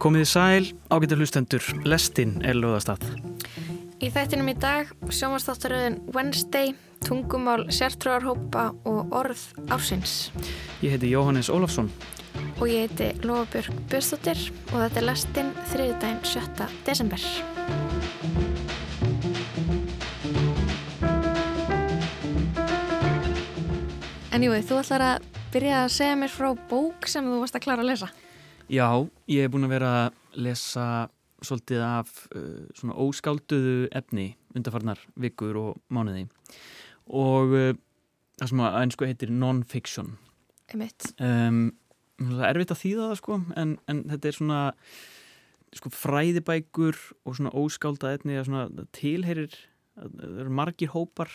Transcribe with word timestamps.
Komiði 0.00 0.24
sæl, 0.24 0.68
ágættur 0.88 1.18
hlustendur, 1.20 1.64
lestinn 1.84 2.38
er 2.40 2.56
löðastað. 2.56 3.02
Í 4.00 4.08
þættinum 4.08 4.46
í 4.48 4.54
dag 4.56 4.88
sjómanstáttaröðin 5.12 5.98
Wednesday, 6.14 6.70
tungumál 7.04 7.66
sértrúarhópa 7.68 8.70
og 8.88 9.12
orð 9.12 9.42
ársins. 9.68 10.30
Ég 10.80 10.94
heiti 10.94 11.10
Jóhannes 11.12 11.50
Ólafsson. 11.52 11.90
Og 12.56 12.70
ég 12.72 12.88
heiti 12.88 13.10
Lofabjörg 13.28 13.76
Björnstóttir 13.92 14.40
og 14.70 14.78
þetta 14.86 15.02
er 15.02 15.06
lestinn 15.10 15.52
þriðdægin 15.74 16.24
7. 16.32 16.70
desember. 16.88 17.28
En 24.32 24.48
jú, 24.48 24.56
þú 24.64 24.80
ætlar 24.80 25.06
að 25.10 25.30
byrja 25.52 25.84
að 25.84 25.94
segja 26.00 26.18
mér 26.24 26.32
frá 26.32 26.50
bók 26.72 27.04
sem 27.04 27.28
þú 27.28 27.44
varst 27.44 27.60
að 27.60 27.66
klara 27.68 27.84
að 27.84 27.92
lesa. 27.92 28.12
Já, 28.70 28.86
ég 29.26 29.42
hef 29.42 29.50
búin 29.50 29.66
að 29.66 29.72
vera 29.72 29.88
að 30.04 30.36
lesa 30.46 30.84
svolítið 31.42 31.80
af 31.82 32.10
uh, 32.38 32.68
svona 32.78 32.94
óskálduðu 33.02 33.88
efni 33.98 34.28
undarfarnar 34.54 35.00
vikur 35.18 35.58
og 35.58 35.80
mánuði 35.90 36.28
og 37.10 37.54
uh, 37.56 37.72
það 38.38 38.52
sem 38.52 38.62
að 38.62 38.78
einsku 38.84 39.08
heitir 39.08 39.34
non-fiction. 39.34 40.14
Einmitt. 40.70 41.10
Um, 41.18 41.72
það 42.20 42.46
er 42.46 42.52
erfitt 42.52 42.76
að 42.76 42.82
þýða 42.84 43.08
það 43.08 43.20
sko 43.24 43.40
en, 43.58 43.74
en 43.90 44.06
þetta 44.12 44.30
er 44.30 44.38
svona 44.38 44.62
sko 45.80 45.94
fræðibækur 45.98 47.02
og 47.26 47.38
svona 47.40 47.56
óskáldað 47.58 48.20
efni 48.20 48.38
að 48.38 48.50
svona 48.52 48.88
tilherir, 48.94 49.60
það 49.98 50.42
eru 50.44 50.58
margir 50.62 50.94
hópar 50.94 51.34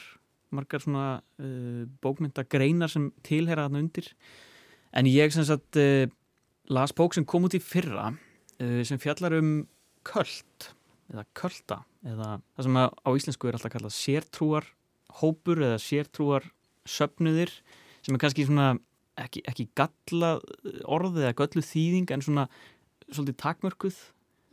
margar 0.56 0.88
svona 0.88 1.18
uh, 1.20 1.84
bókmyndagreinar 2.00 2.96
sem 2.96 3.12
tilhera 3.28 3.68
þarna 3.68 3.84
undir 3.84 4.14
en 4.96 5.10
ég 5.12 5.36
sem 5.36 5.44
sagt 5.44 5.84
uh, 5.84 6.06
las 6.70 6.94
bók 6.96 7.14
sem 7.18 7.26
kom 7.28 7.46
út 7.48 7.56
í 7.58 7.62
fyrra 7.62 8.12
uh, 8.14 8.82
sem 8.88 9.00
fjallar 9.02 9.36
um 9.40 9.52
köld 10.06 10.72
eða 11.14 11.26
kölda 11.38 11.80
eða 12.06 12.30
það 12.56 12.66
sem 12.68 12.80
á 12.82 13.10
íslensku 13.18 13.48
er 13.50 13.58
alltaf 13.58 13.74
kallað 13.76 13.94
sértrúar 13.98 14.68
hópur 15.22 15.62
eða 15.62 15.78
sértrúar 15.82 16.48
söpnuðir 16.90 17.52
sem 18.06 18.14
er 18.16 18.22
kannski 18.22 18.46
svona 18.48 18.72
ekki, 19.22 19.42
ekki 19.50 19.68
galla 19.78 20.36
orð 20.90 21.22
eða 21.22 21.36
göllu 21.40 21.64
þýðing 21.66 22.12
en 22.14 22.26
svona 22.26 22.48
svolítið 23.12 23.42
takmörkuð 23.46 24.04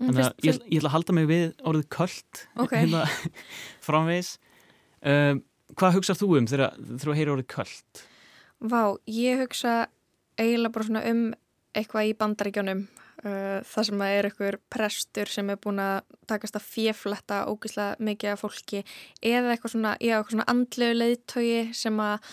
Mm, 0.03 0.17
fyrst- 0.17 0.41
ég, 0.43 0.57
ég 0.67 0.81
ætla 0.81 0.89
að 0.89 0.95
halda 0.97 1.15
mig 1.15 1.27
við 1.31 1.43
orðið 1.69 1.85
köld 1.95 2.39
Ok. 2.59 2.73
hérna 2.75 3.03
framvegis 3.87 4.31
um, 5.07 5.43
hvað 5.79 5.95
hugsað 5.95 6.19
þú 6.23 6.29
um 6.41 6.49
þegar 6.51 6.73
þú 7.05 7.15
heyrir 7.15 7.31
orðið 7.37 7.47
köld? 7.53 8.01
Vá, 8.73 8.81
ég 9.07 9.43
hugsa 9.45 9.75
eiginlega 10.41 10.75
bara 10.75 10.89
svona 10.89 11.05
um 11.13 11.21
eitthvað 11.75 12.09
í 12.11 12.17
bandaríkjónum 12.20 12.81
uh, 13.25 13.61
það 13.65 13.87
sem 13.89 14.03
að 14.05 14.15
er 14.19 14.28
einhver 14.28 14.59
prestur 14.73 15.31
sem 15.33 15.51
er 15.55 15.61
búin 15.62 15.81
að 15.83 16.01
takast 16.29 16.56
að 16.59 16.67
fjefletta 16.69 17.39
ógeðslega 17.48 17.97
mikið 18.09 18.33
af 18.34 18.42
fólki 18.45 18.83
eða 19.23 19.55
eitthvað 19.55 19.75
svona, 19.77 19.95
eitthvað 20.01 20.34
svona 20.37 20.48
andlegu 20.53 20.98
leiðtogi 20.98 21.62
sem 21.77 22.03
að 22.05 22.33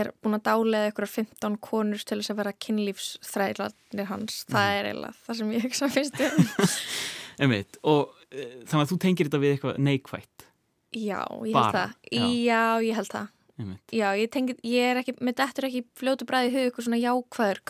er 0.00 0.12
búin 0.22 0.36
að 0.38 0.44
dálega 0.46 0.90
eitthvað 0.90 1.14
15 1.16 1.56
konur 1.66 2.02
til 2.06 2.20
þess 2.20 2.30
að 2.34 2.40
vera 2.44 2.52
kynlífsþræðlanir 2.66 4.06
hans 4.10 4.44
það 4.50 4.66
Mhm. 4.66 4.78
er 4.78 4.84
eiginlega 4.90 5.14
það 5.26 5.36
sem 5.40 5.50
ég 5.56 5.62
hugsa 5.66 5.88
fyrst 5.88 6.20
um 6.20 6.68
Einmitt, 7.40 7.78
og 7.88 8.10
uh, 8.12 8.64
þannig 8.68 8.82
að 8.84 8.90
þú 8.92 8.98
tengir 9.00 9.28
þetta 9.30 9.40
við 9.42 9.54
eitthvað 9.56 9.78
neikvætt 9.86 10.46
Já, 10.90 11.22
ég 11.46 11.54
held 11.54 11.54
Bara, 11.54 11.72
það 11.72 11.92
já. 12.10 12.26
Já, 12.50 12.62
ég 12.82 12.96
held 12.98 13.10
það. 13.14 13.28
Já, 13.94 14.08
ég 14.18 14.30
tengi, 14.32 14.56
ég 14.66 14.90
er 14.92 15.00
ekki, 15.02 15.16
með 15.20 15.38
þetta 15.42 15.62
er 15.62 15.68
ekki 15.70 15.84
fljótu 16.00 16.28
bræði 16.28 16.52
hug 16.54 16.66
eitthvað 16.66 16.88
svona 16.88 17.00
jákvæður 17.00 17.62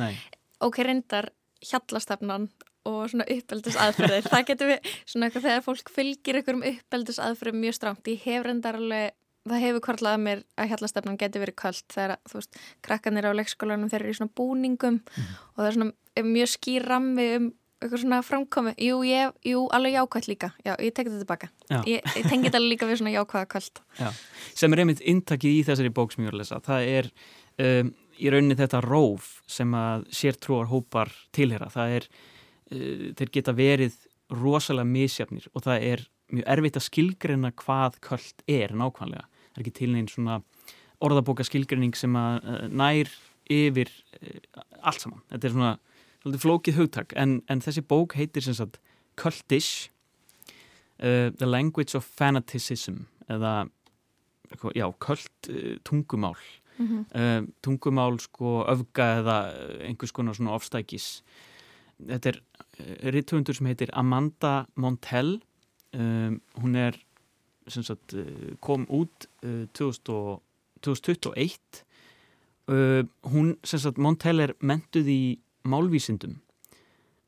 Nei, 0.00 0.14
ok, 0.64 0.80
reyndar 0.86 1.30
hjallastefnan 1.64 2.48
og 2.86 3.10
svona 3.10 3.26
uppeldis 3.32 3.78
aðferðir 3.82 4.28
það 4.30 4.48
getur 4.50 4.72
við, 4.72 4.90
svona 5.08 5.28
eitthvað 5.28 5.46
þegar 5.48 5.64
fólk 5.66 5.92
fylgir 5.92 6.40
einhverjum 6.40 6.66
uppeldis 6.70 7.20
aðferðum 7.22 7.62
mjög 7.64 7.78
stránt 7.78 8.10
ég 8.10 8.26
hef 8.26 8.46
reyndar 8.46 8.78
alveg, 8.78 9.16
það 9.46 9.64
hefur 9.64 9.84
kvarlað 9.88 10.16
að 10.16 10.24
mér 10.26 10.42
að 10.54 10.70
hjallastefnan 10.72 11.20
getur 11.20 11.42
verið 11.42 11.58
köld 11.62 11.84
þegar, 11.94 12.16
þú 12.30 12.40
veist, 12.40 12.60
krakkanir 12.86 13.28
á 13.30 13.38
leikskólanum 13.38 13.90
þeir 13.90 14.04
eru 14.04 14.14
í 14.14 14.18
svona 14.20 14.36
búningum 14.38 15.00
og 15.02 15.60
það 15.60 15.70
er 15.70 15.78
svona 15.78 15.92
er 16.16 16.28
mjög 16.30 16.52
skýr 16.54 16.88
rammi 16.92 17.28
um 17.36 17.48
eitthvað 17.76 18.02
svona 18.02 18.22
framkomi, 18.24 18.72
jú, 18.80 19.00
ég, 19.04 19.34
jú, 19.44 19.66
alveg 19.74 19.98
jákvætt 19.98 20.28
líka. 20.30 20.48
Já, 20.64 20.72
ég 20.80 20.94
tek 20.96 21.10
þetta 21.10 21.20
tilbaka. 21.20 21.48
Já. 21.68 21.78
ég, 21.84 22.06
ég 22.16 22.28
tengi 22.30 22.48
þetta 22.48 22.62
líka 22.62 22.88
við 22.88 23.00
svona 23.02 23.12
jákvæða 23.12 23.48
köld 23.52 23.80
já. 23.98 24.08
sem 24.56 24.72
er 24.72 24.82
einmitt 24.82 25.02
inntakið 25.04 25.58
í 25.58 25.62
þessari 25.66 25.92
bók 25.92 26.14
sem 26.14 26.24
ég 26.24 26.30
var 26.30 26.38
að 26.38 26.42
lesa. 26.42 26.60
Það 26.64 26.88
er 26.94 27.10
um, 27.66 27.92
í 28.16 28.32
rauninni 28.32 28.56
þetta 28.58 28.80
róf 28.84 29.30
sem 29.50 29.76
að 29.76 30.06
sértrúar 30.16 30.70
hópar 30.72 31.12
tilhera 31.36 31.68
það 31.72 31.96
er, 31.98 32.08
uh, 32.72 33.06
þeir 33.18 33.32
geta 33.38 33.56
verið 33.56 33.98
rosalega 34.32 34.88
misjafnir 34.90 35.50
og 35.52 35.66
það 35.66 35.88
er 35.92 36.06
mjög 36.34 36.48
erfitt 36.56 36.78
að 36.80 36.86
skilgreina 36.88 37.52
hvað 37.60 38.00
köld 38.08 38.46
er 38.50 38.72
nákvæmlega. 38.72 39.28
Það 39.52 39.60
er 39.60 39.66
ekki 39.66 39.76
til 39.76 39.90
neinn 39.92 40.08
svona 40.10 40.40
orðabóka 41.04 41.44
skilgreining 41.44 41.92
sem 41.98 42.16
að 42.16 42.40
uh, 42.40 42.64
nær 42.72 43.12
yfir 43.52 43.92
uh, 44.16 44.64
allt 44.80 45.04
saman. 45.04 45.20
Þetta 45.28 45.50
er 45.50 45.54
svona 45.58 45.76
flókið 46.34 46.80
hugtak 46.80 47.14
en, 47.16 47.40
en 47.48 47.62
þessi 47.62 47.84
bók 47.86 48.16
heitir 48.18 48.42
sem 48.42 48.56
sagt 48.58 48.80
Cultish 49.16 49.88
uh, 50.98 51.30
The 51.30 51.46
Language 51.46 51.96
of 51.96 52.06
Fanaticism 52.18 53.06
eða 53.30 53.68
já, 54.74 54.86
köld 55.02 55.50
uh, 55.50 55.76
tungumál. 55.84 56.36
Mm 56.78 56.86
-hmm. 56.86 57.02
uh, 57.14 57.48
tungumál 57.62 58.18
sko 58.20 58.64
öfga 58.68 59.06
eða 59.22 59.36
einhvers 59.80 60.12
konar 60.12 60.34
svona 60.34 60.54
ofstækis. 60.54 61.22
Þetta 62.06 62.28
er 62.28 62.42
uh, 62.80 63.10
ritthundur 63.12 63.54
sem 63.54 63.66
heitir 63.66 63.90
Amanda 63.92 64.66
Montell 64.74 65.40
um, 65.94 66.40
hún 66.62 66.74
er 66.74 66.92
sem 67.68 67.82
sagt 67.82 68.14
uh, 68.14 68.56
kom 68.60 68.86
út 68.88 69.28
uh, 69.42 69.66
2000 69.74 70.12
og, 70.12 70.42
2021 70.82 71.84
uh, 72.68 73.04
hún 73.22 73.56
sem 73.64 73.80
sagt 73.80 73.98
Montell 73.98 74.40
er 74.40 74.54
mentuð 74.60 75.10
í 75.10 75.22
málvísindum. 75.72 76.36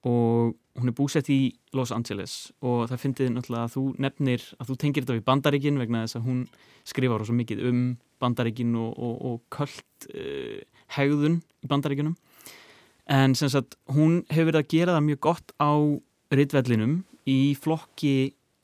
Og 0.08 0.54
hún 0.78 0.90
er 0.90 0.94
búsett 0.94 1.28
í 1.32 1.40
Los 1.74 1.90
Angeles 1.92 2.52
og 2.62 2.86
það 2.90 3.02
fyndið 3.02 3.32
náttúrulega 3.34 3.64
að 3.66 3.74
þú 3.74 3.82
nefnir 4.04 4.44
að 4.58 4.70
þú 4.70 4.76
tengir 4.78 5.04
þetta 5.04 5.16
við 5.16 5.26
bandaríkin 5.26 5.80
vegna 5.80 6.04
þess 6.04 6.18
að 6.20 6.28
hún 6.28 6.40
skrifar 6.86 7.24
svo 7.26 7.34
mikið 7.34 7.64
um 7.68 7.82
bandaríkin 8.22 8.76
og, 8.78 8.94
og, 8.94 9.16
og 9.28 9.40
köld 9.54 10.08
uh, 10.14 10.60
hegðun 10.94 11.40
í 11.64 11.70
bandaríkinum 11.70 12.14
en 13.08 13.34
sem 13.38 13.50
sagt 13.52 13.78
hún 13.94 14.22
hefur 14.30 14.52
verið 14.52 14.62
að 14.62 14.72
gera 14.74 14.96
það 14.96 15.06
mjög 15.08 15.20
gott 15.26 15.54
á 15.58 15.72
ritvellinum 16.38 16.98
í 17.28 17.40
flokki 17.58 18.14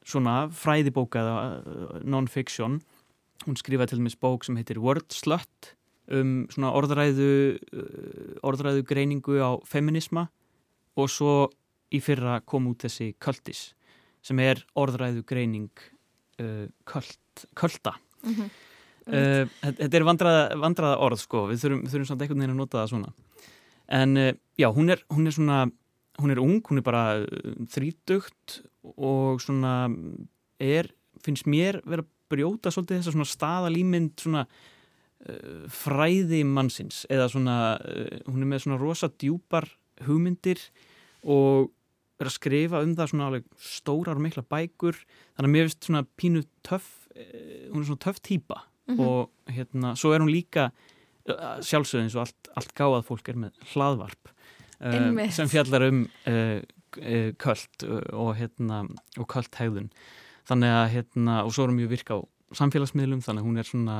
svona 0.04 0.44
fræðibóka 0.52 1.22
uh, 1.24 2.02
non-fiction. 2.04 2.78
Hún 3.44 3.58
skrifaði 3.60 3.94
til 3.94 4.02
dæmis 4.02 4.18
bók 4.20 4.44
sem 4.46 4.56
heitir 4.60 4.80
Word 4.80 5.10
Slut 5.12 5.74
um 6.12 6.44
svona 6.52 6.72
orðræðu 6.76 7.30
uh, 7.56 8.38
orðræðu 8.44 8.84
greiningu 8.88 9.38
á 9.40 9.56
feminisma 9.64 10.28
og 11.00 11.10
svo 11.10 11.34
í 11.94 12.00
fyrra 12.04 12.40
kom 12.44 12.68
út 12.70 12.84
þessi 12.84 13.14
Cultis 13.18 13.72
sem 14.24 14.38
er 14.40 14.60
orðræðu 14.76 15.24
greining 15.28 15.70
uh, 16.40 16.66
köld, 16.84 17.46
kölda 17.54 17.98
Mm 18.24 18.32
-hmm. 18.32 18.50
uh, 19.06 19.72
þetta 19.78 19.96
er 19.96 20.04
vandraða, 20.04 20.44
vandraða 20.56 20.98
orð 20.98 21.20
sko, 21.20 21.46
við 21.50 21.60
þurfum, 21.62 21.82
þurfum 21.90 22.06
samt 22.08 22.22
einhvern 22.22 22.40
veginn 22.40 22.54
að 22.54 22.60
nota 22.62 22.78
það 22.78 22.88
svona. 22.88 23.12
En 23.88 24.16
uh, 24.16 24.32
já, 24.56 24.68
hún 24.72 24.90
er, 24.90 25.04
hún 25.12 25.26
er 25.26 25.32
svona 25.32 25.70
hún 26.22 26.30
er 26.30 26.38
ung, 26.38 26.62
hún 26.62 26.78
er 26.78 26.82
bara 26.82 27.04
uh, 27.20 27.52
þrítugt 27.68 28.62
og 28.96 29.40
svona 29.42 29.90
er, 30.60 30.88
finnst 31.20 31.46
mér 31.46 31.80
vera 31.84 32.02
að 32.02 32.10
brjóta 32.32 32.70
svolítið 32.70 33.02
þessa 33.02 33.12
svona 33.12 33.28
staðalýmynd 33.28 34.20
svona 34.20 34.46
fræði 35.72 36.42
mannsins 36.44 37.04
eða 37.12 37.28
svona, 37.32 37.54
uh, 37.80 38.18
hún 38.28 38.42
er 38.44 38.50
með 38.50 38.64
svona 38.66 38.80
rosa 38.80 39.08
djúpar 39.08 39.68
hugmyndir 40.06 40.60
og 41.24 41.70
er 42.20 42.28
að 42.30 42.34
skrifa 42.36 42.82
um 42.84 42.92
það 42.94 43.10
svona 43.10 43.26
alveg 43.30 43.46
stórar 43.58 44.18
og 44.18 44.22
mikla 44.26 44.44
bækur 44.46 44.98
þannig 45.34 45.48
að 45.48 45.54
mér 45.54 45.66
finnst 45.68 45.88
svona 45.88 46.04
pínu 46.20 46.42
töff 46.66 46.90
eh, 47.16 47.66
hún 47.72 47.82
er 47.82 47.88
svona 47.90 48.04
töff 48.06 48.20
típa 48.22 48.62
Mhm. 48.84 49.00
og 49.00 49.30
hérna, 49.48 49.94
svo 49.96 50.10
er 50.12 50.20
hún 50.20 50.28
líka 50.28 50.66
eh, 51.24 51.60
sjálfsögð 51.64 52.02
eins 52.02 52.14
og 52.18 52.26
allt, 52.26 52.48
allt 52.54 52.74
gáðað 52.76 53.06
fólk 53.08 53.28
er 53.32 53.38
með 53.40 53.54
hlaðvarp 53.72 54.28
eh, 54.80 54.92
Einmitt. 54.98 55.32
sem 55.32 55.48
fjallar 55.48 55.86
um 55.88 56.02
uh, 56.28 56.60
uh, 57.00 57.30
köld 57.40 57.86
uh, 57.88 58.02
og 58.12 58.34
hérna 58.36 58.82
og 59.16 59.24
köld 59.32 59.48
hegðun 59.56 59.88
þannig 60.44 60.68
að 60.76 60.90
hérna, 60.98 61.38
og 61.46 61.54
svo 61.56 61.64
er 61.64 61.72
hún 61.72 61.80
mjög 61.80 61.94
virka 61.94 62.18
á 62.20 62.20
samfélagsmiðlum 62.60 63.24
þannig 63.24 63.40
að 63.40 63.48
hún 63.48 63.58
er 63.62 63.70
svona 63.70 63.96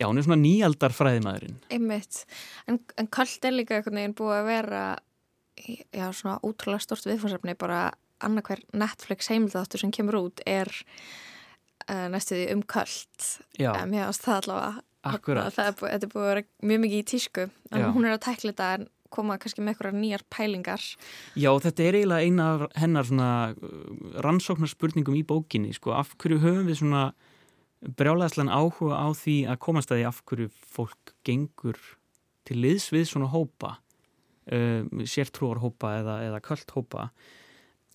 já, 0.00 0.06
hún 0.08 0.20
er 0.20 0.26
svona 0.26 0.40
nýaldar 0.40 0.96
fræðimæðurinn 0.96 1.60
Einmitt, 1.70 2.24
en, 2.66 2.80
en 2.98 3.10
kallt 3.12 3.46
er 3.46 3.56
líka 3.56 3.78
einhvern 3.78 4.00
veginn 4.00 4.18
búið 4.18 4.36
að 4.40 4.50
vera 4.50 4.84
já, 5.60 6.06
svona 6.10 6.38
ótrúlega 6.42 6.86
stort 6.86 7.08
viðfórsefni 7.08 7.56
bara 7.60 7.90
annarkver 8.20 8.62
Netflix 8.76 9.30
heimildáttur 9.32 9.80
sem 9.80 9.92
kemur 9.94 10.18
út 10.20 10.42
er 10.48 10.68
uh, 11.88 12.06
næstuði 12.12 12.50
um 12.54 12.64
kallt 12.64 13.34
já, 13.60 13.72
um, 13.76 13.96
já, 13.96 14.08
það 14.16 14.40
allavega 14.42 14.78
akkurat. 15.06 15.52
Það 15.54 15.68
er 15.68 15.76
búið, 15.78 15.92
er 15.92 16.12
búið 16.12 16.24
að 16.24 16.30
vera 16.30 16.46
mjög 16.70 16.82
mikið 16.84 17.02
í 17.02 17.06
tísku. 17.08 17.46
En 17.70 17.84
Já. 17.84 17.90
hún 17.94 18.06
er 18.06 18.16
að 18.16 18.24
tækla 18.26 18.52
þetta 18.52 18.70
en 18.76 18.86
koma 19.10 19.38
kannski 19.42 19.64
með 19.64 19.72
eitthvað 19.74 19.96
nýjar 19.98 20.24
pælingar. 20.30 20.84
Já, 21.34 21.50
þetta 21.64 21.86
er 21.86 21.98
eiginlega 21.98 22.26
eina 22.28 22.68
hennar 22.78 23.08
svona 23.08 23.30
uh, 23.56 24.20
rannsóknarspurningum 24.26 25.18
í 25.18 25.24
bókinni, 25.26 25.72
sko, 25.74 25.94
af 25.96 26.14
hverju 26.20 26.42
höfum 26.44 26.70
við 26.70 26.82
svona 26.82 27.08
brjálæðslan 27.80 28.52
áhuga 28.52 28.98
á 29.00 29.08
því 29.16 29.36
að 29.48 29.60
komast 29.64 29.92
að 29.92 30.00
því 30.00 30.06
af 30.10 30.20
hverju 30.28 30.50
fólk 30.74 31.14
gengur 31.26 31.78
til 32.48 32.58
liðs 32.60 32.90
við 32.92 33.06
svona 33.08 33.30
hópa 33.32 33.76
uh, 34.52 34.82
sértrúar 35.08 35.62
hópa 35.62 35.94
eða, 36.00 36.16
eða 36.28 36.42
kvöld 36.44 36.74
hópa 36.76 37.08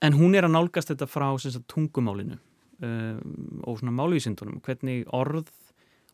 en 0.06 0.18
hún 0.18 0.36
er 0.38 0.48
að 0.48 0.56
nálgast 0.56 0.92
þetta 0.92 1.08
frá 1.10 1.28
sagt, 1.42 1.68
tungumálinu 1.72 2.38
uh, 2.38 3.18
og 3.66 3.80
svona 3.80 3.96
málvísindunum, 3.96 4.62
hvernig 4.66 5.06
orð 5.14 5.52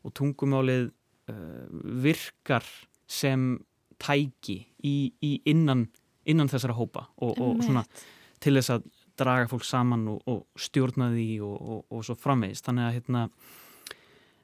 og 0.03 0.15
tungumálið 0.17 0.89
uh, 1.31 1.67
virkar 2.03 2.67
sem 3.07 3.53
tæki 4.01 4.63
í, 4.83 5.13
í 5.21 5.35
innan, 5.49 5.85
innan 6.25 6.49
þessara 6.51 6.75
hópa 6.75 7.07
og, 7.21 7.37
og 7.37 7.63
svona 7.63 7.85
til 8.41 8.57
þess 8.57 8.75
að 8.75 8.87
draga 9.19 9.49
fólk 9.51 9.65
saman 9.67 10.07
og, 10.11 10.21
og 10.29 10.59
stjórna 10.59 11.11
því 11.13 11.29
og, 11.45 11.85
og 11.89 12.05
svo 12.05 12.15
framvegist 12.19 12.67
þannig 12.67 12.87
að 12.87 12.95
hérna 12.99 13.25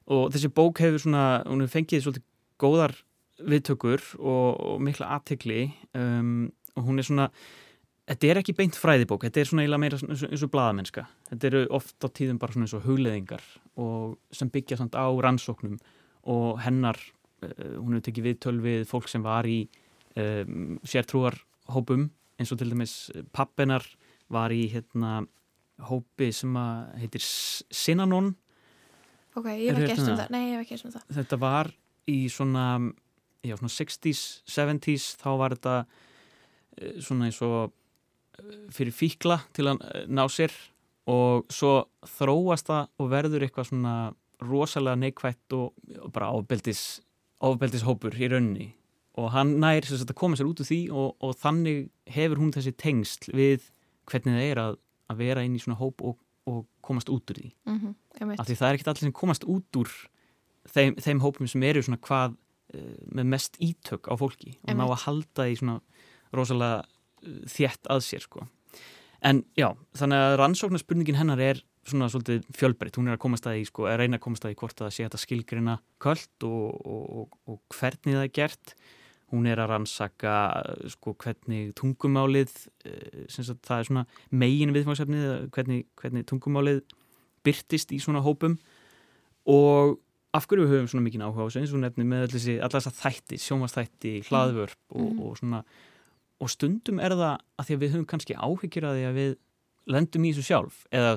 og 0.08 0.32
þessi 0.32 0.50
bók 0.56 0.80
hefur 0.82 1.02
svona, 1.02 1.24
hún 1.46 1.62
hefur 1.64 1.76
fengið 1.78 2.04
svolítið 2.04 2.26
góðar 2.58 2.94
viðtökur 3.38 4.02
og 4.18 4.78
mikla 4.82 5.12
aðtegli 5.18 5.68
um, 5.94 6.48
og 6.74 6.86
hún 6.88 6.98
er 6.98 7.06
svona 7.06 7.28
þetta 8.08 8.30
er 8.30 8.40
ekki 8.40 8.54
beint 8.56 8.78
fræðibók, 8.78 9.26
þetta 9.26 9.42
er 9.42 9.50
svona 9.50 9.64
eiginlega 9.64 9.82
meira 9.82 9.98
eins 10.00 10.42
og, 10.42 10.50
bladamennska, 10.52 11.04
þetta 11.30 11.50
eru 11.50 11.62
oft 11.76 11.96
á 12.02 12.08
tíðum 12.08 12.40
bara 12.40 12.54
svona 12.54 12.66
eins 12.66 12.76
og 12.78 12.86
hugleðingar 12.88 13.44
og 13.78 14.16
sem 14.34 14.50
byggja 14.52 14.80
samt 14.80 14.96
á 14.96 15.06
rannsóknum 15.06 15.76
og 16.28 16.58
hennar 16.64 16.98
uh, 16.98 17.76
hún 17.76 17.98
hefur 17.98 18.06
tekið 18.08 18.30
viðtöl 18.30 18.56
við 18.64 18.86
fólk 18.90 19.10
sem 19.12 19.24
var 19.24 19.48
í 19.48 19.60
um, 20.16 20.78
sértrúarhópum 20.88 22.08
eins 22.38 22.54
og 22.54 22.60
til 22.60 22.72
dæmis 22.72 22.96
pappinar 23.34 23.84
var 24.32 24.52
í 24.54 24.64
hérna 24.72 25.22
hópi 25.88 26.32
sem 26.34 26.54
heitir 26.98 27.22
Sinanon 27.22 28.34
Ok, 29.38 29.48
ég 29.54 29.70
hef 29.70 29.82
ekki 29.84 29.94
eftir 29.94 30.12
um 30.12 30.18
það? 30.18 30.30
Nei, 30.34 30.44
ég 30.48 30.54
hef 30.56 30.64
ekki 30.64 30.76
eftir 30.78 30.88
um 30.88 30.94
það. 30.96 31.10
Þetta 31.18 31.38
var 31.42 31.70
í 32.08 32.18
svona, 32.32 32.64
já, 33.46 33.54
svona 33.58 33.74
60s, 33.74 34.22
70s 34.48 35.08
þá 35.20 35.28
var 35.42 35.54
þetta 35.56 35.74
eh, 35.84 36.96
svona 37.04 37.28
eins 37.28 37.38
og 37.46 37.58
eh, 38.40 38.56
fyrir 38.74 38.96
fíkla 38.96 39.40
til 39.56 39.68
að 39.70 39.84
eh, 39.90 40.08
ná 40.10 40.24
sér 40.32 40.54
og 41.08 41.46
svo 41.52 41.74
þróast 42.18 42.68
það 42.68 42.90
og 43.00 43.12
verður 43.12 43.46
eitthvað 43.46 43.70
svona 43.70 43.94
rosalega 44.44 45.02
neikvægt 45.04 45.56
og, 45.56 45.70
og 45.98 46.10
bara 46.14 46.32
ábeldis 46.34 47.00
ábeldishópur 47.38 48.16
í 48.18 48.28
raunni 48.30 48.68
og 49.18 49.32
hann 49.34 49.56
nær 49.62 49.86
þess 49.86 50.04
að 50.04 50.18
koma 50.18 50.38
sér 50.38 50.50
út 50.50 50.60
úr 50.62 50.68
því 50.68 50.80
og, 50.94 51.14
og 51.22 51.34
þannig 51.38 51.88
hefur 52.14 52.42
hún 52.42 52.52
þessi 52.54 52.74
tengsl 52.78 53.32
við 53.34 53.70
hvernig 54.08 54.34
það 54.34 54.46
er 54.46 54.62
að, 54.62 54.78
að 55.12 55.22
vera 55.22 55.44
inn 55.46 55.56
í 55.56 55.62
svona 55.62 55.78
hóp 55.80 56.04
og, 56.06 56.18
og 56.48 56.66
komast 56.84 57.10
út 57.12 57.32
úr 57.32 57.40
því. 57.40 57.50
Mm 57.68 57.78
-hmm, 57.78 58.34
af 58.38 58.46
því 58.48 58.58
það 58.58 58.68
er 58.68 58.78
ekkert 58.78 58.92
allir 58.92 59.06
sem 59.06 59.16
komast 59.20 59.44
út 59.44 59.80
úr 59.80 59.94
þeim, 60.74 60.96
þeim 60.96 61.24
hópum 61.24 61.48
sem 61.48 61.62
eru 61.62 61.82
svona 61.84 62.00
hvað 62.02 62.36
uh, 62.74 62.94
með 63.14 63.32
mest 63.34 63.58
ítök 63.60 64.08
á 64.08 64.14
fólki 64.18 64.58
og 64.68 64.76
ná 64.76 64.84
að 64.88 65.02
halda 65.06 65.48
í 65.48 65.56
svona 65.56 65.80
rosalega 66.32 66.84
uh, 66.84 67.42
þjætt 67.46 67.90
að 67.90 68.04
sér 68.06 68.24
sko. 68.24 68.46
En 69.20 69.42
já, 69.58 69.72
þannig 69.98 70.18
að 70.22 70.36
rannsóknarspurningin 70.38 71.18
hennar 71.18 71.40
er 71.42 71.64
svona 71.88 72.08
svolítið 72.12 72.44
fjölbreytt, 72.54 72.98
hún 73.00 73.08
er 73.08 73.16
að 73.16 73.24
komast 73.24 73.46
að 73.48 73.62
í 73.62 73.64
sko, 73.66 73.88
að 73.88 74.02
reyna 74.02 74.18
að 74.18 74.24
komast 74.26 74.44
að 74.44 74.54
í 74.54 74.58
hvort 74.60 74.82
að 74.84 74.92
sé 74.94 75.06
þetta 75.06 75.20
skilgrina 75.22 75.78
kvöld 76.02 76.46
og, 76.46 76.66
og, 76.84 77.38
og 77.48 77.60
hvernig 77.74 78.18
það 78.18 78.26
er 78.26 78.34
gert 78.36 78.74
hún 79.32 79.48
er 79.50 79.60
að 79.60 79.72
rannsaka 79.74 80.34
sko, 80.94 81.14
hvernig 81.20 81.74
tungumálið 81.78 82.52
eh, 82.88 83.24
sagt, 83.28 83.60
það 83.66 83.78
er 83.78 83.88
svona 83.90 84.04
megin 84.30 84.74
viðfangsefnið 84.76 85.48
hvernig, 85.54 85.86
hvernig 86.00 86.26
tungumálið 86.28 86.82
byrtist 87.46 87.92
í 87.92 88.00
svona 88.02 88.22
hópum 88.24 88.58
og 89.48 89.98
af 90.36 90.46
hverju 90.48 90.66
við 90.66 90.74
höfum 90.74 90.88
svona 90.92 91.06
mikið 91.06 91.24
áhuga 91.24 91.44
á 91.44 91.48
þessu 91.48 91.62
eins 91.62 91.74
og 91.74 91.82
nefnum 91.82 92.10
með 92.12 92.26
allir 92.26 92.72
þess 92.74 92.90
að 92.90 92.98
þætti, 92.98 93.38
sjómasþætti, 93.44 94.14
hlaðvörp 94.28 94.80
og, 94.92 95.06
mm. 95.06 95.22
og 95.24 95.38
svona 95.40 95.62
og 96.38 96.52
stundum 96.52 97.00
er 97.02 97.16
það 97.16 97.34
að 97.34 97.66
því 97.66 97.76
að 97.76 97.82
við 97.82 97.94
höfum 97.94 98.08
kannski 98.12 98.36
áhyggjur 98.36 98.86
að 98.88 98.98
því 98.98 99.06
að 99.08 99.18
við 99.18 99.34
lendum 99.88 100.26
í 100.28 100.32
þessu 100.34 100.48
sjálf 100.50 100.84
eða 100.94 101.16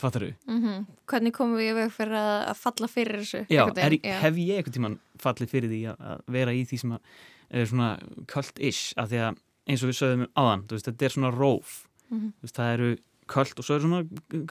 fattar 0.00 0.24
þú? 0.24 0.30
Mm 0.46 0.60
-hmm. 0.62 0.86
Hvernig 1.10 1.34
komum 1.36 1.58
við 1.58 1.74
veg 1.74 1.92
fyrir 1.92 2.16
að 2.16 2.56
falla 2.56 2.88
fyrir 2.88 3.20
þessu? 3.20 3.44
Já, 3.50 3.64
er, 3.76 3.98
hef 4.22 4.36
ég 4.36 4.56
eitthvað 4.56 4.76
tíman 4.76 4.98
fallið 5.18 5.50
fyrir 5.50 5.70
því 5.70 5.80
að 5.92 6.22
vera 6.26 6.52
í 6.52 6.64
því 6.64 6.78
sem 6.78 6.92
að 6.92 7.00
svona 7.50 7.90
kvöld-ish 8.30 8.94
af 8.96 9.10
því 9.10 9.22
að 9.26 9.38
eins 9.70 9.84
og 9.84 9.90
við 9.90 9.98
sögum 10.00 10.26
áðan 10.38 10.66
veist, 10.70 10.88
þetta 10.88 11.04
er 11.04 11.14
svona 11.14 11.30
róf. 11.34 11.86
Mm 12.10 12.18
-hmm. 12.18 12.32
veist, 12.42 12.56
það 12.56 12.72
eru 12.74 12.90
kvöld 13.30 13.58
og 13.58 13.64
svo 13.64 13.74
er 13.74 13.80
svona 13.80 14.02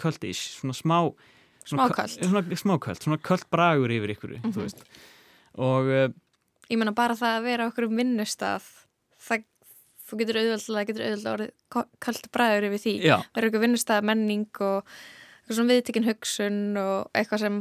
kvöld-ish 0.02 0.44
svona 0.60 0.74
smá 0.74 1.00
smákvöld 1.70 3.04
svona 3.04 3.18
kvöld 3.18 3.46
bragur 3.52 3.92
yfir 3.92 4.10
ykkur 4.16 4.30
mm 4.30 4.52
-hmm. 4.52 4.84
og 5.54 5.84
uh, 5.86 6.10
ég 6.70 6.78
menna 6.78 6.92
bara 6.92 7.14
það 7.14 7.38
að 7.38 7.44
vera 7.44 7.68
okkur 7.68 7.84
um 7.84 7.98
vinnustaf 7.98 8.88
það 9.20 9.44
þú 10.10 10.18
getur 10.18 10.40
auðvitað, 10.40 10.88
getur 10.88 11.06
auðvitað 11.06 11.34
orðið 11.34 11.52
kvöld 12.00 12.32
bragur 12.32 12.68
yfir 12.70 12.82
því. 12.84 12.94
Eru 13.38 13.48
okkur 13.48 13.64
vinnustaf 13.66 14.04
menning 14.04 14.62
og 14.66 14.84
svona 15.50 15.74
viðtikinn 15.74 16.08
hugsun 16.08 16.78
og 16.78 17.12
eitthvað 17.14 17.40
sem 17.40 17.60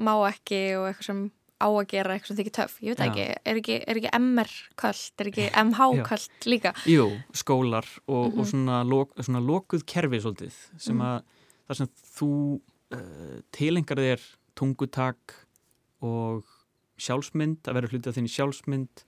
má 0.00 0.14
ekki 0.30 0.60
og 0.78 0.88
eitthvað 0.88 1.08
sem 1.10 1.22
á 1.60 1.68
að 1.68 1.86
gera 1.92 2.14
eitthvað 2.14 2.30
sem 2.32 2.38
þykir 2.40 2.56
töff, 2.56 2.78
ég 2.80 2.94
veit 2.94 3.02
ekki 3.06 3.26
er 3.28 3.60
ekki, 3.60 3.76
er 3.84 4.00
ekki 4.00 4.12
MR 4.16 4.52
kvöld, 4.80 5.12
er 5.20 5.30
ekki 5.30 5.46
MH 5.66 5.88
kvöld 6.08 6.48
líka? 6.48 6.72
Jú, 6.88 7.06
skólar 7.36 7.86
og, 8.06 8.26
mm 8.26 8.32
-hmm. 8.32 8.38
og 8.38 8.44
mhm. 8.44 8.50
svona, 8.50 8.82
lok, 8.84 9.14
svona 9.20 9.40
lokuð 9.40 9.84
kerfi 9.86 10.20
svolítið, 10.20 10.54
sem 10.78 10.96
mm 10.96 11.02
-hmm. 11.02 11.06
að 11.06 11.22
þar 11.68 11.76
sem 11.76 11.88
þú 12.18 12.60
uh, 12.94 13.38
tilengar 13.52 13.98
þér 13.98 14.20
tungutak 14.54 15.46
og 16.00 16.44
sjálfsmynd, 16.98 17.68
að 17.68 17.74
vera 17.74 17.88
hlutið 17.88 18.08
af 18.08 18.16
þinni 18.16 18.28
sjálfsmynd 18.28 19.04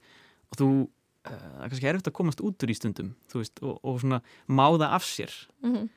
og 0.50 0.58
þú 0.60 0.68
uh, 0.68 1.30
það 1.30 1.64
er 1.64 1.68
kannski 1.68 1.88
erfitt 1.88 2.08
að 2.08 2.18
komast 2.18 2.40
út 2.40 2.62
úr 2.62 2.70
í 2.70 2.76
stundum 2.76 3.14
veist, 3.34 3.58
og, 3.62 3.80
og 3.82 4.00
svona 4.00 4.22
máða 4.48 4.92
af 4.92 5.04
sér 5.04 5.32
mm 5.62 5.74
-hmm. 5.74 5.88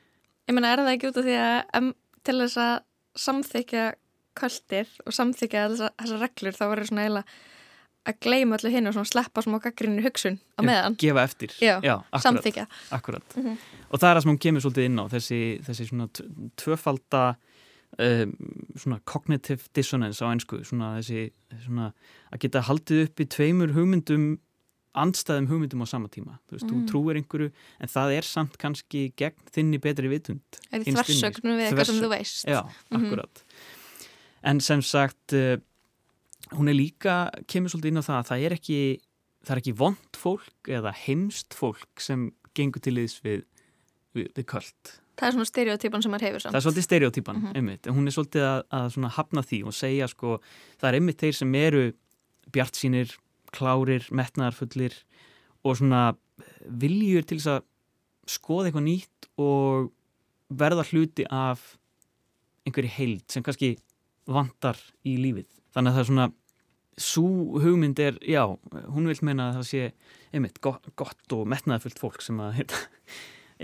Ég 0.46 0.54
menna, 0.54 0.72
er 0.72 0.78
það 0.78 0.94
ekki 0.94 1.08
út 1.08 1.16
af 1.16 1.24
því 1.24 1.36
að 1.36 1.94
til 2.22 2.38
þess 2.40 2.56
að 2.56 2.74
samþykja 3.14 3.94
kvöldir 4.36 4.88
og 5.06 5.16
samþykja 5.16 5.68
þessar 5.74 6.22
reglur 6.22 6.56
þá 6.56 6.64
verður 6.70 6.90
svona 6.90 7.06
eiginlega 7.06 7.38
að 8.06 8.20
gleima 8.22 8.58
öllu 8.58 8.70
hinn 8.70 8.88
og 8.88 8.94
svona 8.94 9.10
sleppa 9.10 9.42
smá 9.44 9.58
gaggrinni 9.62 10.04
hugsun 10.04 10.38
á 10.58 10.60
meðan. 10.64 10.96
Gefa 11.00 11.24
eftir. 11.26 11.54
Já, 11.58 11.76
Já 11.82 11.96
akkurat, 11.98 12.22
samþykja. 12.22 12.66
Akkurat. 12.94 13.36
Mm 13.36 13.44
-hmm. 13.44 13.56
Og 13.90 14.00
það 14.00 14.08
er 14.08 14.16
það 14.16 14.22
sem 14.22 14.30
hún 14.30 14.42
kemur 14.44 14.60
svolítið 14.60 14.84
inn 14.84 15.00
á, 15.02 15.04
þessi, 15.14 15.40
þessi 15.66 15.88
svona 15.88 16.08
tvöfalda 16.56 17.36
um, 17.98 18.32
svona 18.76 19.00
cognitive 19.04 19.62
dissonance 19.74 20.22
á 20.22 20.26
einsku, 20.30 20.64
svona 20.64 20.98
þessi 20.98 21.30
svona 21.64 21.92
að 22.32 22.38
geta 22.40 22.60
haldið 22.60 23.02
upp 23.04 23.20
í 23.20 23.26
tveimur 23.26 23.72
hugmyndum 23.72 24.38
andstæðum 24.96 25.48
hugmyndum 25.50 25.82
á 25.84 25.86
sama 25.86 26.08
tíma. 26.08 26.38
Þú 26.48 26.52
veist, 26.56 26.66
mm. 26.66 26.70
þú 26.72 26.88
trúir 26.88 27.16
einhverju 27.16 27.50
en 27.80 27.88
það 27.88 28.12
er 28.16 28.22
samt 28.22 28.56
kannski 28.56 29.12
gegn 29.16 29.42
þinni 29.52 29.78
betri 29.78 30.08
vitund. 30.08 30.60
Er 30.72 30.80
þversögnum 30.80 31.58
við 31.58 31.66
eitthvað 31.66 31.90
sem 31.90 32.00
þú 32.00 32.08
veist. 32.08 32.46
Já, 32.46 32.62
mhm. 32.62 33.04
akkurat. 33.04 33.34
Mm 33.34 33.50
-hmm 33.50 33.75
en 34.46 34.60
sem 34.62 34.82
sagt 34.84 35.34
uh, 35.36 35.56
hún 36.54 36.70
er 36.70 36.76
líka, 36.78 37.26
kemur 37.50 37.72
svolítið 37.72 37.92
inn 37.92 38.02
á 38.02 38.08
það 38.08 38.18
að 38.20 38.28
það 38.30 38.44
er 38.46 38.56
ekki, 38.56 38.80
það 39.46 39.54
er 39.54 39.62
ekki 39.62 39.76
vond 39.80 40.20
fólk 40.20 40.70
eða 40.78 40.92
heimst 41.06 41.56
fólk 41.58 42.02
sem 42.02 42.28
gengur 42.56 42.84
til 42.84 42.94
þess 43.00 43.24
við, 43.24 43.42
við, 44.16 44.30
við 44.36 44.48
kvöld. 44.52 44.94
Það 45.16 45.28
er 45.28 45.36
svona 45.36 45.48
stereotypan 45.48 46.04
sem 46.04 46.12
maður 46.12 46.28
hefur 46.28 46.44
samt. 46.44 46.52
Það 46.52 46.58
er 46.58 46.66
svolítið 46.66 46.86
stereotypan, 46.86 47.36
mm 47.36 47.46
-hmm. 47.46 47.56
einmitt, 47.56 47.86
hún 47.88 48.06
er 48.06 48.14
svolítið 48.14 48.44
að, 48.46 48.60
að 48.78 49.14
hafna 49.16 49.42
því 49.42 49.60
og 49.64 49.74
segja 49.74 50.08
sko, 50.12 50.40
það 50.80 50.88
er 50.88 50.98
einmitt 50.98 51.20
þeir 51.20 51.36
sem 51.38 51.54
eru 51.54 51.84
bjart 52.52 52.76
sínir, 52.76 53.16
klárir, 53.52 54.04
metnaðarfullir 54.10 54.94
og 55.64 55.76
svona 55.76 56.16
viljur 56.68 57.24
til 57.24 57.38
þess 57.38 57.52
að 57.56 57.62
skoða 58.26 58.68
eitthvað 58.68 58.86
nýtt 58.86 59.28
og 59.38 59.92
verða 60.48 60.84
hluti 60.90 61.24
af 61.30 61.78
einhverju 62.66 62.90
heild 62.98 63.24
sem 63.30 63.42
kannski 63.42 63.76
vantar 64.26 64.80
í 65.06 65.16
lífið. 65.20 65.48
Þannig 65.74 65.92
að 65.92 65.96
það 65.96 66.02
er 66.02 66.10
svona 66.10 66.28
svo 66.96 67.60
hugmynd 67.60 68.00
er, 68.00 68.16
já, 68.24 68.42
hún 68.88 69.08
vil 69.10 69.18
meina 69.26 69.50
að 69.50 69.58
það 69.58 69.66
sé 69.68 69.82
einmitt 70.32 70.60
gott, 70.64 70.86
gott 70.96 71.34
og 71.36 71.44
metnaðfullt 71.52 72.00
fólk 72.00 72.24
sem 72.24 72.38
að 72.40 72.54
heita, 72.60 72.80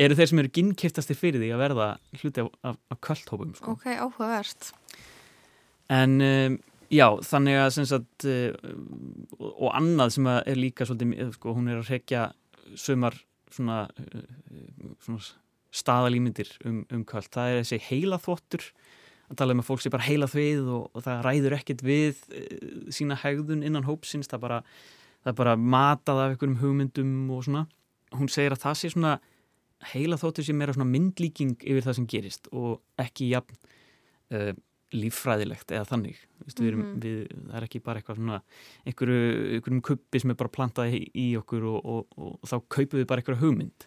eru 0.04 0.18
þeir 0.18 0.30
sem 0.30 0.42
eru 0.42 0.52
ginnkiptastir 0.58 1.18
fyrir 1.18 1.40
því 1.40 1.48
að 1.54 1.62
verða 1.64 1.88
hluti 2.20 2.44
af, 2.44 2.52
af, 2.68 2.78
af 2.92 3.00
kvöldhópum. 3.08 3.56
Sko. 3.56 3.76
Ok, 3.76 3.88
áhugavert. 3.96 4.70
En 5.92 6.16
um, 6.24 6.58
já, 6.92 7.06
þannig 7.28 7.60
að 7.62 7.80
sagt, 7.80 8.28
uh, 8.28 9.50
og 9.52 9.68
annað 9.72 10.16
sem 10.18 10.32
er 10.34 10.60
líka 10.60 10.88
svolítið, 10.88 11.32
sko, 11.38 11.56
hún 11.56 11.72
er 11.72 11.80
að 11.80 11.92
rekja 11.92 12.28
sömar 12.78 13.16
svona, 13.52 13.86
uh, 13.88 14.92
svona 15.04 15.24
staðalýmyndir 15.72 16.52
um, 16.68 16.82
um 16.92 17.04
kvöld. 17.08 17.32
Það 17.32 17.54
er 17.54 17.62
þessi 17.62 17.80
heila 17.88 18.20
þvottur 18.20 18.68
að 19.30 19.38
tala 19.40 19.54
um 19.54 19.62
að 19.62 19.68
fólk 19.70 19.84
sé 19.84 19.92
bara 19.92 20.06
heila 20.06 20.26
þvið 20.30 20.66
og, 20.76 20.88
og 20.92 21.04
það 21.06 21.22
ræður 21.26 21.56
ekkert 21.58 21.84
við 21.86 22.18
e, 22.32 22.42
sína 22.92 23.16
hegðun 23.22 23.62
innan 23.66 23.86
hópsins, 23.88 24.28
það 24.30 24.42
bara 24.46 24.58
það 25.22 25.30
er 25.32 25.38
bara 25.38 25.54
matað 25.56 26.18
af 26.24 26.32
einhverjum 26.34 26.58
hugmyndum 26.62 27.12
og 27.30 27.44
svona. 27.46 27.66
Hún 28.12 28.28
segir 28.32 28.52
að 28.56 28.64
það 28.64 28.80
sé 28.80 28.90
svona 28.92 29.12
heila 29.92 30.18
þóttu 30.20 30.44
sé 30.46 30.54
meira 30.54 30.74
svona 30.74 30.90
myndlíking 30.90 31.54
yfir 31.62 31.86
það 31.86 31.96
sem 31.98 32.08
gerist 32.10 32.50
og 32.52 32.82
ekki 33.02 33.30
jafn 33.32 33.56
uh, 34.34 34.52
líffræðilegt 34.92 35.72
eða 35.72 35.86
þannig. 35.88 36.18
Vist, 36.44 36.58
við 36.60 36.68
erum, 36.68 36.82
Mhm. 36.82 36.98
við, 37.00 37.20
það 37.48 37.56
er 37.56 37.66
ekki 37.66 37.80
bara 37.82 38.00
eitthvað 38.02 38.18
svona 38.18 38.40
einhverju, 38.86 39.20
einhverjum 39.56 39.82
kuppi 39.88 40.20
sem 40.20 40.30
er 40.30 40.38
bara 40.42 40.52
plantað 40.52 40.92
í, 40.98 41.00
í 41.16 41.26
okkur 41.40 41.64
og, 41.70 41.78
og, 41.86 42.18
og, 42.18 42.34
þá 42.44 42.56
kaupum 42.68 43.00
við 43.00 43.06
bara 43.08 43.22
einhverja 43.22 43.40
hugmynd. 43.40 43.86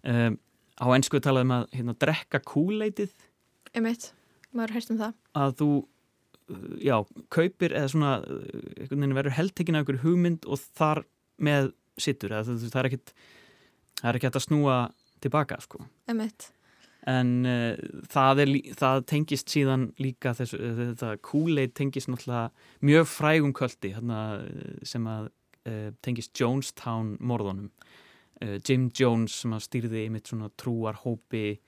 Um, 0.00 0.38
á 0.80 0.86
ennsku 0.96 1.20
talaðum 1.20 1.52
að 1.58 1.66
hérna, 1.76 1.96
drekka 2.00 2.40
kúleitið 2.40 3.12
einmitt, 3.76 4.12
maður 4.56 4.76
heyrst 4.76 4.94
um 4.94 5.00
það. 5.00 5.18
Að 5.40 5.56
þú 5.60 5.68
uh, 5.80 6.70
já, 6.82 6.96
kaupir 7.32 7.74
eða 7.76 7.92
svona 7.94 8.14
uh, 8.22 8.46
einhvern 8.76 9.04
veginn 9.04 9.18
verður 9.20 9.38
heldtekinn 9.38 9.78
af 9.78 9.84
einhverju 9.84 10.04
hugmynd 10.06 10.48
og 10.48 10.64
þar 10.78 11.04
með 11.40 11.70
sittur 12.00 12.32
eða 12.32 12.48
það, 12.48 12.64
það 12.70 12.80
er 12.82 12.90
ekkit 12.90 13.14
það 14.00 14.08
er 14.10 14.18
ekki 14.18 14.28
hægt 14.28 14.40
að 14.40 14.46
snúa 14.46 14.78
tilbaka 15.20 15.60
sko. 15.62 15.82
Einmitt, 16.08 16.48
en 17.10 17.32
uh, 17.48 17.80
það, 18.12 18.42
er, 18.44 18.54
það 18.80 19.02
tengist 19.12 19.52
síðan 19.52 19.90
líka 20.00 20.34
þessu, 20.36 20.60
þetta 20.80 21.14
Kool-Aid 21.26 21.74
tengist 21.78 22.10
náttúrulega 22.12 22.48
mjög 22.88 23.08
frægum 23.10 23.54
köldi 23.56 23.94
hérna, 23.96 24.20
eh, 24.44 24.78
sem 24.88 25.08
að 25.10 25.30
uh, 25.68 25.88
tengist 26.04 26.34
Jonestown 26.36 27.16
morðunum. 27.20 27.70
Uh, 28.40 28.56
Jim 28.64 28.88
Jones 28.96 29.42
sem 29.42 29.56
að 29.56 29.66
stýrði 29.68 30.06
einmitt 30.06 30.32
svona 30.32 30.50
trúar 30.60 31.00
hópi 31.04 31.58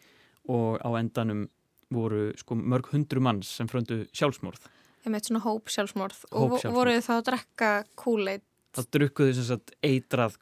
og 0.51 0.81
á 0.81 0.89
endanum 0.99 1.47
voru 1.93 2.33
sko 2.41 2.55
mörg 2.59 2.89
hundru 2.93 3.21
manns 3.25 3.51
sem 3.57 3.69
fröndu 3.71 4.05
sjálfsmorð 4.13 4.65
einmitt 5.07 5.27
svona 5.29 5.43
hóp 5.43 5.69
sjálfsmorð 5.73 6.25
og 6.31 6.33
vo- 6.33 6.49
Hópsjálfsmorð. 6.57 6.75
voruð 6.79 7.07
þá 7.07 7.13
að 7.19 7.25
drekka 7.31 7.71
kúleit 7.99 8.43
það 8.73 8.87
drukkuðu 8.97 9.35
sem 9.37 9.45
sagt 9.51 9.73
eitrað 9.85 10.37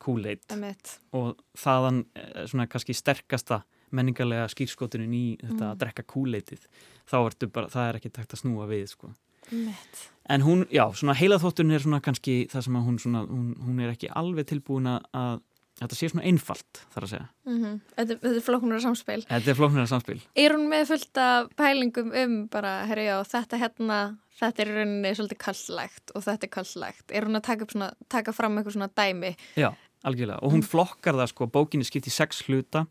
einmitt, 0.55 0.99
og 1.13 1.37
þaðan 1.59 2.05
eh, 2.15 2.45
svona 2.47 2.67
kannski 2.71 2.95
sterkasta 2.95 3.63
menningarlega 3.91 4.47
skýrskotunin 4.53 5.11
í 5.17 5.25
þetta 5.41 5.65
Mm. 5.65 5.73
að 5.73 5.79
drekka 5.83 6.03
Kool-Aidið 6.07 6.67
þá 7.11 7.17
ertu 7.27 7.49
bara, 7.51 7.67
það 7.67 7.89
er 7.89 7.97
ekki 7.99 8.13
takt 8.15 8.33
að 8.37 8.41
snúa 8.45 8.69
við 8.71 8.87
sko. 8.93 9.11
einmitt 9.51 10.05
en 10.31 10.43
hún, 10.47 10.61
já, 10.71 10.85
svona 10.95 11.15
heilaþóttun 11.19 11.73
er 11.75 11.81
svona 11.83 11.99
kannski 12.01 12.47
það 12.53 12.63
sem 12.69 12.77
að 12.79 12.85
hún 12.87 12.99
svona, 13.03 13.25
hún, 13.27 13.49
hún 13.67 13.81
er 13.83 13.91
ekki 13.97 14.13
alveg 14.15 14.47
tilbúin 14.47 14.87
að 14.87 15.41
þetta 15.81 15.97
sé 15.97 16.09
svona 16.13 16.27
einfalt 16.29 16.81
þar 16.93 17.07
að 17.07 17.13
segja, 17.15 17.29
mm 17.49 17.77
þetta, 17.97 18.17
þetta 18.23 18.33
er 18.37 18.47
flóknur 18.47 18.83
samspil. 18.85 19.21
Þetta 19.29 19.53
er 19.53 19.59
flóknara 19.59 19.91
samspil. 19.91 20.19
Er 20.37 20.55
hún 20.57 20.67
með 20.71 20.89
fullt 20.91 21.21
af 21.23 21.53
pælingum 21.57 22.11
um 22.23 22.35
bara, 22.53 22.75
herri 22.91 23.07
já, 23.09 23.17
þetta 23.31 23.61
hérna 23.61 24.01
þetta 24.41 24.63
er 24.63 24.71
í 24.71 24.77
rauninni 24.79 25.13
svolítið 25.17 25.41
kalllægt 25.45 26.13
og 26.15 26.25
þetta 26.27 26.47
er 26.47 26.53
kalllægt, 26.57 27.07
er 27.13 27.29
hún 27.29 27.41
að 27.41 27.47
taka, 27.49 27.69
svona, 27.71 27.91
taka 28.13 28.35
fram 28.37 28.59
eitthvað 28.59 28.77
svona 28.77 28.91
dæmi? 29.01 29.33
Já, 29.61 29.71
algjörlega, 30.07 30.41
og 30.45 30.55
hún 30.55 30.67
flokkar 30.67 31.19
það 31.21 31.33
sko, 31.33 31.49
bókinni 31.53 31.89
skipt 31.89 32.11
í 32.11 32.15
sex 32.15 32.45
hluta 32.49 32.87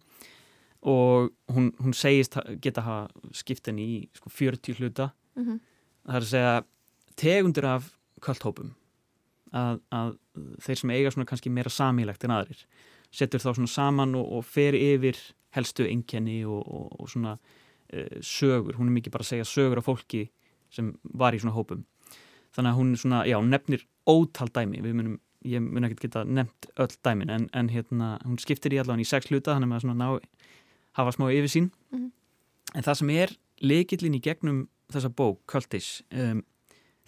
og 0.79 1.31
hún, 1.51 1.71
hún 1.81 1.95
segist 1.97 2.37
geta 2.63 2.85
hafa 2.85 3.31
skipt 3.35 3.67
henni 3.67 3.85
í 3.85 3.97
sko 4.15 4.31
40 4.31 4.79
hluta. 4.79 5.09
Mm 5.35 5.45
-hmm. 5.45 5.59
það 6.05 6.15
er 6.15 6.21
að 6.21 6.31
segja 6.33 6.63
tegundir 7.15 7.65
af 7.65 7.93
kvöldhópum 8.21 8.73
að, 9.55 9.79
að 9.91 10.15
þeir 10.65 10.81
sem 10.81 10.93
eiga 10.95 11.11
svona 11.13 11.29
kannski 11.29 11.49
meira 11.53 11.71
samílegt 11.73 12.23
en 12.27 12.35
aðrir 12.35 12.65
setur 13.11 13.41
þá 13.41 13.49
svona 13.55 13.71
saman 13.73 14.15
og, 14.19 14.27
og 14.37 14.43
fer 14.45 14.75
yfir 14.77 15.17
helstu 15.57 15.87
einkenni 15.89 16.43
og, 16.45 16.61
og, 16.61 16.91
og 17.01 17.09
svona 17.09 17.37
uh, 17.39 18.19
sögur, 18.21 18.75
hún 18.77 18.91
er 18.91 18.97
mikið 18.99 19.15
bara 19.15 19.25
að 19.25 19.31
segja 19.31 19.47
sögur 19.49 19.81
af 19.81 19.87
fólki 19.89 20.27
sem 20.69 20.91
var 21.17 21.33
í 21.33 21.39
svona 21.41 21.55
hópum. 21.55 21.81
Þannig 22.53 22.69
að 22.69 22.77
hún 22.77 22.91
svona, 23.01 23.23
já, 23.25 23.37
nefnir 23.41 23.87
ótal 24.09 24.51
dæmi, 24.53 24.83
við 24.85 24.93
munum 24.99 25.17
ég 25.47 25.63
mun 25.63 25.87
ekkert 25.87 26.03
geta 26.03 26.21
nefnt 26.27 26.67
öll 26.77 26.93
dæmin 27.05 27.29
en, 27.33 27.49
en 27.55 27.69
hérna, 27.71 28.17
hún 28.27 28.37
skiptir 28.41 28.73
í 28.75 28.79
allan 28.81 28.99
í 29.01 29.07
sex 29.07 29.29
hluta 29.31 29.55
þannig 29.55 29.77
að 29.77 29.85
svona 29.85 29.97
ná, 29.97 30.53
hafa 30.99 31.13
smá 31.15 31.29
yfir 31.31 31.49
sín 31.53 31.69
Mhm. 31.95 32.11
en 32.75 32.83
það 32.85 32.97
sem 32.99 33.09
er 33.15 33.31
leikillin 33.63 34.17
í 34.19 34.21
gegnum 34.21 34.67
þessa 34.91 35.09
bók, 35.09 35.39
Cultish 35.49 36.03
um, 36.11 36.43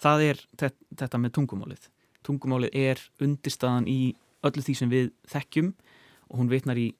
það 0.00 0.24
er 0.30 0.40
þetta, 0.56 0.72
þetta 1.04 1.20
með 1.20 1.34
tungumálið 1.38 1.90
tungumálið 2.26 2.74
er 2.78 3.00
undirstaðan 3.22 3.88
í 3.90 4.14
öllu 4.46 4.64
því 4.64 4.74
sem 4.78 4.90
við 4.92 5.12
þekkjum. 5.32 5.70
Og 6.32 6.40
hún 6.40 6.50
vitnar 6.52 6.80
í 6.80 6.90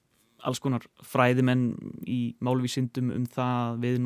alls 0.42 0.60
konar 0.62 0.84
fræðimenn 1.06 1.68
í 2.08 2.34
málvísindum 2.42 3.12
um 3.14 3.26
það 3.30 3.82
við 3.84 4.00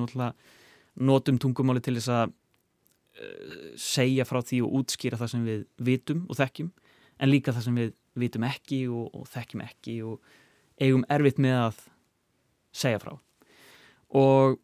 notum 0.97 1.39
tungumálið 1.41 1.87
til 1.87 1.97
þess 1.99 2.13
að 2.13 2.33
uh, 2.33 3.71
segja 3.81 4.27
frá 4.29 4.41
því 4.45 4.63
og 4.65 4.81
útskýra 4.81 5.21
það 5.21 5.33
sem 5.33 5.47
við 5.47 5.63
vitum 5.89 6.25
og 6.29 6.39
þekkjum 6.41 6.73
en 7.17 7.33
líka 7.33 7.55
það 7.57 7.69
sem 7.69 7.81
við 7.81 7.95
vitum 8.17 8.47
ekki 8.49 8.83
og, 8.89 9.09
og 9.17 9.29
þekkjum 9.33 9.65
ekki 9.65 9.97
og 10.09 10.35
eigum 10.81 11.05
erfitt 11.13 11.41
með 11.41 11.57
að 11.63 11.81
segja 12.77 13.01
frá. 13.01 13.17
Og 14.17 14.59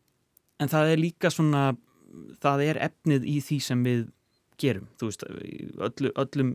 en 0.60 0.70
það 0.70 0.92
er 0.92 1.00
líka 1.00 1.32
svona 1.32 1.72
það 2.42 2.64
er 2.66 2.80
efnið 2.88 3.28
í 3.28 3.38
því 3.44 3.58
sem 3.64 3.84
við 3.86 4.02
gerum, 4.62 4.88
þú 4.98 5.10
veist 5.10 5.24
öllu, 5.26 6.12
öllum 6.22 6.52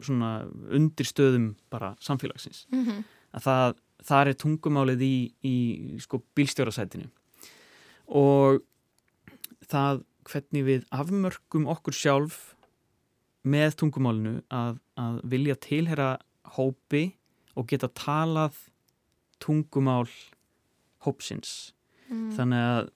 svona 0.00 0.30
undirstöðum 0.72 1.54
bara 1.72 1.94
samfélagsins 2.00 2.66
Mm 2.72 2.84
-hmm. 2.84 3.04
að 3.34 3.42
það, 3.42 3.74
það 4.04 4.26
er 4.28 4.34
tungumálið 4.34 5.00
í, 5.02 5.16
í 5.44 5.56
sko 6.00 6.22
bílstjórasætinu 6.34 7.10
og 8.08 8.62
það 9.68 10.04
hvernig 10.24 10.64
við 10.64 10.86
afmörkum 10.90 11.66
okkur 11.66 11.94
sjálf 11.94 12.54
með 13.44 13.76
tungumálinu 13.76 14.42
að, 14.50 14.78
að 14.96 15.20
vilja 15.24 15.54
tilhera 15.54 16.18
hópi 16.56 17.14
og 17.56 17.66
geta 17.66 17.88
talað 17.88 18.54
tungumál 19.40 20.08
hópsins 21.04 21.72
Mm. 22.10 22.32
þannig 22.34 22.58
að 22.58 22.88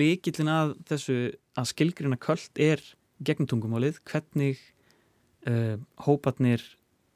líkillin 0.00 0.48
að 0.48 0.70
þessu 0.88 1.16
að 1.58 1.66
skilgrina 1.68 2.16
köld 2.16 2.48
er 2.56 2.80
gegnum 3.24 3.48
tungumálið 3.50 4.00
hvernig 4.08 4.60
uh, 5.48 5.76
hóparnir 6.06 6.62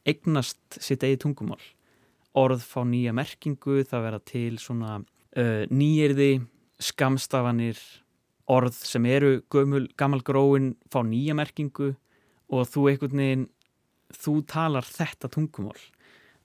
eignast 0.09 0.81
sitt 0.83 1.05
eigi 1.07 1.21
tungumál. 1.25 1.61
Orð 2.39 2.65
fá 2.65 2.83
nýja 2.89 3.13
merkingu 3.15 3.83
það 3.87 4.07
vera 4.07 4.21
til 4.27 4.59
svona 4.63 4.99
uh, 5.03 5.65
nýjirði, 5.71 6.43
skamstafanir 6.83 7.79
orð 8.51 8.75
sem 8.75 9.07
eru 9.07 9.41
gömul, 9.53 9.87
gammal 9.99 10.23
gróin 10.27 10.73
fá 10.91 11.03
nýja 11.07 11.37
merkingu 11.39 11.93
og 12.53 12.69
þú 12.69 12.89
einhvern 12.91 13.23
veginn 13.23 13.51
þú 14.13 14.39
talar 14.49 14.87
þetta 14.87 15.31
tungumál 15.33 15.79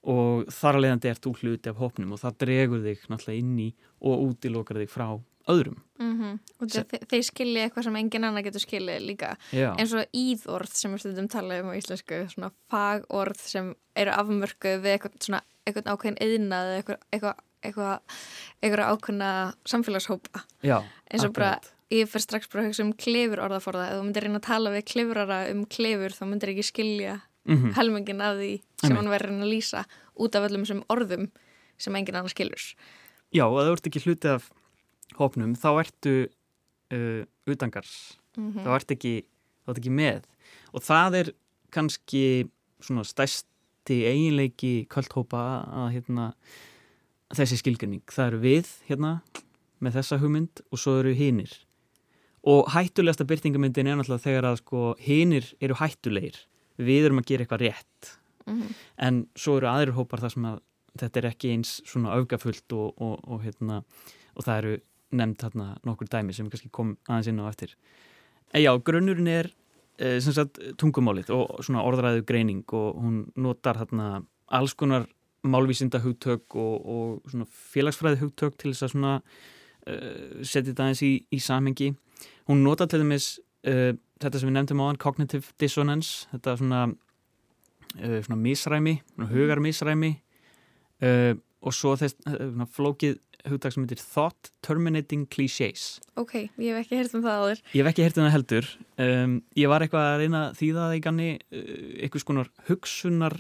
og 0.08 0.48
þar 0.54 0.80
leiðandi 0.84 1.10
ert 1.12 1.26
þú 1.26 1.34
hluti 1.42 1.72
af 1.72 1.82
hópnum 1.82 2.14
og 2.16 2.22
það 2.22 2.38
dregur 2.44 2.86
þig 2.86 3.08
náttúrulega 3.12 3.42
inn 3.42 3.58
í 3.60 3.68
og 4.08 4.30
útilokar 4.30 4.80
þig 4.80 4.94
frá 4.94 5.08
öðrum. 5.48 5.78
Mm 6.00 6.40
og 6.62 6.70
Se- 6.72 6.84
þe 6.84 7.00
þeir 7.10 7.24
skilja 7.26 7.64
eitthvað 7.68 7.84
sem 7.88 7.96
engin 7.96 8.24
annar 8.28 8.44
getur 8.46 8.62
skilja 8.62 9.00
líka. 9.02 9.36
Já, 9.52 9.72
eins 9.78 9.94
og 9.98 10.06
íðorð 10.14 10.74
sem 10.74 10.92
við 10.94 11.00
stundum 11.04 11.28
tala 11.30 11.60
um 11.64 11.70
á 11.72 11.78
íslensku 11.78 12.20
svona 12.34 12.52
fagorð 12.70 13.40
sem 13.42 13.72
eru 13.96 14.12
afmörkuð 14.12 14.82
við 14.84 14.94
eitthvað, 14.98 15.18
svona, 15.26 15.42
eitthvað 15.66 15.90
ákveðin 15.94 16.20
eðnað 16.22 16.70
eitthvað, 16.78 17.00
eitthvað, 17.12 17.40
eitthvað, 17.64 18.20
eitthvað 18.62 18.92
ákveðna 18.94 19.32
samfélagshópa. 19.66 20.44
Já 20.64 20.78
eins 21.12 21.24
og 21.26 21.34
bara 21.34 21.56
akkurat. 21.56 21.72
ég 21.92 22.10
fyrir 22.12 22.26
strax 22.28 22.48
bara 22.52 22.64
að 22.64 22.68
hugsa 22.70 22.84
um 22.84 22.94
klefur 22.94 23.40
orðaforða. 23.48 23.88
Ef 23.90 23.98
þú 23.98 24.04
myndir 24.06 24.24
reyna 24.28 24.40
að 24.42 24.48
tala 24.50 24.70
við 24.76 24.86
klefurara 24.92 25.40
um 25.52 25.66
klefur 25.66 26.12
þá 26.14 26.24
myndir 26.28 26.54
ekki 26.54 26.66
skilja 26.74 27.22
Mhm. 27.48 27.74
helmingin 27.78 28.22
af 28.22 28.36
því 28.38 28.62
sem 28.82 28.92
Einmitt. 28.92 28.98
hann 28.98 29.08
verður 29.08 29.28
að 29.28 29.32
reyna 29.32 29.46
að 29.46 29.54
lýsa 29.56 29.86
út 30.20 30.36
af 30.36 30.50
öllum 30.52 30.66
þessum 30.66 30.84
orðum 30.90 31.32
sem 31.78 31.96
engin 31.96 32.16
annar 32.16 32.30
skilur. 32.30 32.76
Já, 33.34 33.44
og 33.48 33.56
þú 33.64 33.72
ert 33.72 33.88
ekki 33.88 34.04
hluti 34.04 34.28
af 34.34 34.52
hópnum 35.16 35.56
þá 35.58 35.70
ertu 35.82 36.16
uh, 36.28 37.24
utangars 37.48 38.18
mm 38.38 38.64
þá 38.64 38.72
ert 38.76 38.92
ekki, 38.94 39.14
ekki 39.74 39.92
með. 39.92 40.26
Og 40.76 40.84
það 40.86 41.16
er 41.22 41.30
kannski 41.74 42.48
svona 42.84 43.04
stærsti 43.08 44.04
eiginleiki 44.06 44.86
kvöldhópa 44.92 45.42
að 45.66 45.88
hérna 45.96 46.28
þessi 47.34 47.58
skilgrinning, 47.60 48.04
það 48.06 48.28
eru 48.28 48.42
við 48.44 48.70
hérna 48.88 49.14
með 49.84 49.98
þessa 50.00 50.20
hugmynd 50.22 50.62
og 50.72 50.82
svo 50.82 51.00
eru 51.02 51.16
hinir. 51.18 51.52
Og 52.48 52.70
hættulegasta 52.72 53.26
byrtingamyndin 53.28 53.90
er 53.90 53.98
náttúrulega 53.98 54.24
þegar 54.24 54.48
að 54.52 54.62
sko 54.62 54.84
hinir 55.02 55.50
eru 55.60 55.76
hættulegir. 55.82 56.38
Við 56.78 57.10
erum 57.10 57.20
að 57.20 57.28
gera 57.32 57.44
eitthvað 57.44 57.66
rétt. 57.66 58.14
En 59.02 59.26
svo 59.36 59.58
eru 59.58 59.68
aðrir 59.68 59.98
hópar 59.98 60.22
þar 60.24 60.34
sem 60.36 60.46
að 60.46 60.62
þetta 61.02 61.20
er 61.20 61.28
ekki 61.32 61.52
eins 61.54 61.74
svona 61.86 62.14
öfgafullt 62.16 62.74
og, 62.78 62.94
og, 63.02 63.18
og, 63.28 63.42
hérna, 63.44 63.82
og 64.38 64.46
það 64.46 64.62
eru 64.62 64.78
nefnd 65.12 65.44
hérna 65.46 65.68
nokkur 65.88 66.10
dæmi 66.12 66.36
sem 66.36 66.50
kannski 66.52 66.72
kom 66.74 66.96
aðeins 67.08 67.30
inn 67.32 67.42
á 67.44 67.46
eftir. 67.50 67.76
En 68.54 68.64
já, 68.64 68.72
grunnurinn 68.80 69.28
er 69.32 69.52
eh, 70.00 70.18
sem 70.24 70.36
sagt 70.36 70.60
tungumálið 70.80 71.32
og 71.36 71.60
svona 71.64 71.84
orðræðu 71.88 72.26
greining 72.28 72.66
og 72.76 73.00
hún 73.02 73.22
notar 73.36 73.80
hérna 73.82 74.24
alls 74.48 74.76
konar 74.78 75.08
málvísinda 75.48 76.02
hugtök 76.04 76.56
og, 76.56 76.76
og 76.86 77.32
svona 77.32 77.48
félagsfræði 77.48 78.22
hugtök 78.24 78.58
til 78.58 78.74
þess 78.74 78.88
að 78.88 78.94
svona 78.94 79.14
uh, 79.22 80.44
setja 80.44 80.72
þetta 80.72 80.88
aðeins 80.88 81.04
í, 81.06 81.12
í 81.32 81.40
samhengi. 81.44 81.92
Hún 82.50 82.64
notar 82.66 82.90
til 82.92 83.04
dæmis 83.04 83.38
uh, 83.68 83.94
þetta 84.20 84.42
sem 84.42 84.50
við 84.50 84.56
nefndum 84.58 84.82
á 84.84 84.86
hann, 84.90 85.00
cognitive 85.02 85.54
dissonance, 85.62 86.28
þetta 86.34 86.58
svona 86.62 86.88
svona 87.98 88.36
misræmi, 88.38 88.98
svona 89.14 89.30
hugar 89.32 89.62
misræmi 89.64 90.12
uh, 91.02 91.34
og 91.66 91.74
svo 91.74 91.96
þess 91.98 92.18
flókið 92.76 93.18
hugtak 93.52 93.74
sem 93.74 93.84
heitir 93.86 94.00
Thought 94.02 94.50
Terminating 94.66 95.26
Clichés 95.34 95.86
Ok, 96.20 96.34
ég 96.58 96.72
hef 96.74 96.82
ekki 96.84 96.98
heyrt 97.00 97.16
um 97.18 97.24
það 97.26 97.38
áður. 97.44 97.62
Ég 97.74 97.82
hef 97.84 97.90
ekki 97.92 98.06
heyrt 98.06 98.18
um 98.20 98.26
það 98.26 98.36
heldur. 98.36 98.70
Um, 99.04 99.36
Ég 99.60 99.72
var 99.72 99.86
eitthvað 99.86 100.08
að 100.12 100.20
reyna 100.24 100.42
að 100.48 100.58
þýða 100.62 100.84
það 100.88 100.96
í 100.98 101.04
ganni 101.08 101.30
uh, 101.38 101.70
eitthvað 102.04 102.24
skonar 102.26 102.52
hugsunar 102.70 103.38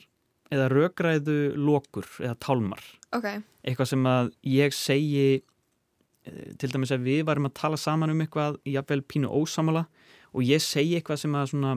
eða 0.53 0.69
rökræðu 0.71 1.37
lokur 1.59 2.07
eða 2.23 2.37
tálmar. 2.45 2.83
Ok, 3.17 3.27
eitthvað 3.67 3.91
sem 3.91 4.05
að 4.13 4.31
ég 4.53 4.75
segi 4.77 5.25
uh, 5.41 6.45
til 6.61 6.71
dæmis 6.75 6.93
að 6.95 7.07
við 7.09 7.25
varum 7.27 7.49
að 7.49 7.57
tala 7.59 7.79
saman 7.81 8.13
um 8.13 8.23
eitthvað 8.23 8.61
jafnvel 8.67 9.01
pínu 9.09 9.31
ósamala 9.33 9.87
og 10.33 10.45
ég 10.45 10.61
segi 10.63 10.99
eitthvað 10.99 11.23
sem 11.25 11.35
að 11.39 11.51
svona 11.51 11.75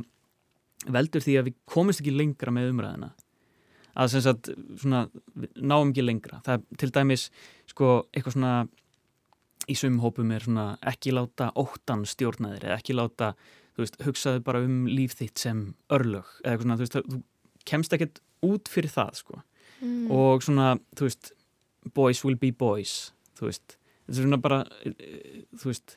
veldur 0.91 1.25
því 1.25 1.35
að 1.41 1.51
við 1.51 1.59
komumst 1.69 2.01
ekki 2.03 2.15
lengra 2.15 2.53
með 2.55 2.71
umræðina 2.75 3.11
að 3.97 4.13
sem 4.13 4.25
sagt 4.25 4.51
svona 4.81 5.07
náum 5.57 5.91
ekki 5.91 6.05
lengra. 6.05 6.41
Það 6.47 6.59
er 6.59 6.83
til 6.83 6.91
dæmis 6.95 7.27
sko 7.71 7.97
eitthvað 8.13 8.37
svona 8.37 8.55
í 9.71 9.77
sumum 9.79 10.01
hópum 10.05 10.33
er 10.35 10.47
svona 10.47 10.67
ekki 10.91 11.13
láta 11.15 11.51
óttan 11.59 12.07
stjórnaðir 12.09 12.69
eða 12.69 12.79
ekki 12.81 12.97
láta, 12.97 13.35
þú 13.75 13.85
veist, 13.85 14.01
hugsaðu 14.07 14.43
bara 14.47 14.63
um 14.67 14.83
líf 14.91 15.15
þitt 15.19 15.43
sem 15.43 15.63
örlög 15.93 16.29
eða 16.43 16.55
eitthvað 16.55 16.67
svona, 16.67 16.79
þú 16.79 16.87
veist, 16.87 16.99
þú 17.13 17.21
kemst 17.71 17.97
ekkert 17.97 18.21
út 18.47 18.73
fyrir 18.73 18.93
það, 18.93 19.21
sko. 19.21 19.43
Mm. 19.81 20.11
og 20.13 20.43
svona, 20.45 20.75
þú 20.97 21.07
veist 21.09 21.31
boys 21.97 22.21
will 22.25 22.37
be 22.37 22.51
boys, 22.53 23.15
þú 23.39 23.49
veist. 23.49 23.79
Þetta 24.05 24.19
er 24.19 24.27
svona 24.27 24.41
bara, 24.43 24.59
þú 25.57 25.71
veist 25.71 25.97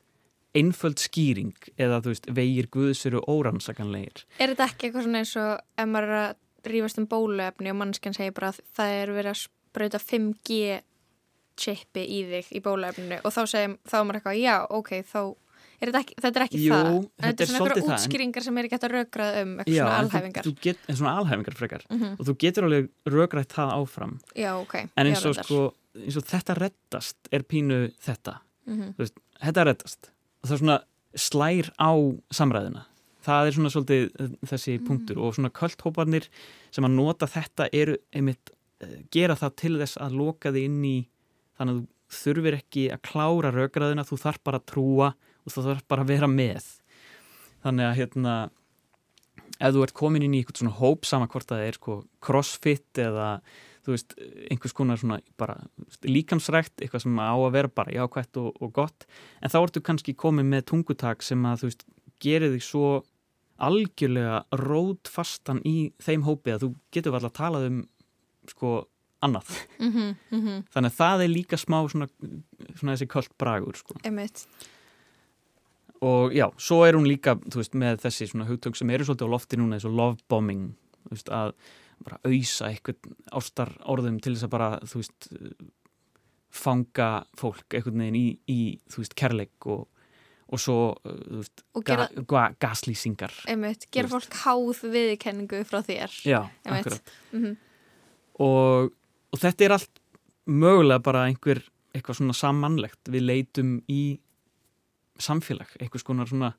einföld 0.54 1.02
skýring 1.02 1.56
eða, 1.82 2.00
þú 2.06 2.14
veist, 2.14 2.30
vegir 2.38 2.70
guðsuru 2.72 3.24
órannsakanlegir. 3.32 4.24
Er 4.38 4.54
þetta 4.54 4.70
ekki 4.70 4.88
eitthvað 4.88 5.08
svona 5.08 5.24
eins 5.24 5.34
og 5.42 5.52
ef 5.82 5.90
maður 5.90 6.12
er 6.14 6.20
að 6.22 6.40
rífast 6.66 6.98
um 7.02 7.08
bóluefni 7.08 7.70
og 7.72 7.76
mannskjan 7.82 8.14
segir 8.16 8.34
bara 8.34 8.52
að 8.54 8.60
það 8.78 8.90
er 9.02 9.12
verið 9.18 9.32
að 9.34 9.42
sprauta 9.44 10.00
5G 10.00 10.82
chipi 11.60 12.04
í 12.10 12.20
þig 12.30 12.52
í 12.58 12.62
bóluefninu. 12.66 13.20
Og 13.24 13.34
þá 13.36 13.42
segir 13.52 13.76
þá 13.86 13.96
er 14.00 14.06
maður 14.10 14.20
eitthvað, 14.22 14.40
já, 14.42 14.56
ok, 14.74 14.92
þá 15.06 15.20
er 15.84 15.90
þetta 15.92 16.00
ekki, 16.04 16.16
þetta 16.24 16.40
er 16.40 16.46
ekki 16.48 16.62
Jú, 16.64 16.72
það. 16.74 16.88
en 16.88 17.26
þetta 17.28 17.44
er 17.44 17.50
svona 17.52 17.68
eitthvað 17.74 17.94
útskýringar 17.98 18.46
sem 18.46 18.58
er 18.58 18.68
ekki 18.68 18.78
hægt 18.78 18.86
að 18.88 18.94
rökrað 18.96 19.38
um 19.42 19.52
eitthvað 19.60 19.76
Já, 19.76 19.84
svona 19.84 19.98
en 20.00 20.08
þú- 20.08 20.14
alhæfingar. 20.16 20.44
þú 20.48 20.54
get, 20.64 20.78
svona 20.90 21.14
alhæfingar 21.20 21.58
frekar. 21.60 21.84
Mhm. 21.90 22.12
og 22.20 22.26
þú 22.30 22.36
getur 22.46 22.64
alveg 22.70 22.90
rökrætt 23.06 23.54
það 23.54 23.74
áfram. 23.78 24.14
Já, 24.36 24.52
ok, 24.62 24.76
en 24.98 25.06
eins 25.08 25.26
og 25.26 25.36
sko, 25.36 25.74
eins 25.96 26.18
og 26.18 26.24
þetta 26.24 26.56
reddast 26.58 27.18
er 27.32 27.40
pínu 27.44 27.94
þetta, 28.02 28.40
Mhm. 28.68 28.96
þetta 29.44 29.66
reddast. 29.66 30.10
Og 30.44 30.50
það 30.50 30.54
er 30.54 30.58
svona 30.64 30.80
slær 31.16 31.70
á 31.78 31.92
samræðina 32.34 32.86
það 33.24 33.48
er 33.50 33.56
svona 33.58 33.72
svolítið 33.74 34.04
eh, 34.20 34.36
þessi 34.52 34.76
Mm. 34.80 34.86
punktur 34.88 35.18
og 35.24 35.36
svona 35.38 35.52
kvöldhóparnir 35.54 36.28
sem 36.72 36.86
að 36.88 36.96
nota 36.98 37.30
þetta 37.30 37.70
eru 37.74 37.98
einmitt 38.14 38.52
eh, 38.82 39.04
gera 39.12 39.36
það 39.40 39.56
til 39.56 39.74
þess 39.82 39.98
að 40.02 40.18
loka 40.20 40.52
þig 40.52 40.66
inn 40.70 40.84
í 40.86 40.98
þannig 41.58 41.74
að 41.74 41.84
þú 42.14 42.24
þurfir 42.24 42.58
ekki 42.60 42.84
að 42.94 43.04
klára 43.10 43.52
rökraðina, 43.54 44.06
þú 44.06 44.18
þarf 44.22 44.44
bara 44.44 44.60
að 44.60 44.68
trúa 44.70 45.14
og 45.44 45.54
þú 45.54 45.64
þarf 45.66 45.88
bara 45.88 46.04
að 46.04 46.12
vera 46.14 46.28
með 46.30 46.68
þannig 47.64 47.88
að 47.90 47.98
hérna 48.02 48.34
ef 49.60 49.74
þú 49.74 49.84
ert 49.86 49.96
komin 49.98 50.26
inn 50.26 50.34
í 50.36 50.42
eitthvað 50.42 50.62
svona 50.64 50.78
hóp 50.80 51.06
sama 51.08 51.28
hvort 51.32 51.48
það 51.50 51.68
er 51.68 51.78
sko, 51.78 51.96
crossfit 52.24 53.00
eða 53.02 53.28
þú 53.84 53.92
veist, 53.96 54.14
einhvers 54.52 54.74
konar 54.76 55.00
svona 55.00 55.18
bara 55.40 55.58
líkamsrækt, 56.08 56.78
eitthvað 56.82 57.04
sem 57.04 57.18
á 57.20 57.36
að 57.36 57.52
vera 57.56 57.68
bara 57.68 57.92
jákvætt 57.92 58.40
og, 58.40 58.54
og 58.64 58.72
gott 58.76 59.08
en 59.42 59.52
þá 59.52 59.58
ertu 59.60 59.82
kannski 59.84 60.16
komin 60.16 60.48
með 60.52 60.68
tungutak 60.72 61.24
sem 61.26 61.42
að 61.50 61.64
þú 61.64 61.72
veist, 61.72 61.84
gerir 62.24 62.54
þig 62.56 62.64
svo 62.64 62.92
algjörlega 63.64 64.44
rótfastan 64.60 65.62
í 65.68 65.92
þeim 66.04 66.26
hópi 66.28 66.54
að 66.54 66.66
þú 66.66 66.70
getur 66.96 67.18
alltaf 67.18 67.32
að 67.34 67.40
tala 67.40 67.64
um 67.68 67.82
sko 68.50 68.74
annað. 69.24 69.52
Mhm, 69.80 70.16
mhm, 70.36 70.64
þannig 70.74 70.92
að 70.92 71.00
það 71.00 71.24
er 71.24 71.32
líka 71.32 71.60
smá 71.60 71.78
svona, 71.88 72.10
svona 72.76 72.96
þessi 72.96 73.10
köld 73.14 73.36
bragur 73.40 73.80
sko. 73.80 73.96
Einmitt. 74.04 74.46
Og 76.04 76.34
já, 76.36 76.50
svo 76.60 76.82
er 76.84 76.98
hún 76.98 77.08
líka 77.08 77.38
þú 77.40 77.62
veist, 77.62 77.78
með 77.80 78.02
þessi 78.04 78.28
svona 78.28 78.50
hugtök 78.50 78.76
sem 78.76 78.90
eru 78.92 79.08
svolítið 79.08 79.32
á 79.32 79.34
lofti 79.34 79.60
núna 79.60 79.78
eins 79.78 79.88
og 79.88 79.96
love 79.96 80.20
bombing 80.28 80.74
þú 81.06 81.16
veist, 81.16 81.32
að 81.32 81.54
bara 82.04 82.20
auðsa 82.28 82.68
eitthvað 82.68 83.14
ástar 83.32 83.72
orðum 83.88 84.20
til 84.20 84.34
þess 84.36 84.48
að 84.50 84.54
bara 84.58 84.70
þú 84.84 85.00
veist 85.00 85.30
fanga 86.54 87.10
fólk 87.40 87.78
einhvern 87.78 88.04
veginn 88.04 88.20
í, 88.20 88.28
í 88.52 88.60
þú 88.92 89.04
veist, 89.04 89.16
kærleik 89.18 89.70
og, 89.72 89.88
og 90.54 90.62
svo 90.62 90.78
uh, 90.94 91.44
ga, 91.82 92.08
ga, 92.30 92.44
gaslýsingar. 92.62 93.34
Gera 93.94 94.12
fólk 94.12 94.40
háð 94.44 94.84
viðkenningu 94.94 95.64
frá 95.70 95.82
þér. 95.86 96.18
Já, 96.28 96.42
akkurat. 96.70 97.14
Mhm. 97.34 97.56
og, 98.44 98.94
og 99.34 99.42
þetta 99.42 99.66
er 99.66 99.78
allt 99.78 100.04
mögulega 100.50 101.04
bara 101.04 101.28
einhver 101.30 101.64
eitthvað 101.94 102.20
svona 102.20 102.36
sammannlegt 102.38 103.10
við 103.14 103.26
leitum 103.30 103.74
í 103.92 104.20
samfélag, 105.22 105.76
eitthvað 105.80 106.06
svona 106.06 106.28
svona 106.30 106.54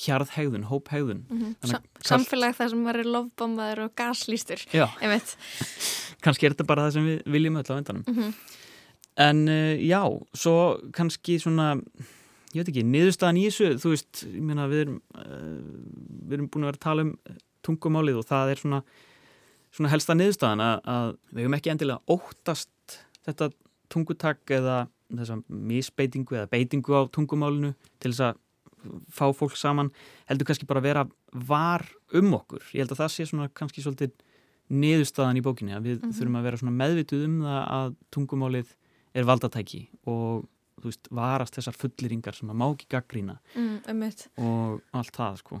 hjarðhegðun, 0.00 0.64
hóphegðun. 0.70 1.26
Mhm. 1.28 1.52
Þannig 1.60 1.84
Sam, 2.00 2.24
samfélag 2.24 2.56
þar 2.56 2.72
sem 2.72 2.86
er 2.92 3.02
lofbombaður 3.04 3.84
og 3.86 3.94
gaslýstur. 3.98 4.64
Kannski 6.24 6.48
er 6.48 6.54
þetta 6.54 6.66
bara 6.68 6.86
það 6.86 6.96
sem 6.96 7.08
við 7.10 7.22
viljum 7.34 7.60
öll 7.60 7.68
á 7.68 7.74
endanum. 7.76 8.04
Mhm. 8.08 8.34
en 9.22 9.48
uh, 9.48 9.76
já, 9.76 10.00
svo 10.32 10.80
kannski 10.96 11.38
svona 11.38 11.82
ég 12.52 12.60
veit 12.62 12.68
ekki, 12.72 12.84
niðurstaðan 12.84 13.40
í 13.40 13.46
þessu 13.48 13.70
þú 13.82 13.92
veist, 13.94 14.22
ég 14.28 14.42
meina 14.44 14.66
við 14.70 14.84
erum 14.86 14.98
uh, 15.16 15.62
við 16.28 16.36
erum 16.38 16.48
búin 16.52 16.64
að 16.66 16.70
vera 16.72 16.78
að 16.80 16.86
tala 16.86 17.06
um 17.06 17.12
tungumálið 17.62 18.20
og 18.22 18.26
það 18.28 18.50
er 18.54 18.62
svona 18.62 18.82
svona 19.72 19.88
helsta 19.92 20.16
niðurstaðan 20.18 20.60
að, 20.60 20.80
að 20.92 21.10
við 21.32 21.42
hefum 21.46 21.54
ekki 21.58 21.70
endilega 21.72 22.16
óttast 22.16 22.98
þetta 23.24 23.50
tungutak 23.92 24.52
eða 24.52 24.80
þessa 25.12 25.38
misbeitingu 25.48 26.36
eða 26.36 26.50
beitingu 26.52 26.96
á 26.96 27.02
tungumálinu 27.12 27.72
til 28.00 28.12
þess 28.12 28.26
að 28.32 28.40
fá 29.14 29.26
fólk 29.36 29.54
saman 29.56 29.92
heldur 30.26 30.48
kannski 30.48 30.66
bara 30.66 30.80
að 30.82 30.86
vera 30.88 31.02
var 31.46 31.84
um 32.18 32.32
okkur. 32.34 32.64
Ég 32.74 32.82
held 32.82 32.92
að 32.96 33.02
það 33.04 33.12
sé 33.14 33.26
svona 33.30 33.46
kannski 33.54 33.84
svolítið 33.84 34.10
niðurstaðan 34.72 35.38
í 35.38 35.44
bókinni 35.44 35.76
að 35.76 35.84
við 35.86 36.00
Mhm. 36.02 36.12
þurfum 36.18 36.38
að 36.40 36.46
vera 36.48 36.56
svona 36.60 36.76
meðvituð 36.80 37.24
um 37.28 37.36
það 37.44 37.62
að 37.76 37.94
tungumálið 38.16 38.74
er 39.14 39.24
valdatæki 39.28 39.82
og 40.08 40.48
þú 40.82 40.90
veist, 40.90 41.08
varast 41.14 41.54
þessar 41.58 41.76
fulleringar 41.78 42.34
sem 42.36 42.50
að 42.52 42.58
má 42.60 42.66
ekki 42.74 42.88
gaggrína 42.90 43.38
mm, 43.54 44.02
og 44.42 44.82
allt 44.98 45.14
það 45.16 45.38
sko. 45.42 45.60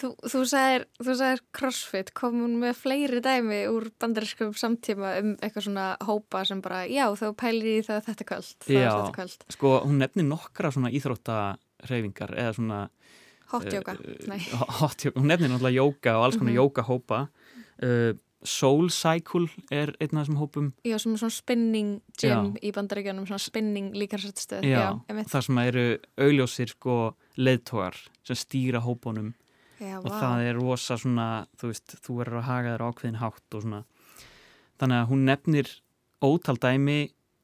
Þú, 0.00 0.08
þú 0.22 0.40
sagðir, 0.46 0.84
sagðir 1.02 1.40
crossfit, 1.56 2.12
kom 2.14 2.36
hún 2.44 2.54
með 2.62 2.76
fleiri 2.78 3.18
dæmi 3.24 3.58
úr 3.72 3.88
bandarískum 4.00 4.52
samtíma 4.56 5.16
um 5.20 5.32
eitthvað 5.42 5.66
svona 5.66 5.86
hópa 6.06 6.44
sem 6.46 6.60
bara, 6.62 6.84
já, 6.86 7.08
þá 7.18 7.26
pælir 7.42 7.80
í 7.80 7.82
það 7.88 8.04
þetta 8.06 8.26
kvöld, 8.30 8.52
það 8.66 8.78
Já. 8.78 8.92
þetta. 9.18 9.48
Sko, 9.56 9.72
hún 9.84 9.98
nefnir 10.00 10.28
nokkra 10.30 10.70
svona 10.74 10.92
íþróttahreyfingar 10.94 12.34
eða 12.38 12.54
svona 12.56 12.80
Hotjóka, 13.50 13.96
eh, 13.98 14.26
nei. 14.30 14.38
hot 14.80 15.02
yoga. 15.04 15.18
Hún 15.18 15.26
nefnir 15.26 15.50
náttúrulega 15.50 15.80
jóka 15.82 16.12
og 16.20 16.24
alls 16.28 16.36
konar 16.38 16.52
Mhm. 16.54 16.60
jókahópa 16.60 17.20
uh, 17.82 18.12
Soul 18.42 18.88
Cycle 18.90 19.48
er 19.70 19.92
einn 20.00 20.16
af 20.16 20.26
þessum 20.26 20.38
hópum 20.40 20.72
Já, 20.86 20.96
sem 20.98 21.12
er 21.12 21.18
svona 21.20 21.34
spinning 21.34 21.90
gym 22.16 22.54
Já. 22.54 22.62
í 22.64 22.72
bandaríkjanum, 22.72 23.26
svona 23.28 23.38
spinning 23.42 23.90
líkarsættstöð. 23.94 24.64
Já, 24.64 25.00
já 25.08 25.24
þar 25.28 25.42
sem 25.44 25.58
eru 25.58 25.84
augljósir 26.16 26.68
sko 26.72 27.14
leiðtógar 27.36 27.94
sem 28.24 28.36
stýra 28.36 28.80
hópunum 28.80 29.34
Já, 29.80 29.98
og 29.98 30.08
vá. 30.08 30.20
það 30.20 30.44
er 30.48 30.54
rosa 30.60 30.96
svona, 30.96 31.46
þú 31.60 31.68
veist, 31.72 31.96
þú 32.00 32.16
verður 32.20 32.40
að 32.40 32.48
haga 32.48 32.74
þér 32.78 32.86
ákveðin 32.88 33.20
hátt 33.20 33.54
og 33.54 33.62
svona 33.62 33.84
þannig 34.80 35.02
að 35.04 35.08
hún 35.12 35.24
nefnir 35.28 35.68
ótal 36.24 36.56
dæmi 36.60 36.98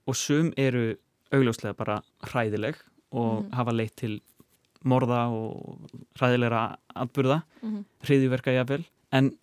og 0.06 0.16
sum 0.16 0.52
eru 0.56 0.96
augljóslega 1.32 1.76
bara 1.76 2.02
hræðileg 2.24 2.76
og 3.12 3.44
Mhm. 3.44 3.52
hafa 3.52 3.72
leitt 3.72 3.96
til 3.96 4.20
morða 4.84 5.28
og 5.32 5.80
hræðilegra 6.18 6.76
atburða, 6.94 7.42
Mhm. 7.62 7.84
hriðjuverka 8.04 8.52
jafnvel, 8.54 8.84
en 9.12 9.36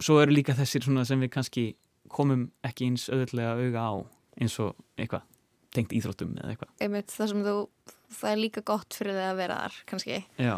svo 0.00 0.20
eru 0.22 0.34
líka 0.34 0.56
þessir 0.56 0.86
sem 1.04 1.20
við 1.20 1.32
kannski 1.32 1.66
komum 2.12 2.50
ekki 2.66 2.90
eins 2.90 3.08
auðvitlega 3.10 3.56
auga 3.58 3.84
á 3.88 3.92
eins 4.40 4.58
og 4.62 4.76
eitthvað 4.98 5.24
tengt 5.72 5.94
íþróttum 5.96 6.36
eða 6.36 6.52
eitthvað. 6.52 6.72
Einmitt, 6.84 7.12
það 7.12 7.30
sem 7.30 7.44
þú, 7.46 7.56
það 8.18 8.34
er 8.34 8.40
líka 8.42 8.64
gott 8.68 8.98
fyrir 8.98 9.16
þig 9.16 9.28
að 9.28 9.40
vera 9.40 9.58
þar, 9.62 9.78
kannski. 9.88 10.18
Já, 10.36 10.54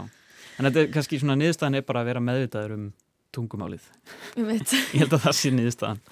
en 0.59 0.69
þetta 0.69 0.83
er 0.83 0.91
kannski 0.97 1.21
svona 1.23 1.39
niðurstaðan 1.39 1.79
er 1.79 1.87
bara 1.87 2.03
að 2.03 2.11
vera 2.11 2.25
meðvitaður 2.25 2.77
um 2.79 2.91
tungumálið. 3.35 3.87
Einmitt. 4.35 4.75
Ég 4.95 5.05
held 5.05 5.17
að 5.19 5.25
það 5.29 5.39
sé 5.39 5.55
niðurstaðan. 5.55 6.03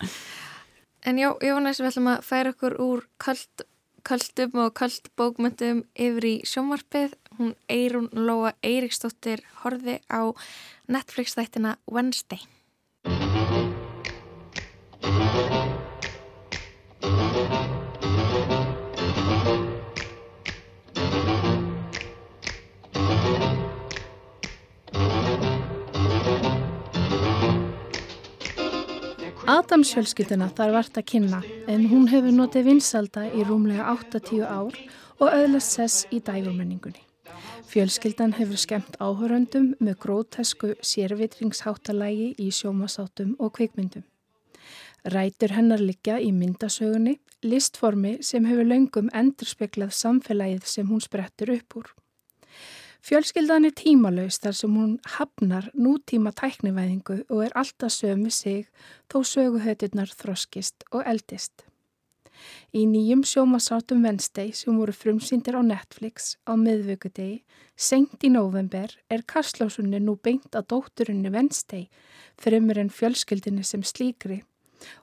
En 1.02 1.18
já, 1.18 1.28
Jónas, 1.42 1.82
við 1.82 1.90
ætlum 1.90 2.12
að 2.12 2.24
færa 2.28 2.54
okkur 2.54 2.78
úr 2.82 3.04
köld, 3.22 3.66
köldum 4.06 4.60
og 4.62 4.74
köld 4.78 5.10
bókmyndum 5.18 5.82
yfir 5.98 6.28
í 6.28 6.34
sjónvarpið. 6.46 7.18
Hún 7.40 7.54
Eirún 7.72 8.10
Lóa 8.14 8.52
Eiríksdóttir 8.62 9.42
horfi 9.64 9.98
á 10.06 10.30
Netflix 10.86 11.34
þættina 11.34 11.74
Wednesday. 11.90 12.44
Adamsfjölskylduna 29.52 30.46
þar 30.56 30.70
vart 30.72 30.94
að 30.96 31.04
kynna 31.10 31.38
en 31.68 31.82
hún 31.90 32.06
hefur 32.08 32.32
notið 32.32 32.70
vinsalda 32.70 33.26
í 33.36 33.42
rúmlega 33.44 33.84
8-10 33.90 34.46
ár 34.48 34.78
og 35.18 35.26
öðlast 35.28 35.74
sess 35.76 36.06
í 36.08 36.22
dægurmenningunni. 36.24 37.02
Fjölskyldan 37.68 38.32
hefur 38.38 38.56
skemmt 38.62 38.96
áhöröndum 38.96 39.74
með 39.76 39.98
grótesku 40.06 40.72
sérvitringsháttalægi 40.80 42.30
í 42.40 42.48
sjómasáttum 42.48 43.34
og 43.36 43.52
kvikmyndum. 43.58 44.06
Rætur 45.12 45.52
hennar 45.52 45.84
liggja 45.84 46.16
í 46.16 46.32
myndasögunni, 46.32 47.18
listformi 47.44 48.22
sem 48.24 48.48
hefur 48.48 48.72
löngum 48.72 49.12
endurspeiklað 49.12 49.92
samfélagið 49.98 50.64
sem 50.78 50.88
hún 50.88 51.04
sprettur 51.04 51.52
upp 51.58 51.82
úr. 51.82 51.92
Fjölskyldan 53.02 53.66
er 53.66 53.72
tímalauðs 53.74 54.36
þar 54.44 54.54
sem 54.54 54.74
hún 54.78 54.90
hafnar 55.16 55.64
nútíma 55.74 56.30
tæknivæðingu 56.38 57.16
og 57.34 57.40
er 57.42 57.56
alltaf 57.58 57.90
sömu 57.96 58.30
sig 58.30 58.68
þó 59.10 59.24
söguhauturnar 59.26 60.12
þroskist 60.20 60.86
og 60.92 61.02
eldist. 61.10 61.64
Í 62.70 62.84
nýjum 62.86 63.24
sjómasátum 63.26 64.06
Wednesday 64.06 64.52
sem 64.54 64.78
voru 64.78 64.94
frumsýndir 64.94 65.58
á 65.58 65.62
Netflix 65.66 66.36
á 66.46 66.54
miðvöggudegi, 66.54 67.42
senkt 67.74 68.22
í 68.22 68.30
november, 68.30 68.94
er 69.10 69.26
kastlósunni 69.26 69.98
nú 69.98 70.14
beint 70.22 70.54
að 70.54 70.70
dótturinnu 70.76 71.34
Wednesday 71.34 71.88
fremur 72.38 72.78
en 72.78 72.90
fjölskyldinni 72.90 73.66
sem 73.66 73.82
slíkri 73.82 74.44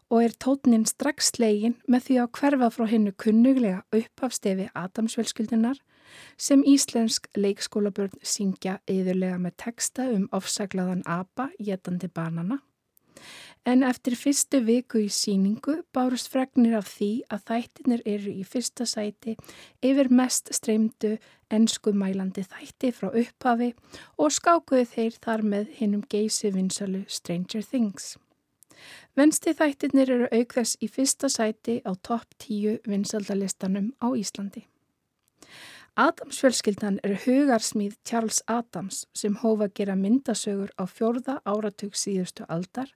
og 0.10 0.24
er 0.24 0.34
tótnin 0.44 0.88
strax 0.88 1.34
slegin 1.36 1.76
með 1.88 2.08
því 2.08 2.16
að 2.24 2.32
hverfa 2.40 2.72
frá 2.74 2.88
hennu 2.92 3.12
kunnuglega 3.24 3.84
uppafstefi 3.96 4.72
Adamsfjölskyldunar 4.72 5.80
sem 6.38 6.64
íslensk 6.68 7.30
leikskólabörn 7.38 8.16
syngja 8.24 8.80
yðurlega 8.90 9.38
með 9.42 9.58
texta 9.66 10.08
um 10.14 10.28
ofsaglaðan 10.36 11.06
apa 11.06 11.50
getandi 11.60 12.08
banana. 12.08 12.60
En 13.68 13.84
eftir 13.84 14.16
fyrstu 14.16 14.62
viku 14.66 15.02
í 15.04 15.10
síningu 15.12 15.82
bárust 15.94 16.30
fregnir 16.32 16.78
af 16.78 16.88
því 16.94 17.10
að 17.34 17.44
þættinir 17.50 18.06
eru 18.08 18.32
í 18.32 18.46
fyrsta 18.48 18.88
sæti 18.88 19.36
yfir 19.86 20.10
mest 20.10 20.54
streymdu 20.56 21.18
ennsku 21.52 21.92
mælandi 21.92 22.46
þætti 22.48 22.94
frá 22.96 23.12
upphafi 23.12 23.74
og 24.18 24.34
skákuðu 24.38 24.88
þeir 24.94 25.20
þar 25.20 25.46
með 25.54 25.76
hinnum 25.82 26.08
geysi 26.08 26.54
vinsalu 26.56 27.04
Stranger 27.20 27.66
Things. 27.66 28.16
Vensti 29.20 29.52
þættinir 29.52 30.16
eru 30.16 30.32
aukþess 30.32 30.80
í 30.80 30.88
fyrsta 30.88 31.28
sæti 31.28 31.82
á 31.84 31.92
topp 32.00 32.40
10 32.40 32.80
vinsaldalistanum 32.88 33.92
á 34.00 34.08
Íslandi. 34.16 34.69
Adamsfjölskyldan 36.00 37.02
er 37.04 37.18
hugarsmíð 37.26 37.98
Charles 38.08 38.38
Adams 38.48 39.02
sem 39.12 39.34
hófa 39.42 39.66
gera 39.76 39.98
myndasögur 40.00 40.70
á 40.80 40.88
fjórða 40.88 41.34
áratug 41.44 41.98
síðustu 42.00 42.46
aldar 42.48 42.94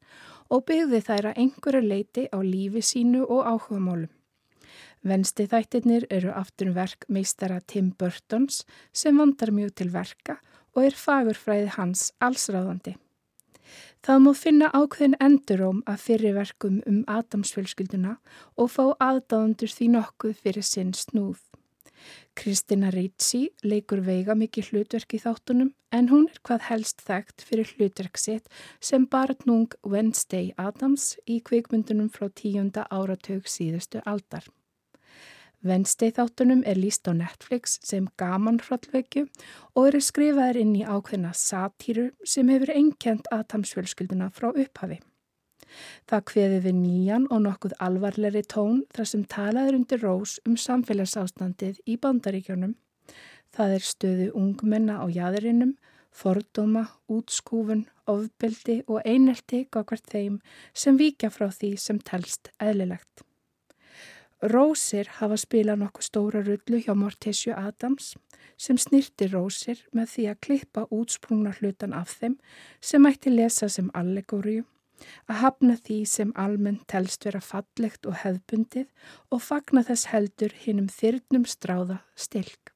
og 0.48 0.64
byggði 0.70 1.02
þær 1.10 1.28
að 1.32 1.42
einhverju 1.44 1.82
leiti 1.84 2.24
á 2.32 2.40
lífi 2.40 2.80
sínu 2.80 3.26
og 3.26 3.42
áhugamálum. 3.50 4.08
Vensti 5.04 5.50
þættirnir 5.52 6.06
eru 6.16 6.32
aftur 6.32 6.72
verk 6.78 7.04
meistara 7.10 7.60
Tim 7.68 7.90
Burtons 8.00 8.62
sem 8.96 9.20
vandar 9.20 9.52
mjög 9.52 9.74
til 9.82 9.92
verka 9.92 10.38
og 10.72 10.86
er 10.88 10.96
fagurfræði 10.96 11.74
hans 11.76 12.06
allsráðandi. 12.24 12.96
Það 14.00 14.24
múð 14.24 14.38
finna 14.46 14.70
ákveðin 14.72 15.20
enduróm 15.20 15.84
að 15.92 16.06
fyrirverkum 16.06 16.80
um 16.88 17.04
Adamsfjölskylduna 17.12 18.16
og 18.56 18.72
fá 18.72 18.86
aðdáðundur 18.96 19.76
því 19.76 19.90
nokkuð 19.98 20.40
fyrir 20.40 20.72
sinn 20.72 20.96
snúð. 20.96 21.44
Kristina 22.36 22.90
Ritsi 22.94 23.46
leikur 23.64 24.02
veiga 24.06 24.34
mikið 24.38 24.72
hlutverk 24.72 25.14
í 25.16 25.20
þáttunum 25.22 25.70
en 25.94 26.10
hún 26.10 26.26
er 26.32 26.40
hvað 26.48 26.66
helst 26.70 27.04
þekkt 27.06 27.46
fyrir 27.46 27.70
hlutverk 27.76 28.18
sitt 28.18 28.50
sem 28.82 29.06
barnung 29.06 29.76
Wednesday 29.86 30.50
Adams 30.58 31.14
í 31.30 31.40
kvikmyndunum 31.46 32.10
frá 32.10 32.28
tíunda 32.34 32.88
áratög 32.90 33.48
síðustu 33.48 34.02
aldar. 34.10 34.48
Wednesday 35.64 36.12
þáttunum 36.12 36.66
er 36.68 36.76
líst 36.76 37.08
á 37.08 37.16
Netflix 37.16 37.78
sem 37.88 38.10
gaman 38.20 38.60
hrollvekju 38.66 39.30
og 39.78 39.88
eru 39.88 40.02
skrifaðir 40.04 40.60
inn 40.66 40.76
í 40.76 40.84
ákveðna 40.84 41.32
satýru 41.38 42.10
sem 42.28 42.50
hefur 42.52 42.74
einkjent 42.74 43.30
Adams-fjölskylduna 43.32 44.34
frá 44.36 44.50
upphafi. 44.52 45.00
Það 46.10 46.26
kveði 46.32 46.60
við 46.68 46.78
nýjan 46.80 47.28
og 47.32 47.44
nokkuð 47.46 47.76
alvarleri 47.88 48.44
tón 48.54 48.84
þar 48.96 49.10
sem 49.12 49.26
talaður 49.36 49.80
undir 49.80 50.04
rós 50.04 50.38
um 50.48 50.56
samfélagsástandið 50.66 51.82
í 51.88 51.98
bandaríkjónum. 52.04 52.76
Það 53.54 53.76
er 53.78 53.90
stöðu 53.90 54.30
ungmenna 54.38 55.02
á 55.02 55.06
jæðurinnum, 55.14 55.76
fordóma, 56.14 56.88
útskúfun, 57.10 57.86
ofbeldi 58.10 58.82
og 58.88 59.06
einelti 59.06 59.66
gagvart 59.74 60.10
þeim 60.10 60.40
sem 60.74 60.98
vika 60.98 61.30
frá 61.34 61.50
því 61.50 61.76
sem 61.82 62.02
telst 62.02 62.52
eðlilegt. 62.62 63.26
Rósir 64.44 65.08
hafa 65.22 65.38
spilað 65.40 65.80
nokkuð 65.80 66.04
stóra 66.04 66.42
rullu 66.44 66.82
hjá 66.84 66.92
Mortesju 67.00 67.54
Adams 67.56 68.10
sem 68.60 68.76
snirti 68.76 69.30
rósir 69.32 69.80
með 69.96 70.10
því 70.16 70.26
að 70.32 70.42
klippa 70.44 70.84
útsprungna 70.92 71.54
hlutan 71.60 71.96
af 71.96 72.18
þeim 72.20 72.36
sem 72.84 73.08
ætti 73.08 73.32
lesa 73.32 73.70
sem 73.72 73.88
allegóriu 73.96 74.66
að 75.30 75.42
hafna 75.44 75.78
því 75.80 75.98
sem 76.10 76.36
almennt 76.36 76.86
telst 76.92 77.26
vera 77.28 77.42
fallegt 77.44 78.06
og 78.10 78.20
hefbundið 78.24 78.88
og 79.32 79.42
fagna 79.42 79.84
þess 79.88 80.12
heldur 80.14 80.54
hinnum 80.66 80.92
þyrnum 80.92 81.48
stráða 81.50 82.02
stilk. 82.16 82.74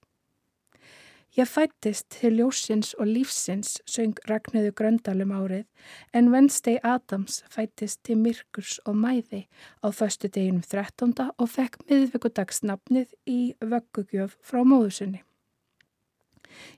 Ég 1.37 1.45
fættist 1.45 2.07
til 2.09 2.39
ljósins 2.39 2.95
og 2.97 3.11
lífsins, 3.11 3.75
söng 3.85 4.17
Ragnæðu 4.25 4.71
Gröndalum 4.79 5.35
árið, 5.37 5.67
en 6.09 6.31
Wednesday 6.33 6.79
Adams 6.81 7.43
fættist 7.53 8.01
til 8.01 8.17
myrkurs 8.17 8.79
og 8.89 8.97
mæði 8.97 9.43
á 9.85 9.93
þöstu 9.93 10.31
deginum 10.33 10.65
13. 10.65 11.13
og 11.37 11.53
fekk 11.53 11.77
miðvíkudagsnafnið 11.85 13.13
í 13.29 13.39
vöggugjöf 13.61 14.33
frá 14.41 14.65
móðusunni. 14.65 15.26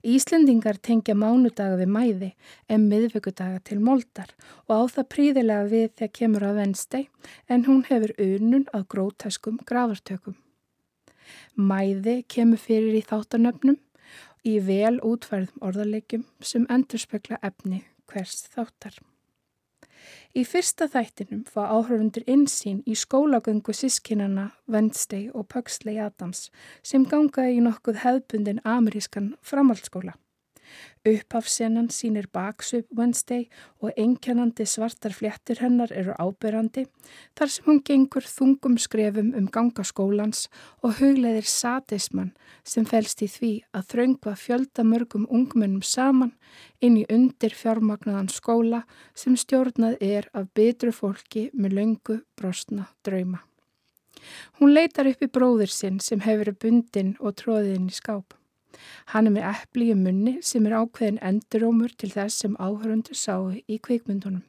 Íslendingar 0.03 0.79
tengja 0.83 1.15
mánudaga 1.15 1.77
við 1.79 1.91
mæði 1.95 2.29
en 2.71 2.87
miðvöggudaga 2.91 3.59
til 3.69 3.79
moldar 3.83 4.33
og 4.67 4.73
á 4.75 4.83
það 4.95 5.09
príðilega 5.15 5.69
við 5.73 5.85
þegar 5.99 6.15
kemur 6.19 6.47
að 6.49 6.61
venstei 6.61 7.03
en 7.47 7.65
hún 7.67 7.83
hefur 7.89 8.15
unun 8.25 8.65
að 8.73 8.87
grótæskum 8.93 9.59
gravartökum. 9.69 10.37
Mæði 11.55 12.23
kemur 12.27 12.61
fyrir 12.61 12.97
í 12.97 13.05
þáttanöfnum 13.05 13.77
í 14.47 14.57
vel 14.63 14.97
útfærðum 15.05 15.67
orðarleikjum 15.69 16.25
sem 16.41 16.67
endur 16.71 17.01
spekla 17.01 17.39
efni 17.43 17.83
hvers 18.09 18.47
þáttar. 18.53 18.95
Í 20.37 20.43
fyrsta 20.45 20.85
þættinum 20.85 21.41
fá 21.49 21.63
áhörfundur 21.73 22.27
insýn 22.29 22.83
í 22.85 22.93
skólagöngu 22.93 23.73
sískinana 23.73 24.51
Wednesday 24.69 25.25
og 25.33 25.47
Pugsley 25.49 25.97
Adams 25.97 26.43
sem 26.85 27.07
gangaði 27.09 27.55
í 27.57 27.63
nokkuð 27.65 28.03
hefðbundin 28.03 28.61
amerískan 28.61 29.31
framhaldsskóla. 29.41 30.13
Upphafsenan 31.07 31.87
sínir 31.95 32.27
baksvip 32.33 32.89
Wednesday 32.95 33.45
og 33.79 33.95
einkennandi 33.95 34.65
svartar 34.67 35.13
fléttur 35.15 35.61
hennar 35.63 35.93
eru 35.95 36.15
ábyrrandi 36.19 36.85
þar 37.39 37.53
sem 37.53 37.69
hún 37.69 37.81
gengur 37.87 38.27
þungum 38.27 38.75
skrefum 38.81 39.31
um 39.39 39.47
gangaskólans 39.47 40.47
og 40.83 40.99
hugleðir 40.99 41.47
sadismann 41.47 42.33
sem 42.63 42.87
fælst 42.89 43.23
í 43.23 43.29
því 43.31 43.51
að 43.71 43.87
þraungva 43.93 44.35
fjölda 44.39 44.83
mörgum 44.83 45.27
ungmennum 45.29 45.85
saman 45.85 46.33
inn 46.83 46.97
í 46.99 47.05
undir 47.09 47.55
fjármagnaðan 47.55 48.31
skóla 48.33 48.83
sem 49.15 49.37
stjórnað 49.39 50.01
er 50.03 50.27
af 50.33 50.51
betru 50.53 50.91
fólki 50.95 51.47
með 51.53 51.79
löngu 51.79 52.19
brostna 52.35 52.89
drauma. 53.07 53.45
Hún 54.59 54.73
leitar 54.75 55.07
upp 55.07 55.23
í 55.23 55.31
bróður 55.31 55.71
sinn 55.71 55.99
sem 56.03 56.21
hefur 56.25 56.51
bundin 56.59 57.15
og 57.19 57.37
tróðin 57.39 57.87
í 57.87 57.95
skáp. 57.95 58.35
Hann 59.13 59.29
er 59.29 59.35
með 59.35 59.49
eppli 59.49 59.89
í 59.93 59.97
munni 59.97 60.37
sem 60.45 60.67
er 60.67 60.77
ákveðin 60.81 61.21
endurómur 61.31 61.95
til 61.97 62.11
þess 62.13 62.45
sem 62.45 62.55
áhörundu 62.59 63.17
sáu 63.17 63.51
í 63.55 63.79
kvikmyndunum. 63.79 64.45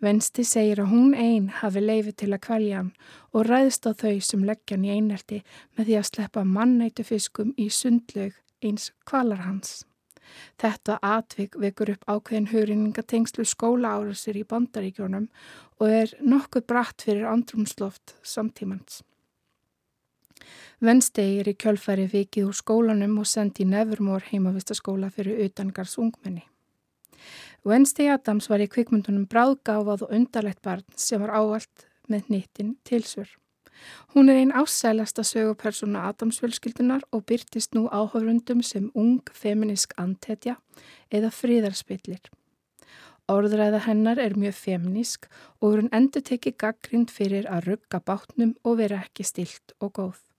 Vensti 0.00 0.44
segir 0.48 0.80
að 0.80 0.92
hún 0.94 1.12
einn 1.14 1.50
hafi 1.60 1.82
leifi 1.84 2.14
til 2.22 2.30
að 2.32 2.44
kvelja 2.46 2.78
hann 2.78 2.94
og 3.36 3.44
ræðst 3.48 3.88
á 3.88 3.92
þau 3.92 4.16
sem 4.24 4.46
leggja 4.48 4.76
hann 4.76 4.86
í 4.88 4.94
einelti 4.94 5.42
með 5.76 5.90
því 5.90 5.98
að 6.00 6.08
sleppa 6.10 6.46
mannætu 6.56 7.04
fiskum 7.04 7.52
í 7.60 7.68
sundlaug 7.68 8.38
eins 8.64 8.90
kvalar 9.08 9.44
hans. 9.44 9.84
Þetta 10.60 10.98
atvik 11.02 11.56
vekur 11.60 11.94
upp 11.94 12.06
ákveðin 12.08 12.50
hugrinningatengslu 12.52 13.44
skóla 13.48 13.96
árasir 13.98 14.38
í 14.38 14.46
bandaríkjónum 14.46 15.28
og 15.80 15.94
er 16.00 16.16
nokkuð 16.22 16.66
bratt 16.70 17.06
fyrir 17.06 17.28
andrumsloft 17.28 18.14
samtímans. 18.22 19.02
Venstegi 20.80 21.40
er 21.40 21.50
í 21.50 21.56
kjölfæri 21.60 22.06
vikið 22.12 22.48
úr 22.48 22.56
skólanum 22.56 23.18
og 23.20 23.28
sendi 23.28 23.66
Nevermore 23.68 24.24
heimavistaskóla 24.30 25.10
fyrir 25.12 25.44
utangars 25.46 25.98
ungmenni. 26.00 26.46
Venstegi 27.64 28.08
Adams 28.08 28.48
var 28.48 28.62
í 28.64 28.70
kvikmyndunum 28.72 29.26
bráðgáfað 29.28 30.06
og 30.06 30.16
undarlegt 30.16 30.62
barn 30.64 30.86
sem 30.96 31.20
var 31.20 31.34
áallt 31.36 31.86
með 32.08 32.32
nýttin 32.32 32.74
tilsvör. 32.88 33.28
Hún 34.14 34.28
er 34.28 34.40
einn 34.40 34.52
ásælasta 34.52 35.22
sögupersona 35.24 36.08
Adamsfjölskyldunar 36.08 37.04
og 37.12 37.24
byrtist 37.28 37.74
nú 37.74 37.86
áhörundum 37.88 38.62
sem 38.62 38.90
ung 38.94 39.22
feminisk 39.32 39.94
antetja 39.96 40.56
eða 41.12 41.30
fríðarspillir. 41.40 42.20
Orðræða 43.30 43.84
hennar 43.86 44.18
er 44.18 44.34
mjög 44.34 44.56
femnísk 44.58 45.28
og 45.60 45.76
hún 45.76 45.92
endur 45.92 46.24
tekið 46.26 46.56
gaggrind 46.64 47.14
fyrir 47.14 47.46
að 47.46 47.70
rugga 47.70 48.00
bátnum 48.00 48.56
og 48.64 48.80
vera 48.82 49.04
ekki 49.04 49.28
stilt 49.28 49.76
og 49.78 49.94
góð. 50.00 50.29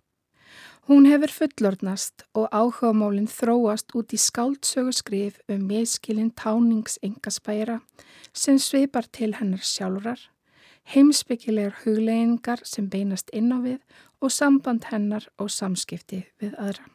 Hún 0.89 1.05
hefur 1.05 1.29
fullordnast 1.29 2.23
og 2.33 2.47
áhugamálinn 2.49 3.29
þróast 3.29 3.93
út 3.97 4.15
í 4.15 4.19
skáldsögu 4.19 4.93
skrif 4.97 5.37
um 5.47 5.67
miskilinn 5.69 6.31
táningsengaspæra 6.41 7.77
sem 8.33 8.57
sveipar 8.57 9.05
til 9.13 9.35
hennar 9.37 9.61
sjálfrar, 9.61 10.23
heimsbyggilegar 10.93 11.83
hugleggingar 11.83 12.65
sem 12.65 12.89
beinast 12.89 13.29
inn 13.29 13.53
á 13.53 13.61
við 13.61 13.77
og 14.21 14.33
samband 14.33 14.89
hennar 14.89 15.29
og 15.37 15.53
samskipti 15.53 16.25
við 16.41 16.57
aðra. 16.57 16.89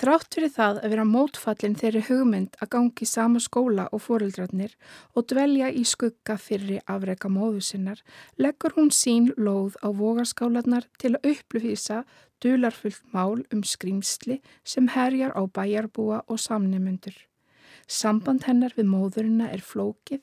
Þrátt 0.00 0.34
fyrir 0.34 0.50
það 0.50 0.78
að 0.80 0.92
vera 0.94 1.04
mótfallin 1.06 1.76
þeirri 1.78 2.02
hugmynd 2.08 2.56
að 2.64 2.70
gangi 2.74 3.06
sama 3.06 3.40
skóla 3.42 3.84
og 3.92 4.02
fóreldrarnir 4.06 4.72
og 5.14 5.26
dvelja 5.30 5.68
í 5.70 5.84
skugga 5.86 6.38
fyrir 6.40 6.80
afreika 6.90 7.28
móðu 7.28 7.60
sinnar, 7.62 8.00
leggur 8.38 8.74
hún 8.78 8.90
sín 8.90 9.30
lóð 9.36 9.76
á 9.84 9.92
vogaskálanar 9.92 10.88
til 10.98 11.14
að 11.14 11.28
upplufísa 11.34 12.02
dularfullt 12.42 13.04
mál 13.14 13.44
um 13.54 13.62
skrýmsli 13.62 14.40
sem 14.64 14.88
herjar 14.96 15.36
á 15.38 15.42
bæjarbúa 15.46 16.24
og 16.26 16.40
samnefnendur. 16.40 17.14
Samband 17.86 18.48
hennar 18.48 18.74
við 18.76 18.88
móðurina 18.90 19.50
er 19.52 19.62
flókið 19.62 20.22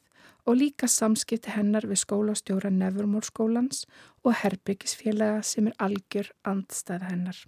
og 0.50 0.58
líka 0.58 0.90
samskipti 0.90 1.54
hennar 1.54 1.86
við 1.88 2.02
skólastjóra 2.04 2.72
Nevermore-skólans 2.74 3.86
og 4.26 4.36
herbyggisfélaga 4.42 5.44
sem 5.46 5.70
er 5.70 5.78
algjör 5.88 6.34
andstæð 6.44 7.08
hennar. 7.12 7.40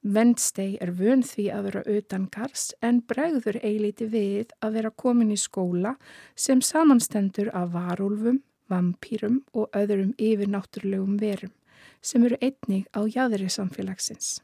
Wednesday 0.00 0.78
er 0.80 0.94
vön 0.96 1.20
því 1.20 1.46
að 1.52 1.66
vera 1.68 1.82
utan 1.92 2.26
gars 2.32 2.70
en 2.80 3.02
bregður 3.04 3.58
eiliti 3.60 4.06
við 4.08 4.54
að 4.64 4.78
vera 4.78 4.90
komin 4.90 5.32
í 5.34 5.36
skóla 5.36 5.96
sem 6.34 6.62
samanstendur 6.64 7.50
af 7.52 7.74
varúlfum, 7.74 8.40
vampýrum 8.72 9.42
og 9.52 9.68
öðrum 9.76 10.14
yfirnáttúrulegum 10.16 11.18
verum 11.20 11.52
sem 12.00 12.24
eru 12.24 12.38
einnig 12.40 12.88
á 12.96 13.04
jæðri 13.04 13.50
samfélagsins. 13.52 14.38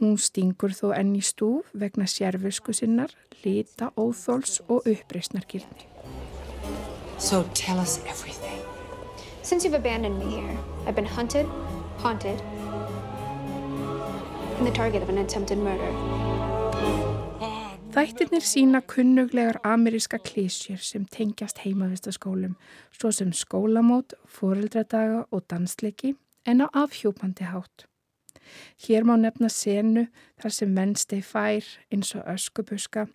Hún 0.00 0.18
stingur 0.18 0.74
þó 0.74 0.90
enn 0.96 1.14
í 1.14 1.22
stúf 1.22 1.70
vegna 1.70 2.08
sérfusku 2.10 2.74
sinnar, 2.74 3.14
lita, 3.44 3.92
óþóls 3.94 4.58
og 4.66 4.88
uppreysnarkirni. 4.90 5.86
So 7.18 7.44
tell 7.54 7.78
us 7.78 8.00
everything. 8.10 8.58
Since 9.42 9.64
you've 9.64 9.78
abandoned 9.78 10.18
me 10.18 10.34
here, 10.34 10.58
I've 10.86 10.96
been 10.96 11.06
hunted, 11.06 11.46
haunted, 11.98 12.42
Þættirnir 17.94 18.44
sína 18.46 18.80
kunnuglegar 18.86 19.58
ameríska 19.66 20.18
klísjur 20.18 20.78
sem 20.78 21.06
tengjast 21.10 21.58
heimavistaskólum, 21.64 22.54
svo 22.90 23.10
sem 23.10 23.32
skólamót, 23.32 24.14
fóreldradaga 24.26 25.24
og 25.30 25.44
dansleiki, 25.50 26.14
en 26.46 26.62
á 26.62 26.66
afhjúpandi 26.70 27.46
hátt. 27.50 27.86
Hér 28.86 29.06
má 29.06 29.16
nefna 29.18 29.48
senu 29.50 30.06
þar 30.42 30.54
sem 30.56 30.74
vennstei 30.76 31.22
fær 31.22 31.64
eins 31.90 32.14
og 32.14 32.26
öskubuska, 32.34 33.06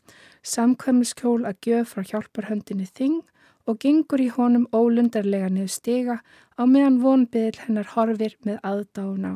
samkvæmiskjól 0.44 1.46
að 1.48 1.60
gjöf 1.68 1.94
frá 1.94 2.08
hjálparhöndinni 2.12 2.88
þing 2.88 3.22
og 3.68 3.80
gengur 3.84 4.24
í 4.24 4.32
honum 4.34 4.68
ólundarlega 4.74 5.52
niður 5.54 5.72
stiga 5.76 6.20
á 6.60 6.64
meðan 6.66 7.00
vonbyðil 7.04 7.64
hennar 7.68 7.94
horfir 7.96 8.36
með 8.48 8.60
aðdáun 8.64 9.28
á. 9.28 9.36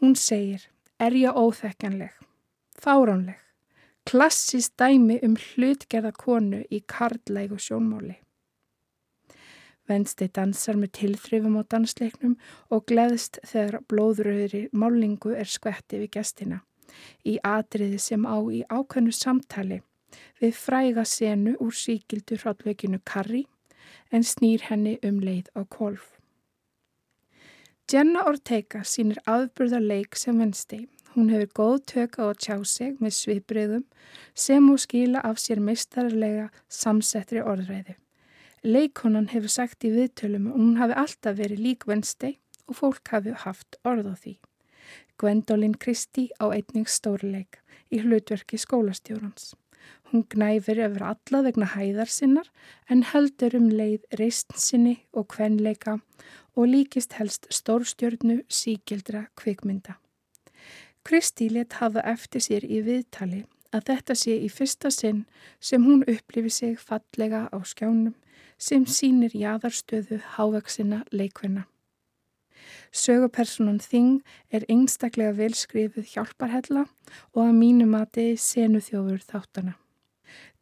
Hún 0.00 0.16
segir, 0.18 0.71
er 1.02 1.16
ég 1.18 1.36
óþekkanleg, 1.36 2.12
fáránleg, 2.78 3.38
klassist 4.06 4.76
dæmi 4.78 5.18
um 5.26 5.36
hlutgerða 5.36 6.12
konu 6.14 6.62
í 6.70 6.82
karlægu 6.86 7.58
sjónmáli. 7.58 8.18
Vensti 9.90 10.28
dansar 10.30 10.78
með 10.78 10.92
tilþrifum 10.98 11.58
á 11.58 11.62
dansleiknum 11.74 12.36
og 12.70 12.84
gleðst 12.86 13.40
þegar 13.42 13.82
blóðröðri 13.90 14.68
málingu 14.72 15.34
er 15.34 15.50
skvetti 15.50 15.98
við 16.04 16.12
gestina 16.18 16.62
í 17.26 17.38
atriði 17.42 17.98
sem 18.06 18.26
á 18.28 18.38
í 18.52 18.62
ákveðnu 18.68 19.14
samtali 19.16 19.80
við 20.40 20.56
fræga 20.58 21.04
senu 21.08 21.56
úr 21.64 21.74
síkildu 21.76 22.38
hráttveikinu 22.42 23.00
Karri 23.12 23.46
en 24.12 24.26
snýr 24.26 24.68
henni 24.68 24.98
um 25.02 25.20
leið 25.24 25.50
á 25.56 25.64
kolf. 25.64 26.11
Jenna 27.92 28.22
Ortega 28.24 28.80
sínir 28.88 29.18
aðburðarleik 29.28 30.16
sem 30.16 30.38
vensti. 30.40 30.78
Hún 31.12 31.26
hefur 31.28 31.50
góð 31.58 31.74
tök 31.90 32.14
á 32.16 32.24
að 32.30 32.38
tjá 32.40 32.54
sig 32.64 32.94
með 33.04 33.12
svipriðum 33.18 33.82
sem 34.44 34.64
hún 34.64 34.80
skila 34.80 35.20
af 35.28 35.42
sér 35.42 35.60
mistarlega 35.60 36.46
samsettri 36.72 37.42
orðræðu. 37.44 37.98
Leikonan 38.64 39.28
hefur 39.34 39.52
sagt 39.52 39.84
í 39.84 39.92
viðtölum 39.92 40.48
að 40.48 40.56
hún 40.62 40.78
hafi 40.80 40.96
alltaf 41.04 41.36
verið 41.42 41.64
lík 41.66 41.84
vensti 41.90 42.38
og 42.64 42.78
fólk 42.80 43.12
hafi 43.12 43.36
haft 43.44 43.76
orð 43.84 44.08
á 44.08 44.14
því. 44.16 44.38
Gwendolyn 45.20 45.76
Christie 45.76 46.32
á 46.40 46.48
einning 46.48 46.88
stórleik 46.88 47.60
í 47.92 48.00
hlutverki 48.00 48.56
skólastjórans. 48.56 49.52
Hún 50.12 50.26
gnæfir 50.28 50.76
yfir 50.84 51.02
alla 51.08 51.38
vegna 51.46 51.66
hæðar 51.72 52.10
sinnar 52.12 52.48
en 52.92 53.00
heldur 53.14 53.54
um 53.56 53.70
leið 53.72 54.02
reist 54.20 54.52
sinni 54.60 54.98
og 55.16 55.30
kvenleika 55.32 55.94
og 56.52 56.68
líkist 56.68 57.16
helst 57.16 57.48
stórstjörnu 57.48 58.42
síkildra 58.52 59.22
kvikmynda. 59.40 59.96
Kristi 61.02 61.48
let 61.48 61.78
hafa 61.80 62.04
eftir 62.12 62.44
sér 62.44 62.68
í 62.68 62.82
viðtali 62.84 63.46
að 63.72 63.88
þetta 63.88 64.18
sé 64.20 64.36
í 64.36 64.52
fyrsta 64.52 64.92
sinn 64.92 65.24
sem 65.60 65.88
hún 65.88 66.04
upplifi 66.04 66.52
sig 66.60 66.76
fallega 66.78 67.46
á 67.48 67.58
skjánum 67.64 68.12
sem 68.58 68.84
sínir 68.84 69.32
jáðarstöðu 69.32 70.20
háveksina 70.36 71.06
leikvenna. 71.10 71.64
Sögupersonan 72.92 73.80
Þing 73.80 74.20
er 74.52 74.68
einstaklega 74.68 75.32
velskrifuð 75.40 76.12
hjálparhella 76.12 76.84
og 77.32 77.46
að 77.46 77.54
mínu 77.56 77.88
mati 77.88 78.34
senu 78.36 78.84
þjófur 78.84 79.24
þáttana. 79.24 79.78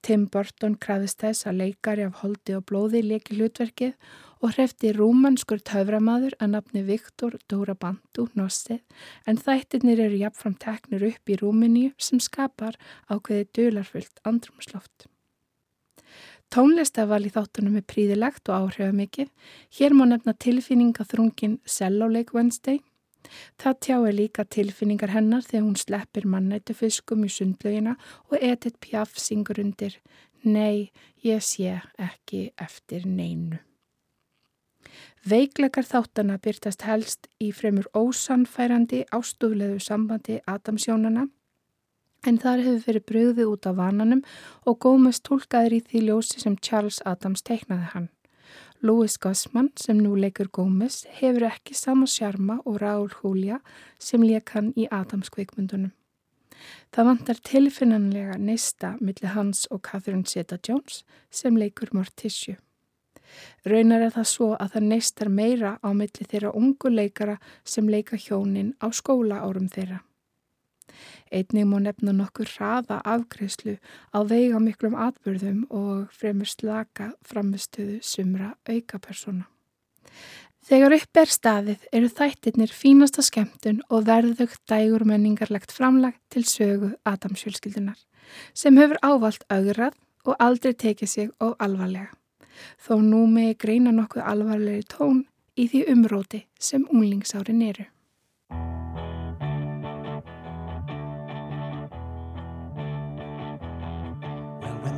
Tim 0.02 0.26
Burton 0.32 0.78
krafðist 0.80 1.20
þess 1.20 1.46
að 1.46 1.60
leikari 1.62 2.06
af 2.08 2.22
holdi 2.22 2.56
og 2.56 2.64
blóði 2.70 3.02
leki 3.04 3.36
hlutverkið 3.36 3.94
og 4.40 4.54
hrefti 4.54 4.94
rúmanskur 4.96 5.60
töframaður 5.68 6.36
að 6.40 6.52
nafni 6.54 6.82
Viktor 6.86 7.36
Dórabandu 7.52 8.26
Nossið 8.38 8.80
en 9.28 9.40
þættirnir 9.40 10.00
eru 10.06 10.20
jafnfram 10.22 10.56
teknir 10.64 11.04
upp 11.10 11.32
í 11.32 11.38
Rúmeníu 11.42 11.92
sem 12.00 12.20
skapar 12.24 12.78
ákveði 13.12 13.48
dölarfullt 13.58 14.22
andrumsloft. 14.24 15.10
Tónlistaval 16.50 17.22
í 17.28 17.30
þáttunum 17.30 17.76
er 17.78 17.86
príðilegt 17.86 18.48
og 18.50 18.72
áhrifamikið. 18.72 19.28
Hér 19.76 19.94
má 19.94 20.02
nefna 20.10 20.34
tilfinningaþrungin 20.34 21.60
Celloleik 21.62 22.32
Wednesday. 22.34 22.80
Það 23.60 23.78
tjáir 23.86 24.16
líka 24.16 24.44
tilfinningar 24.44 25.14
hennar 25.14 25.46
þegar 25.46 25.66
hún 25.66 25.78
sleppir 25.80 26.26
mannættu 26.26 26.76
fiskum 26.76 27.24
í 27.24 27.30
sundlaugina 27.32 27.96
og 28.30 28.36
Edith 28.40 28.78
Piaf 28.80 29.16
syngur 29.18 29.62
undir 29.62 29.98
Nei, 30.42 30.90
ég 31.20 31.42
sé 31.44 31.74
ekki 32.00 32.46
eftir 32.56 33.04
neinu. 33.04 33.58
Veikleikar 35.20 35.84
þáttana 35.84 36.38
byrtast 36.40 36.86
helst 36.88 37.28
í 37.44 37.50
fremur 37.52 37.90
ósannfærandi 37.92 39.02
ástúflegu 39.12 39.76
sambandi 39.84 40.38
Adamsjónana 40.48 41.26
en 42.24 42.38
þar 42.40 42.62
hefur 42.64 42.86
verið 42.86 43.04
bröðið 43.10 43.50
út 43.52 43.68
af 43.68 43.76
vananum 43.76 44.22
og 44.64 44.80
Gómez 44.84 45.20
tólkaður 45.24 45.76
í 45.76 45.82
því 45.90 46.02
ljósi 46.06 46.40
sem 46.40 46.56
Charles 46.56 47.02
Adams 47.04 47.44
teiknaði 47.44 47.92
hann. 47.92 48.08
Louis 48.82 49.18
Gossman 49.20 49.68
sem 49.76 49.98
nú 50.00 50.14
leikur 50.16 50.48
Gómez 50.48 51.02
hefur 51.18 51.44
ekki 51.50 51.74
sama 51.76 52.06
sjarma 52.08 52.62
og 52.64 52.78
Raúl 52.80 53.10
Julia 53.12 53.58
sem 54.00 54.22
leik 54.24 54.54
hann 54.54 54.70
í 54.72 54.86
Adams 54.88 55.28
kveikmundunum. 55.34 55.92
Það 56.88 57.08
vantar 57.10 57.42
tilfinnanlega 57.44 58.38
nesta 58.40 58.94
millir 59.00 59.34
hans 59.34 59.66
og 59.70 59.82
Catherine 59.84 60.24
Zeta-Jones 60.24 61.02
sem 61.30 61.60
leikur 61.60 61.92
Morticia. 61.92 62.56
Raunar 63.68 64.06
er 64.06 64.14
það 64.16 64.28
svo 64.32 64.52
að 64.56 64.76
það 64.76 64.88
neistar 64.94 65.28
meira 65.28 65.76
á 65.84 65.88
milli 65.92 66.24
þeirra 66.32 66.56
ungu 66.56 66.88
leikara 66.88 67.36
sem 67.64 67.88
leika 67.88 68.16
hjónin 68.16 68.72
á 68.80 68.88
skóla 68.96 69.44
árum 69.44 69.68
þeirra. 69.68 70.00
Einnig 71.30 71.66
má 71.68 71.78
nefna 71.82 72.14
nokkur 72.16 72.50
hraða 72.50 73.00
afgreðslu 73.14 73.76
á 74.12 74.18
veiga 74.26 74.60
miklum 74.62 74.96
atbyrðum 74.98 75.64
og 75.70 76.10
fremur 76.16 76.50
slaka 76.50 77.12
framistöðu 77.26 78.00
sumra 78.02 78.54
aukapersona. 78.68 79.46
Þegar 80.66 80.94
upp 80.98 81.20
er 81.22 81.32
staðið 81.32 81.88
eru 81.96 82.12
þættirnir 82.12 82.72
fínasta 82.76 83.24
skemmtun 83.24 83.80
og 83.88 84.06
verðugt 84.06 84.60
dægur 84.68 85.06
menningarlegt 85.08 85.72
framlag 85.72 86.18
til 86.30 86.44
sögu 86.44 86.92
Adamsjölskyldunar 87.08 87.98
sem 88.54 88.76
hefur 88.78 89.00
ávalt 89.02 89.46
augrað 89.50 89.96
og 90.28 90.36
aldrei 90.38 90.74
tekið 90.76 91.08
sig 91.08 91.30
á 91.40 91.56
alvarlega 91.58 92.12
þó 92.84 92.98
nú 93.04 93.24
megi 93.30 93.56
greina 93.64 93.92
nokkuð 93.94 94.26
alvarlegri 94.32 94.86
tón 94.94 95.24
í 95.56 95.66
því 95.70 95.86
umróti 95.94 96.44
sem 96.58 96.86
unglingsárin 96.88 97.64
eru. 97.68 97.86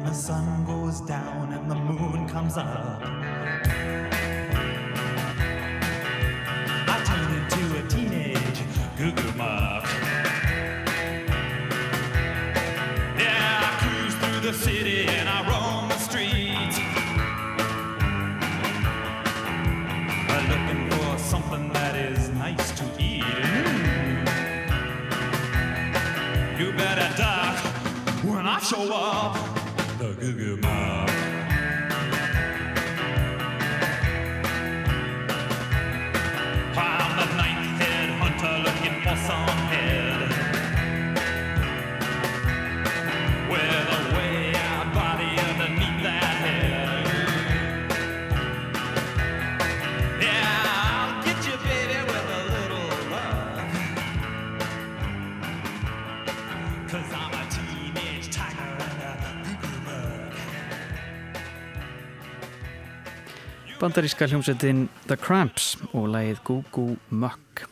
The 0.05 0.12
sun 0.12 0.65
goes 0.65 1.01
down 1.03 1.53
and 1.53 1.71
the 1.71 1.75
moon 1.75 2.29
comes 2.29 2.57
up. 2.57 3.01
I 6.88 7.03
turn 7.05 7.33
into 7.38 7.79
a 7.79 7.88
teenage 7.88 8.62
goo 8.99 9.12
goo 9.12 9.33
muck. 9.37 9.85
Yeah, 13.19 13.61
I 13.62 13.79
cruise 13.81 14.15
through 14.17 14.41
the 14.41 14.53
city 14.53 15.07
and 15.07 15.29
I 15.29 15.41
roam 15.49 15.88
the 15.88 15.99
streets. 15.99 16.79
Uh, 20.29 20.43
Looking 20.51 20.91
for 20.91 21.19
something 21.19 21.73
that 21.73 21.95
is 21.97 22.29
nice 22.31 22.73
to 22.79 22.85
eat. 22.99 23.25
You 26.59 26.73
better 26.73 27.17
duck 27.17 27.57
when 28.25 28.47
I 28.47 28.59
show 28.61 28.93
up. 28.93 29.52
I'm 30.25 30.37
the 37.17 37.27
ninth 37.35 37.81
head 37.83 38.09
hunter 38.21 38.55
looking 38.63 39.03
for 39.03 39.17
some 39.17 39.62
Bandaríska 63.83 64.29
hljómsveitin 64.31 64.85
The 65.11 65.16
Cramps 65.18 65.73
og 65.90 66.05
lagið 66.12 66.37
Goo 66.47 66.61
Goo 66.71 66.92
Muck. 67.11 67.64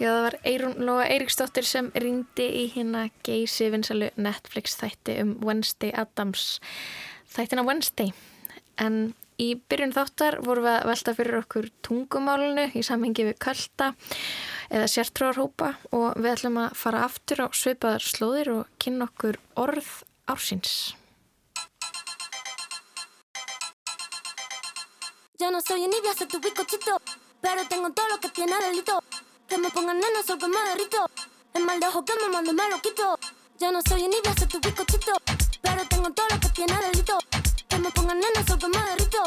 Já, 0.00 0.08
það 0.08 0.22
var 0.24 0.36
Eirún 0.48 0.78
Lóa 0.88 1.02
Eiríksdóttir 1.04 1.66
sem 1.68 1.90
ringdi 1.92 2.46
í 2.62 2.62
hérna 2.72 3.02
geysi 3.26 3.66
vinsalu 3.74 4.08
Netflix 4.16 4.78
þætti 4.80 5.18
um 5.20 5.34
Wednesday 5.44 5.92
Adams 5.92 6.46
þættina 7.28 7.66
Wednesday. 7.68 8.14
En 8.80 9.12
í 9.36 9.50
byrjun 9.68 9.92
þáttar 9.98 10.38
vorum 10.46 10.64
við 10.64 10.78
að 10.78 10.88
velta 10.94 11.14
fyrir 11.18 11.38
okkur 11.42 11.68
tungumálunu 11.84 12.64
í 12.72 12.84
samhengi 12.86 13.26
við 13.28 13.36
költa 13.44 13.90
eða 14.70 14.88
sértrúarhópa 14.94 15.74
og 15.92 16.16
við 16.16 16.30
ætlum 16.38 16.56
að 16.64 16.80
fara 16.86 17.04
aftur 17.04 17.44
á 17.44 17.46
svipaðar 17.52 18.08
slóðir 18.08 18.54
og 18.54 18.72
kynna 18.80 19.10
okkur 19.12 19.36
orð 19.60 19.92
ársins. 20.24 20.94
Yo 25.40 25.50
no 25.50 25.58
soy 25.62 25.82
envidia, 25.82 26.12
soy 26.12 26.26
tu 26.26 26.38
bizcochito. 26.38 27.00
Pero 27.40 27.64
tengo 27.66 27.90
todo 27.94 28.06
lo 28.10 28.20
que 28.20 28.28
tiene 28.28 28.52
delito. 28.60 29.02
Que 29.48 29.56
me 29.56 29.70
pongan 29.70 29.96
nena, 29.98 30.22
sol 30.22 30.38
que 30.38 30.46
derrito. 30.46 31.06
El 31.54 31.64
mal 31.64 31.80
de 31.80 31.86
ojo 31.86 32.04
que 32.04 32.12
me 32.20 32.28
mando 32.28 32.52
me 32.52 32.68
lo 32.68 32.78
quito. 32.82 33.18
Yo 33.58 33.72
no 33.72 33.80
soy 33.88 34.04
envidia, 34.04 34.34
soy 34.36 34.48
tu 34.48 34.60
bizcochito. 34.60 35.12
Pero 35.62 35.82
tengo 35.88 36.10
todo 36.10 36.26
lo 36.28 36.40
que 36.40 36.48
tiene 36.50 36.76
delito. 36.82 37.18
Que 37.70 37.78
me 37.78 37.90
pongan 37.90 38.20
nena, 38.20 38.46
sol 38.46 38.58
que 38.58 38.68
derrito. 38.68 39.22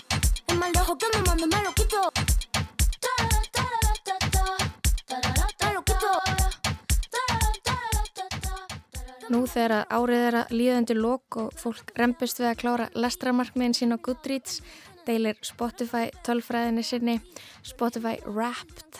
El 0.45 0.59
mal 0.59 0.71
de 0.71 0.79
ojo 0.81 0.95
que 0.99 1.07
me 1.17 1.21
mando 1.23 1.47
me 1.47 1.63
lo 1.63 1.73
quito. 1.73 2.11
Nú 9.29 9.47
þegar 9.49 9.87
árið 9.89 10.23
er 10.27 10.35
að 10.43 10.51
líða 10.53 10.77
undir 10.77 10.97
lók 10.99 11.37
og 11.41 11.53
fólk 11.57 11.93
rempist 11.97 12.37
við 12.37 12.51
að 12.51 12.59
klára 12.59 12.89
lestramarkmiðin 12.93 13.73
sín 13.73 13.95
á 13.95 13.97
Goodreads, 13.97 14.59
deilir 15.07 15.37
Spotify 15.45 16.09
tölfræðinni 16.25 16.83
sinni, 16.85 17.19
Spotify 17.63 18.17
Wrapped, 18.25 18.99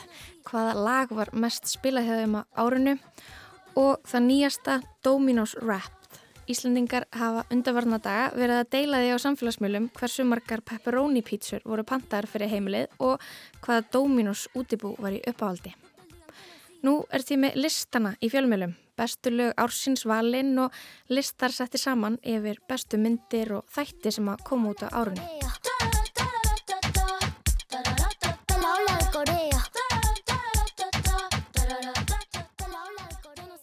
hvaða 0.49 0.73
lag 0.77 1.11
var 1.15 1.33
mest 1.33 1.69
spilað 1.71 2.09
hjá 2.09 2.15
þeim 2.21 2.39
á 2.39 2.41
árinu 2.63 2.95
og 3.79 4.01
það 4.07 4.25
nýjasta 4.27 4.79
Dominos 5.03 5.55
Wrapped. 5.61 5.99
Íslendingar 6.51 7.05
hafa 7.15 7.45
undarvarna 7.55 8.01
daga 8.03 8.25
verið 8.35 8.57
að 8.59 8.71
deila 8.75 8.99
því 8.99 9.13
á 9.15 9.23
samfélagsmiðlum 9.23 9.87
hversu 9.95 10.25
margar 10.27 10.63
pepperoni 10.67 11.23
pítsur 11.23 11.63
voru 11.63 11.85
pantar 11.87 12.27
fyrir 12.27 12.51
heimilið 12.51 12.99
og 12.99 13.23
hvaða 13.63 13.87
Dominos 13.95 14.49
útibú 14.51 14.91
var 14.99 15.15
í 15.15 15.23
uppáhaldi. 15.23 15.71
Nú 16.83 16.97
er 17.15 17.23
tími 17.23 17.53
listana 17.55 18.11
í 18.19 18.27
fjölmjölum, 18.27 18.73
bestu 18.99 19.31
lög 19.31 19.53
ársins 19.55 20.03
valinn 20.03 20.57
og 20.65 20.75
listar 21.07 21.55
setti 21.55 21.79
saman 21.79 22.19
yfir 22.19 22.59
bestu 22.67 22.99
myndir 22.99 23.55
og 23.61 23.71
þætti 23.71 24.11
sem 24.11 24.27
að 24.27 24.43
koma 24.49 24.75
út 24.75 24.83
á 24.83 24.91
árunni. 24.91 25.23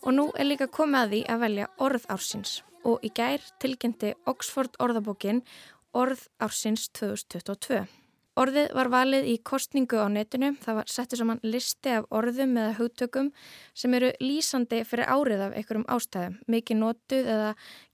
Og 0.01 0.15
nú 0.17 0.27
er 0.33 0.49
líka 0.49 0.71
komið 0.73 1.01
að 1.01 1.11
því 1.13 1.23
að 1.29 1.41
velja 1.45 1.71
orð 1.85 2.05
ársins 2.13 2.59
og 2.89 3.03
í 3.05 3.11
gær 3.13 3.43
tilkynnti 3.61 4.15
Oxford 4.31 4.79
orðabókin 4.81 5.43
orð 5.93 6.23
ársins 6.41 6.89
2022. 6.97 7.83
Orðið 8.41 8.71
var 8.73 8.89
valið 8.89 9.27
í 9.29 9.35
kostningu 9.45 9.99
á 10.01 10.07
netinu, 10.09 10.55
það 10.63 10.77
var 10.79 10.89
settu 10.89 11.19
saman 11.19 11.43
listi 11.45 11.93
af 11.99 12.07
orðum 12.15 12.55
eða 12.57 12.77
hugtökum 12.79 13.33
sem 13.77 13.97
eru 13.99 14.13
lýsandi 14.23 14.85
fyrir 14.89 15.11
árið 15.11 15.43
af 15.49 15.57
einhverjum 15.59 15.85
ástæðum, 15.91 16.39
mikið 16.49 16.81
notuð 16.81 17.29
eða 17.35 17.51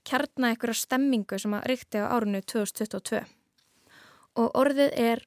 kjarna 0.07 0.53
einhverja 0.53 0.77
stemmingu 0.85 1.41
sem 1.41 1.57
að 1.57 1.67
ríkti 1.73 1.99
á 1.99 2.05
árinu 2.13 2.43
2022. 2.45 3.25
Og 4.37 4.55
orðið 4.61 4.95
er 5.09 5.25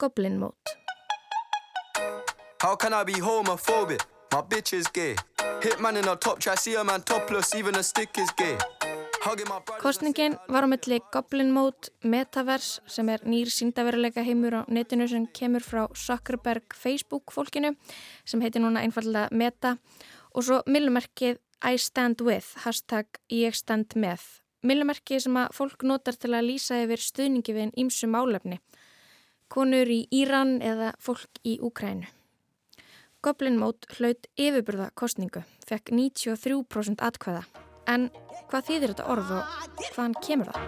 Goblin 0.00 0.40
Mode. 0.40 0.74
How 2.64 2.74
can 2.74 2.96
I 2.96 3.04
be 3.04 3.20
homophobic? 3.20 4.15
My 4.36 4.42
bitch 4.42 4.74
is 4.74 4.86
gay. 4.92 5.16
Hitman 5.62 5.96
in 5.96 6.08
a 6.08 6.14
top 6.14 6.38
try, 6.40 6.56
see 6.56 6.74
a 6.74 6.84
man 6.84 7.00
topless, 7.00 7.54
even 7.54 7.74
a 7.76 7.82
stick 7.82 8.18
is 8.18 8.28
gay. 8.36 8.58
Kostningin 9.80 10.36
var 10.48 10.64
á 10.64 10.68
milli 10.68 10.98
Goblin 11.12 11.50
Mode 11.56 11.88
Metaverse 12.04 12.82
sem 12.86 13.08
er 13.08 13.24
nýr 13.24 13.48
síndaveruleika 13.48 14.20
heimur 14.20 14.58
á 14.60 14.62
netinu 14.68 15.06
sem 15.08 15.24
kemur 15.32 15.64
frá 15.64 15.86
Zuckerberg 15.96 16.76
Facebook 16.76 17.32
fólkinu 17.32 17.70
sem 18.26 18.42
heitir 18.44 18.60
núna 18.60 18.82
einfallega 18.84 19.32
Meta 19.32 19.78
og 20.34 20.44
svo 20.44 20.60
millumerkið 20.66 21.40
I 21.64 21.80
stand 21.80 22.20
with, 22.20 22.60
hashtag 22.66 23.06
ég 23.32 23.56
stand 23.56 23.96
með. 23.96 24.20
Millumerkið 24.60 25.24
sem 25.24 25.40
að 25.40 25.56
fólk 25.56 25.88
notar 25.88 26.20
til 26.20 26.34
að 26.36 26.50
lýsa 26.50 26.82
yfir 26.84 27.00
stuðningi 27.00 27.56
við 27.56 27.64
einn 27.64 27.74
ímsu 27.86 28.04
málefni. 28.04 28.60
Konur 29.48 29.88
í 29.88 30.02
Íran 30.12 30.58
eða 30.60 30.92
fólk 31.00 31.40
í 31.40 31.56
Úkrænu. 31.64 32.12
Goblin 33.26 33.56
Mode 33.58 33.88
hlaut 33.96 34.28
yfirburða 34.38 34.92
kostningu, 34.94 35.40
fekk 35.66 35.90
93% 35.90 37.00
atkvæða. 37.02 37.40
En 37.90 38.04
hvað 38.52 38.68
þýðir 38.68 38.92
þetta 38.92 39.06
orð 39.10 39.32
og 39.34 39.42
hvaðan 39.96 40.14
kemur 40.22 40.52
það? 40.52 40.60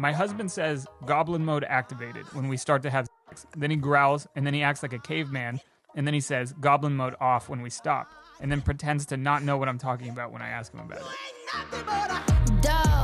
My 0.00 0.12
husband 0.16 0.50
says 0.50 0.86
goblin 1.04 1.44
mode 1.44 1.64
activated 1.68 2.24
when 2.32 2.48
we 2.48 2.56
start 2.56 2.82
to 2.84 2.90
have 2.90 3.08
sex. 3.28 3.44
Then 3.54 3.70
he 3.70 3.76
growls 3.76 4.26
and 4.34 4.46
then 4.46 4.54
he 4.54 4.62
acts 4.62 4.82
like 4.82 4.94
a 4.94 4.98
caveman. 4.98 5.60
And 5.94 6.06
then 6.06 6.14
he 6.14 6.20
says 6.20 6.54
goblin 6.60 6.96
mode 6.96 7.16
off 7.20 7.50
when 7.50 7.60
we 7.60 7.68
stop. 7.68 8.08
And 8.40 8.50
then 8.50 8.62
pretends 8.62 9.04
to 9.06 9.18
not 9.18 9.42
know 9.42 9.58
what 9.58 9.68
I'm 9.68 9.78
talking 9.78 10.08
about 10.08 10.32
when 10.32 10.40
I 10.40 10.48
ask 10.48 10.72
him 10.72 10.80
about 10.80 11.02
it. 11.02 12.99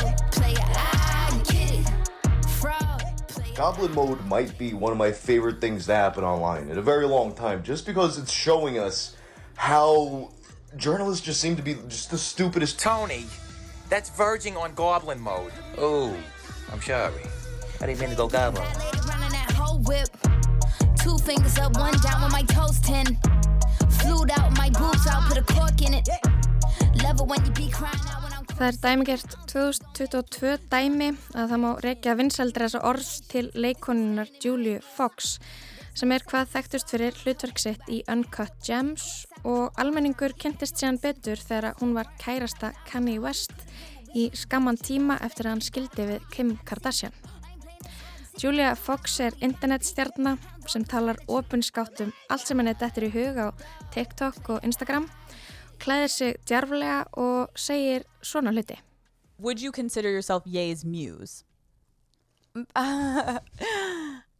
Goblin 3.56 3.94
mode 3.94 4.22
might 4.26 4.58
be 4.58 4.74
one 4.74 4.92
of 4.92 4.98
my 4.98 5.10
favorite 5.10 5.62
things 5.62 5.86
to 5.86 5.94
happen 5.94 6.22
online 6.24 6.68
in 6.68 6.76
a 6.76 6.82
very 6.82 7.06
long 7.06 7.34
time, 7.34 7.62
just 7.62 7.86
because 7.86 8.18
it's 8.18 8.30
showing 8.30 8.78
us 8.78 9.16
how 9.54 10.30
journalists 10.76 11.24
just 11.24 11.40
seem 11.40 11.56
to 11.56 11.62
be 11.62 11.74
just 11.88 12.10
the 12.10 12.18
stupidest. 12.18 12.78
Tony, 12.78 13.24
that's 13.88 14.10
verging 14.10 14.58
on 14.58 14.74
goblin 14.74 15.18
mode. 15.18 15.52
Oh, 15.78 16.14
I'm 16.70 16.82
sorry. 16.82 17.14
I 17.80 17.86
didn't 17.86 17.98
mean 17.98 18.10
to 18.10 18.16
go 18.16 18.28
goblin. 18.28 18.62
Lady 18.62 18.98
running 19.08 19.30
that 19.30 19.52
whole 19.56 19.78
whip. 19.78 20.08
Two 20.98 21.16
fingers 21.16 21.56
up, 21.56 21.78
one 21.78 21.98
down 22.00 22.24
with 22.24 22.32
my 22.32 22.42
toes 22.42 22.78
ten. 22.80 23.18
Flued 23.88 24.32
out 24.32 24.54
my 24.58 24.68
boobs 24.68 25.06
out, 25.06 25.22
put 25.30 25.38
a 25.38 25.42
cork 25.54 25.80
in 25.80 25.94
it. 25.94 26.06
Love 27.02 27.20
it 27.20 27.26
when 27.26 27.42
you 27.42 27.52
be 27.52 27.70
crying 27.70 27.98
out 28.08 28.22
when 28.22 28.24
I'm 28.24 28.25
Það 28.56 28.70
er 28.70 28.76
dæmigert 28.80 29.34
2022 29.52 30.52
dæmi 30.72 31.10
að 31.36 31.50
það 31.50 31.58
má 31.60 31.66
reykja 31.84 32.14
vinsaldri 32.16 32.64
þessa 32.64 32.80
orðs 32.88 33.10
til 33.28 33.42
leikonunar 33.52 34.30
Julia 34.40 34.80
Fox 34.94 35.34
sem 35.92 36.14
er 36.16 36.24
hvað 36.24 36.54
þekktust 36.54 36.94
fyrir 36.94 37.18
hlutverk 37.20 37.60
sitt 37.60 37.84
í 37.92 37.98
Uncut 38.08 38.56
Gems 38.64 39.26
og 39.44 39.76
almenningur 39.76 40.32
kentist 40.40 40.80
síðan 40.80 40.96
betur 41.04 41.36
þegar 41.36 41.76
hún 41.82 41.92
var 41.98 42.08
kærasta 42.22 42.72
Kanye 42.88 43.20
West 43.20 43.52
í 44.16 44.30
skamman 44.32 44.80
tíma 44.80 45.18
eftir 45.20 45.50
að 45.50 45.58
hann 45.58 45.66
skildi 45.68 46.08
við 46.14 46.28
Kim 46.32 46.56
Kardashian. 46.64 47.12
Julia 48.40 48.74
Fox 48.76 49.20
er 49.20 49.36
internetstjarnar 49.44 50.40
sem 50.68 50.84
talar 50.84 51.20
opinskátt 51.28 52.00
um 52.04 52.16
allt 52.32 52.48
sem 52.48 52.60
henni 52.60 52.72
dettur 52.76 53.06
í 53.08 53.12
hug 53.12 53.36
á 53.36 53.48
TikTok 53.92 54.50
og 54.56 54.64
Instagram, 54.64 55.10
klæðir 55.78 56.08
sig 56.10 56.34
djarflega 56.48 57.04
og 57.12 57.48
segir 57.56 58.02
svona 58.22 58.50
hluti. 58.52 58.76
would 59.38 59.60
you 59.60 59.70
consider 59.72 60.08
yourself 60.10 60.42
Ye's 60.46 60.84
muse? 60.84 61.44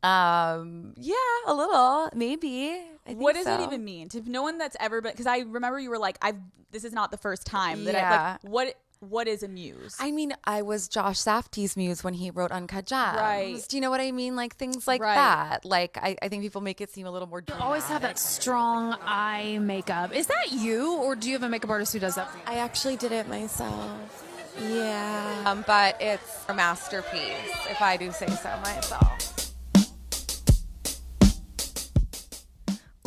Um, 0.03 0.95
yeah, 0.97 1.15
a 1.49 1.55
little, 1.55 2.09
maybe. 2.15 2.79
What 3.07 3.35
does 3.35 3.45
that 3.47 3.59
so. 3.59 3.67
even 3.67 3.85
mean 3.85 4.09
to 4.11 4.21
no 4.31 4.43
one 4.43 4.57
that's 4.59 4.77
ever 4.79 5.01
been? 5.01 5.11
Because 5.13 5.27
I 5.27 5.39
remember 5.39 5.81
you 5.81 5.91
were 5.91 5.99
like, 5.99 6.17
"I've 6.23 6.37
this 6.71 6.85
is 6.85 6.93
not 6.93 7.11
the 7.11 7.17
first 7.17 7.45
time 7.45 7.85
that 7.85 7.97
I 7.97 7.99
Yeah. 7.99 8.37
like." 8.43 8.53
What 8.53 8.75
what 9.01 9.29
is 9.29 9.43
a 9.43 9.49
muse? 9.49 9.97
I 10.01 10.11
mean, 10.11 10.33
I 10.45 10.63
was 10.63 10.89
Josh 10.89 11.19
Safdie's 11.19 11.77
muse 11.77 12.03
when 12.03 12.15
he 12.15 12.31
wrote 12.31 12.51
Uncut 12.51 12.87
Gems. 12.87 13.17
Right. 13.17 13.63
Do 13.69 13.77
you 13.77 13.81
know 13.81 13.91
what 13.91 14.01
I 14.01 14.11
mean? 14.13 14.37
Like 14.37 14.57
things 14.57 14.87
like 14.87 15.01
Right. 15.01 15.15
that. 15.15 15.65
Like 15.65 15.99
I, 16.01 16.17
I 16.23 16.29
think 16.29 16.43
people 16.43 16.61
make 16.61 16.81
it 16.81 16.91
seem 16.91 17.07
a 17.07 17.11
little 17.11 17.29
more. 17.29 17.43
You 17.47 17.55
always 17.61 17.85
have 17.85 18.03
that 18.03 18.19
strong 18.19 18.97
eye 19.03 19.59
makeup. 19.61 20.15
Is 20.15 20.27
that 20.29 20.53
you, 20.53 20.97
or 20.97 21.15
do 21.15 21.29
you 21.29 21.35
have 21.35 21.43
a 21.43 21.49
makeup 21.49 21.71
artist 21.71 21.93
who 21.93 21.99
does 21.99 22.15
that 22.17 22.31
for 22.31 22.39
you? 22.39 22.45
I 22.47 22.59
actually 22.59 22.97
did 22.97 23.13
it 23.13 23.29
myself. 23.29 24.23
Yeah. 24.61 25.43
Um, 25.45 25.65
but 25.67 25.97
it's 26.01 26.45
a 26.49 26.55
masterpiece, 26.55 27.53
if 27.69 27.83
I 27.83 27.97
do 27.99 28.11
say 28.13 28.27
so 28.29 28.49
myself. 28.63 29.33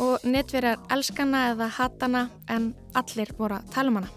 og 0.00 0.22
netverjar 0.24 0.78
elskana 0.90 1.50
eða 1.52 1.66
hatana 1.76 2.22
en 2.48 2.70
allir 2.96 3.34
voru 3.36 3.58
að 3.58 3.66
tala 3.74 3.88
um 3.92 3.96
hana. 4.00 4.08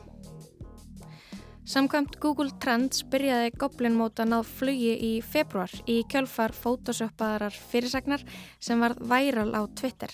Samkvæmt 1.74 2.20
Google 2.22 2.52
Trends 2.62 3.00
byrjaði 3.10 3.50
Goblin 3.58 3.96
móta 3.98 4.28
náð 4.30 4.44
flugi 4.60 4.92
í 4.94 5.08
februar 5.26 5.72
í 5.90 6.04
kjölfar 6.06 6.54
photoshopaðarar 6.54 7.56
fyrirsagnar 7.72 8.22
sem 8.62 8.84
varð 8.84 9.02
væral 9.10 9.56
á 9.58 9.66
Twitter. 9.74 10.14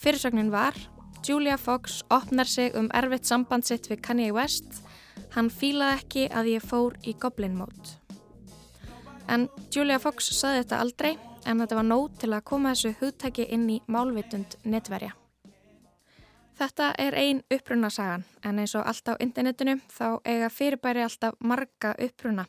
Fyrirsagnin 0.00 0.48
var 0.54 0.78
Julia 1.20 1.58
Fox 1.60 2.00
opnar 2.08 2.48
sig 2.48 2.72
um 2.72 2.88
erfitt 2.96 3.28
samband 3.28 3.68
sitt 3.68 3.90
við 3.90 4.00
Kanye 4.06 4.32
West. 4.32 4.80
Hann 5.36 5.52
fílaði 5.52 6.00
ekki 6.00 6.26
að 6.32 6.52
ég 6.54 6.64
fór 6.64 6.96
í 7.04 7.12
Goblin 7.20 7.60
mót. 7.60 7.98
En 9.28 9.50
Julia 9.68 10.00
Fox 10.00 10.32
saði 10.40 10.62
þetta 10.62 10.82
aldrei 10.86 11.16
en 11.44 11.60
þetta 11.60 11.82
var 11.82 11.90
nóg 11.92 12.16
til 12.16 12.32
að 12.32 12.46
koma 12.48 12.72
þessu 12.72 12.96
hugtæki 13.02 13.50
inn 13.52 13.68
í 13.76 13.82
málvitund 13.92 14.56
netverja. 14.64 15.12
Þetta 16.58 16.88
er 16.98 17.14
ein 17.14 17.40
upprunasagan 17.54 18.24
en 18.42 18.56
eins 18.58 18.74
og 18.74 18.86
allt 18.90 19.06
á 19.06 19.14
internetinu 19.22 19.76
þá 19.94 20.18
eiga 20.26 20.48
fyrirbæri 20.50 21.04
alltaf 21.04 21.36
marga 21.38 21.92
uppruna. 22.02 22.48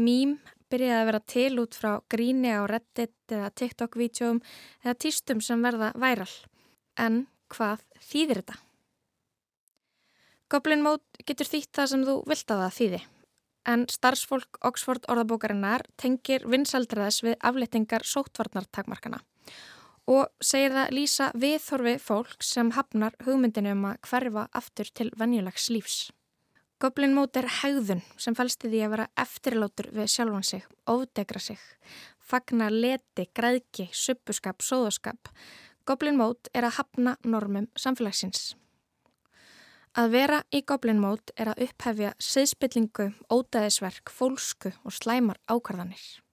Mím 0.00 0.38
byrjaði 0.72 1.00
að 1.00 1.08
vera 1.10 1.20
til 1.28 1.60
út 1.60 1.76
frá 1.76 1.90
gríni 2.08 2.54
á 2.56 2.64
Reddit 2.64 3.34
eða 3.36 3.50
TikTok-vídeóum 3.60 4.40
eða 4.80 4.94
týstum 5.04 5.42
sem 5.44 5.60
verða 5.60 5.92
væral. 6.00 6.30
En 6.96 7.26
hvað 7.52 7.84
þýðir 8.00 8.40
þetta? 8.40 8.56
Goblin 10.48 10.84
Mode 10.86 11.26
getur 11.28 11.50
þýtt 11.50 11.72
það 11.76 11.92
sem 11.92 12.08
þú 12.08 12.16
vilt 12.30 12.48
að 12.54 12.64
það 12.64 12.74
þýði. 12.78 13.02
En 13.74 13.86
starfsfólk 13.92 14.58
Oxford 14.64 15.04
orðabókarinnar 15.12 15.84
tengir 16.00 16.48
vinsaldraðis 16.48 17.20
við 17.28 17.36
aflettingar 17.44 18.08
sótvarnartakmarkana 18.08 19.20
og 20.10 20.28
segir 20.44 20.74
það 20.74 20.92
lýsa 20.98 21.30
viðhorfi 21.38 21.94
fólk 22.02 22.44
sem 22.44 22.72
hafnar 22.76 23.16
hugmyndinu 23.24 23.72
um 23.72 23.86
að 23.92 24.00
hverfa 24.08 24.48
aftur 24.52 24.90
til 24.92 25.10
venjulegs 25.18 25.70
lífs. 25.72 25.98
Goblin 26.82 27.14
Mode 27.16 27.40
er 27.40 27.48
hegðun 27.62 28.02
sem 28.20 28.34
fælst 28.36 28.66
í 28.66 28.72
því 28.72 28.80
að 28.84 28.90
vera 28.96 29.06
eftirlátur 29.22 29.86
við 29.94 30.10
sjálfan 30.12 30.44
sig, 30.44 30.64
ofdegra 30.90 31.40
sig, 31.40 31.60
fagna 32.18 32.68
leti, 32.72 33.28
græðki, 33.32 33.88
suppuskap, 33.94 34.60
sóðaskap. 34.60 35.30
Goblin 35.88 36.18
Mode 36.18 36.52
er 36.52 36.66
að 36.68 36.80
hafna 36.80 37.16
normum 37.24 37.70
samfélagsins. 37.78 38.52
Að 39.94 40.10
vera 40.10 40.42
í 40.50 40.64
Goblin 40.66 40.98
Mode 40.98 41.32
er 41.38 41.52
að 41.52 41.68
upphefja 41.68 42.12
siðspillingu, 42.18 43.12
ódæðisverk, 43.30 44.10
fólsku 44.10 44.74
og 44.82 44.96
slæmar 44.96 45.38
ákvarðanir. 45.46 46.23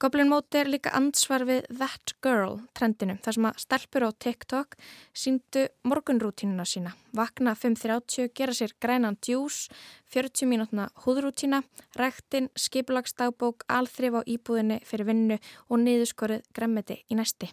Goblin 0.00 0.30
Mode 0.32 0.56
er 0.56 0.68
líka 0.72 0.94
ansvar 0.96 1.42
við 1.44 1.66
That 1.76 2.14
Girl 2.24 2.54
trendinu 2.72 3.18
þar 3.20 3.36
sem 3.36 3.46
að 3.50 3.58
stelpur 3.60 4.06
á 4.08 4.10
TikTok 4.16 4.76
síndu 5.12 5.66
morgunrútínuna 5.84 6.64
sína. 6.64 6.94
Vakna 7.12 7.52
5.30, 7.52 8.30
gera 8.32 8.54
sér 8.56 8.72
grænan 8.80 9.18
djús, 9.20 9.66
40 10.08 10.48
mínútna 10.48 10.86
húðrútína, 11.04 11.60
ræktin, 12.00 12.48
skipulagsdagbók, 12.56 13.66
alþrif 13.68 14.16
á 14.16 14.20
íbúðinni 14.24 14.80
fyrir 14.88 15.10
vinnu 15.10 15.36
og 15.68 15.82
niðurskorið 15.84 16.48
gremmiti 16.56 17.02
í 17.12 17.20
næsti. 17.20 17.50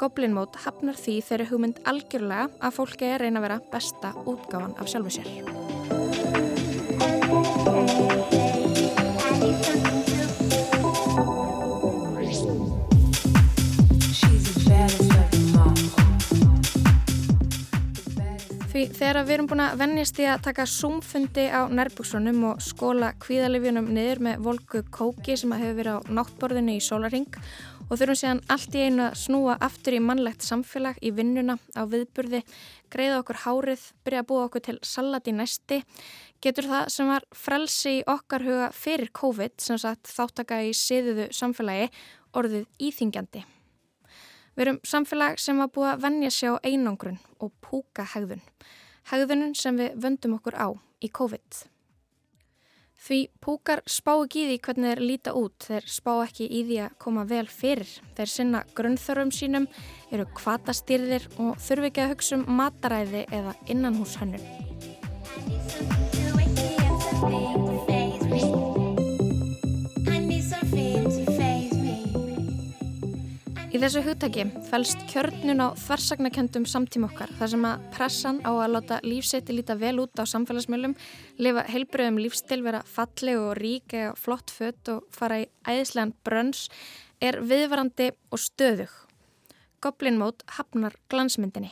Goblin 0.00 0.32
Mode 0.32 0.64
hafnar 0.64 0.96
því 0.96 1.18
þeirri 1.28 1.50
hugmynd 1.50 1.84
algjörlega 1.84 2.48
að 2.64 2.78
fólki 2.78 3.12
er 3.12 3.20
reyna 3.26 3.44
að 3.44 3.50
vera 3.50 3.60
besta 3.76 4.16
útgáfan 4.24 4.72
af 4.80 4.88
sjálfu 4.88 5.20
sér. 5.20 5.69
Því 18.80 18.94
þegar 18.96 19.26
við 19.28 19.34
erum 19.34 19.48
búin 19.50 19.60
að 19.60 19.74
vennjast 19.76 20.18
í 20.22 20.24
að 20.24 20.44
taka 20.46 20.64
zoomfundi 20.72 21.42
á 21.52 21.68
nærbúksunum 21.68 22.38
og 22.48 22.62
skóla 22.64 23.10
kvíðalifjunum 23.20 23.90
niður 23.92 24.22
með 24.24 24.46
volku 24.46 24.80
kóki 24.88 25.36
sem 25.36 25.52
að 25.52 25.66
hefur 25.66 25.76
verið 25.82 25.98
á 26.00 26.08
náttborðinu 26.16 26.78
í 26.78 26.80
sólaring 26.86 27.36
og 27.82 27.92
þurfum 28.00 28.18
síðan 28.22 28.40
allt 28.56 28.78
í 28.80 28.86
einu 28.86 29.04
að 29.10 29.20
snúa 29.26 29.58
aftur 29.68 29.98
í 29.98 30.00
mannlegt 30.00 30.48
samfélag 30.48 30.96
í 31.04 31.12
vinnuna 31.12 31.58
á 31.76 31.84
viðburði, 31.92 32.40
greiða 32.88 33.20
okkur 33.20 33.42
hárið, 33.44 33.86
byrja 34.00 34.24
að 34.24 34.28
búa 34.32 34.48
okkur 34.48 34.66
til 34.70 34.78
salat 34.80 35.28
í 35.28 35.36
næsti, 35.36 35.82
getur 36.40 36.72
það 36.72 36.90
sem 36.96 37.12
var 37.12 37.30
frelsi 37.36 37.98
í 37.98 38.02
okkar 38.08 38.48
huga 38.48 38.72
fyrir 38.72 39.12
COVID, 39.12 39.60
sem 39.60 39.84
sagt 39.84 40.08
þáttaka 40.08 40.64
í 40.64 40.72
siðuðu 40.72 41.28
samfélagi, 41.36 41.92
orðið 42.32 42.70
íþingjandi. 42.80 43.44
Við 44.56 44.66
erum 44.66 44.80
samfélag 44.86 45.40
sem 45.40 45.58
var 45.60 45.70
búið 45.74 45.92
að 45.94 46.06
vennja 46.06 46.30
sig 46.34 46.50
á 46.50 46.62
einangrun 46.66 47.20
og 47.38 47.52
púka 47.64 48.04
hegðun. 48.14 48.42
Hegðunum 49.10 49.54
sem 49.58 49.76
við 49.78 49.94
vöndum 50.02 50.36
okkur 50.38 50.56
á 50.58 50.68
í 51.00 51.08
COVID. 51.08 51.66
Því 53.00 53.18
púkar 53.40 53.80
spá 53.88 54.12
ekki 54.18 54.42
í 54.42 54.48
því 54.50 54.56
hvernig 54.66 54.90
þeir 54.90 55.00
líta 55.08 55.32
út, 55.38 55.56
þeir 55.64 55.86
spá 55.88 56.10
ekki 56.26 56.44
í 56.44 56.60
því 56.68 56.76
að 56.84 56.98
koma 57.00 57.22
vel 57.30 57.46
fyrir. 57.48 57.88
Þeir 58.18 58.30
sinna 58.34 58.60
grunnþörfum 58.76 59.32
sínum, 59.32 59.66
eru 60.12 60.28
kvatastýrðir 60.36 61.24
og 61.40 61.56
þurfi 61.64 61.88
ekki 61.88 62.04
að 62.04 62.12
hugsa 62.12 62.36
um 62.36 62.44
mataræði 62.60 63.24
eða 63.32 63.56
innanhúshönnun. 63.72 64.44
Í 73.70 73.78
þessu 73.78 74.00
hugtaki 74.02 74.42
fælst 74.66 75.04
kjörnun 75.12 75.62
á 75.62 75.70
þversagnakendum 75.78 76.64
samtíma 76.66 77.06
okkar 77.06 77.30
þar 77.38 77.50
sem 77.52 77.66
að 77.68 77.84
pressan 77.94 78.40
á 78.42 78.50
að 78.50 78.72
láta 78.72 78.96
lífsetti 79.06 79.54
líta 79.54 79.76
vel 79.78 80.00
út 80.02 80.18
á 80.18 80.26
samfélagsmiðlum, 80.26 80.96
lifa 81.38 81.62
heilbröðum 81.70 82.18
lífstil, 82.18 82.64
vera 82.66 82.80
falleg 82.82 83.38
og 83.38 83.52
rík 83.60 83.94
eða 83.94 84.16
flott 84.18 84.50
fött 84.50 84.90
og 84.90 85.06
fara 85.14 85.38
í 85.44 85.46
æðislegan 85.62 86.16
brönns 86.26 86.64
er 87.22 87.38
viðvarandi 87.46 88.10
og 88.34 88.42
stöðug. 88.42 88.90
Goblin 89.78 90.18
Mode 90.18 90.42
hafnar 90.58 90.98
glansmyndinni. 91.06 91.70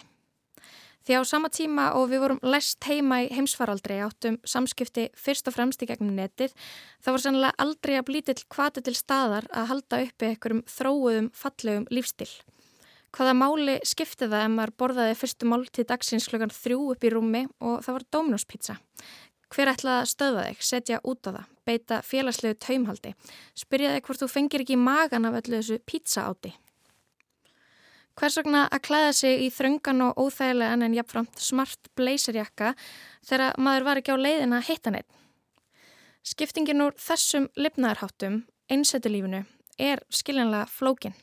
Því 1.09 1.17
á 1.17 1.25
sama 1.25 1.49
tíma 1.49 1.85
og 1.97 2.11
við 2.11 2.21
vorum 2.21 2.41
læst 2.45 2.85
heima 2.85 3.23
í 3.25 3.31
heimsfaraldri 3.33 3.97
áttum 4.05 4.35
samskipti 4.45 5.07
fyrst 5.17 5.47
og 5.49 5.55
fremst 5.55 5.81
í 5.81 5.87
gegnum 5.89 6.13
netið, 6.13 6.53
það 7.01 7.17
var 7.17 7.23
sannlega 7.23 7.65
aldrei 7.65 7.95
að 7.97 8.05
blítill 8.11 8.43
kvati 8.53 8.83
til 8.85 8.93
staðar 8.93 9.49
að 9.49 9.71
halda 9.71 10.03
uppi 10.05 10.29
einhverjum 10.29 10.61
þróuðum, 10.69 11.31
fallegum 11.33 11.89
lífstil. 11.89 12.29
Hvaða 13.17 13.35
máli 13.41 13.79
skipti 13.89 14.29
það 14.29 14.45
ef 14.51 14.55
maður 14.59 14.75
borðaði 14.85 15.17
fyrstu 15.23 15.49
máltíð 15.49 15.89
dagsins 15.95 16.29
klukkan 16.29 16.53
þrjú 16.53 16.85
upp 16.93 17.09
í 17.09 17.15
rúmi 17.17 17.45
og 17.57 17.81
það 17.89 17.97
var 17.97 18.09
Dominos 18.13 18.45
pizza? 18.45 18.77
Hver 19.49 19.73
ætlaði 19.73 20.05
að 20.05 20.13
stöða 20.13 20.47
þig, 20.51 20.65
setja 20.75 21.03
út 21.09 21.25
á 21.25 21.31
það, 21.33 21.45
beita 21.65 22.05
félagslegu 22.05 22.61
taumhaldi, 22.61 23.17
spyrja 23.57 23.97
þig 23.97 24.05
hvort 24.05 24.27
þú 24.27 24.35
fengir 24.37 24.69
ekki 24.69 24.77
magan 24.77 25.25
af 25.25 25.41
öllu 25.41 25.63
þessu 25.63 25.81
pizza 25.89 26.29
áti? 26.29 26.53
Hvers 28.19 28.35
vegna 28.35 28.64
að 28.75 28.81
klæða 28.83 29.11
sig 29.14 29.45
í 29.45 29.49
þröngan 29.55 30.01
og 30.09 30.16
óþægilegan 30.19 30.83
en 30.83 30.95
jafnframt 30.97 31.39
smart 31.39 31.87
blazerjakka 31.95 32.73
þegar 33.29 33.55
maður 33.62 33.85
var 33.87 34.01
ekki 34.01 34.16
á 34.19 34.19
leiðin 34.19 34.57
að 34.57 34.64
hitta 34.66 34.91
neitt? 34.91 35.07
Skiptingin 36.27 36.83
úr 36.83 36.97
þessum 36.99 37.47
lifnaðarháttum, 37.55 38.41
einsetulífinu, 38.75 39.45
er 39.79 40.03
skiljanlega 40.11 40.66
flókin. 40.66 41.14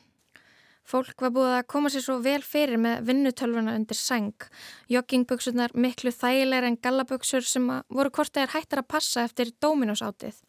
Fólk 0.88 1.20
var 1.20 1.34
búið 1.34 1.52
að 1.58 1.68
koma 1.68 1.92
sér 1.92 2.06
svo 2.06 2.16
vel 2.24 2.40
fyrir 2.46 2.80
með 2.80 3.04
vinnutölvuna 3.10 3.76
undir 3.76 3.98
seng, 4.00 4.48
joggingböksurnar 4.88 5.76
miklu 5.76 6.14
þægilegar 6.14 6.70
en 6.70 6.80
gallaböksur 6.80 7.44
sem 7.44 7.68
voru 7.92 8.14
hvort 8.14 8.40
eða 8.40 8.54
hættar 8.54 8.80
að 8.86 8.90
passa 8.94 9.26
eftir 9.26 9.52
Dominos 9.60 10.00
átið. 10.06 10.40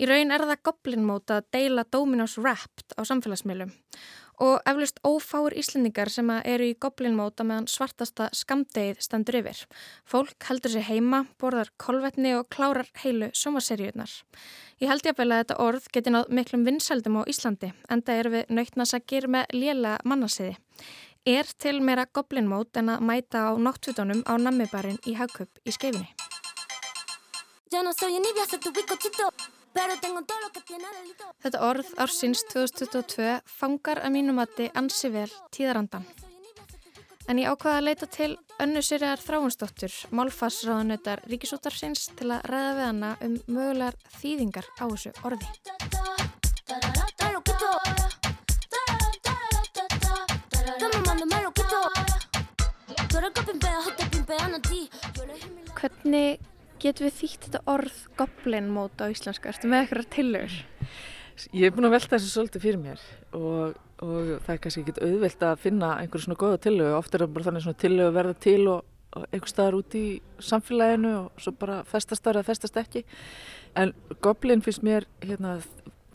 Í 0.00 0.08
raun 0.08 0.32
er 0.32 0.46
það 0.48 0.62
goblinmóta 0.64 1.42
að 1.42 1.48
deila 1.52 1.84
Dominos 1.84 2.38
Wrapped 2.40 2.94
á 2.96 3.04
samfélagsmiðlum 3.04 3.74
og 4.40 4.62
eflust 4.68 5.00
ófáur 5.04 5.54
Íslendingar 5.56 6.08
sem 6.12 6.30
eru 6.30 6.70
í 6.70 6.76
goblinmóta 6.80 7.44
meðan 7.44 7.68
svartasta 7.68 8.30
skamdegið 8.36 9.02
stendur 9.04 9.38
yfir. 9.42 9.60
Fólk 10.08 10.48
heldur 10.48 10.72
sér 10.72 10.86
heima, 10.88 11.26
borðar 11.40 11.70
kolvetni 11.80 12.32
og 12.38 12.48
klárar 12.48 12.88
heilu 13.02 13.28
sjómaseríunar. 13.36 14.10
Ég 14.80 14.88
held 14.88 15.04
ég 15.04 15.12
að 15.12 15.20
vel 15.20 15.28
að 15.34 15.42
þetta 15.42 15.60
orð 15.66 15.90
geti 15.92 16.14
náð 16.14 16.32
miklum 16.40 16.64
vinsældum 16.64 17.20
á 17.20 17.22
Íslandi, 17.28 17.72
enda 17.92 18.16
eru 18.16 18.34
við 18.38 18.56
nautnasakir 18.56 19.28
með 19.28 19.54
lélega 19.54 20.00
mannasiði. 20.08 20.56
Er 21.28 21.44
til 21.60 21.82
meira 21.84 22.06
goblinmót 22.08 22.80
en 22.80 22.94
að 22.96 23.04
mæta 23.04 23.44
á 23.44 23.50
náttútonum 23.60 24.24
á 24.24 24.40
nammibarinn 24.40 25.00
í 25.04 25.18
Hagkup 25.20 25.60
í 25.68 25.76
skeifinni? 25.76 26.08
Þetta 31.40 31.60
orð 31.62 31.92
ársins 32.02 32.42
2022 32.50 33.36
fangar 33.46 34.00
að 34.02 34.14
mínum 34.16 34.40
mati 34.40 34.66
ansi 34.74 35.10
vel 35.14 35.30
tíðarandan. 35.54 36.04
En 37.30 37.38
ég 37.38 37.46
ákvaða 37.46 37.78
að 37.78 37.86
leita 37.86 38.06
til 38.10 38.32
önnu 38.60 38.82
sýriðar 38.82 39.22
þráinsdóttur, 39.22 39.92
málfarsráðanautar 40.10 41.22
Ríkisútarsins 41.30 42.08
til 42.18 42.32
að 42.34 42.46
ræða 42.50 42.72
við 42.74 42.86
hana 42.88 43.10
um 43.22 43.36
mögulegar 43.46 43.96
þýðingar 44.18 44.66
á 44.82 44.84
þessu 44.90 45.14
orði. 45.22 45.46
Hvernig 55.80 56.49
getum 56.82 57.06
við 57.08 57.16
þýtt 57.20 57.46
þetta 57.46 57.60
orð 57.70 57.96
goblinmót 58.18 59.02
á 59.02 59.06
íslenska? 59.12 59.50
Erstu 59.52 59.70
með 59.70 59.84
eitthvað 59.84 60.08
tillögur? 60.14 60.56
Ég 61.56 61.70
er 61.70 61.74
búin 61.74 61.88
að 61.88 61.94
velta 61.96 62.16
þessu 62.16 62.30
svolítið 62.34 62.64
fyrir 62.66 62.80
mér 62.82 63.02
og, 63.36 63.76
og 64.04 64.32
það 64.44 64.54
er 64.54 64.62
kannski 64.64 64.82
ekki 64.84 65.06
auðvelt 65.06 65.44
að 65.48 65.62
finna 65.62 65.92
einhverju 66.00 66.26
svona 66.26 66.40
goða 66.40 66.62
tillögu. 66.66 66.96
Oft 66.98 67.14
er 67.14 67.24
það 67.24 67.36
bara 67.36 67.46
þannig 67.48 67.64
svona 67.66 67.80
tillögu 67.84 68.16
verða 68.16 68.34
til 68.46 68.64
og, 68.74 68.90
og 69.16 69.28
einhver 69.30 69.52
staðar 69.52 69.78
út 69.78 69.96
í 69.96 70.04
samfélaginu 70.50 71.14
og 71.22 71.44
svo 71.44 71.54
bara 71.62 71.78
festast 71.88 72.26
þar 72.26 72.40
eða 72.40 72.50
festast 72.50 72.80
ekki. 72.82 73.04
En 73.80 73.94
goblin 74.20 74.64
finnst 74.64 74.84
mér 74.84 75.08
hérna 75.24 75.56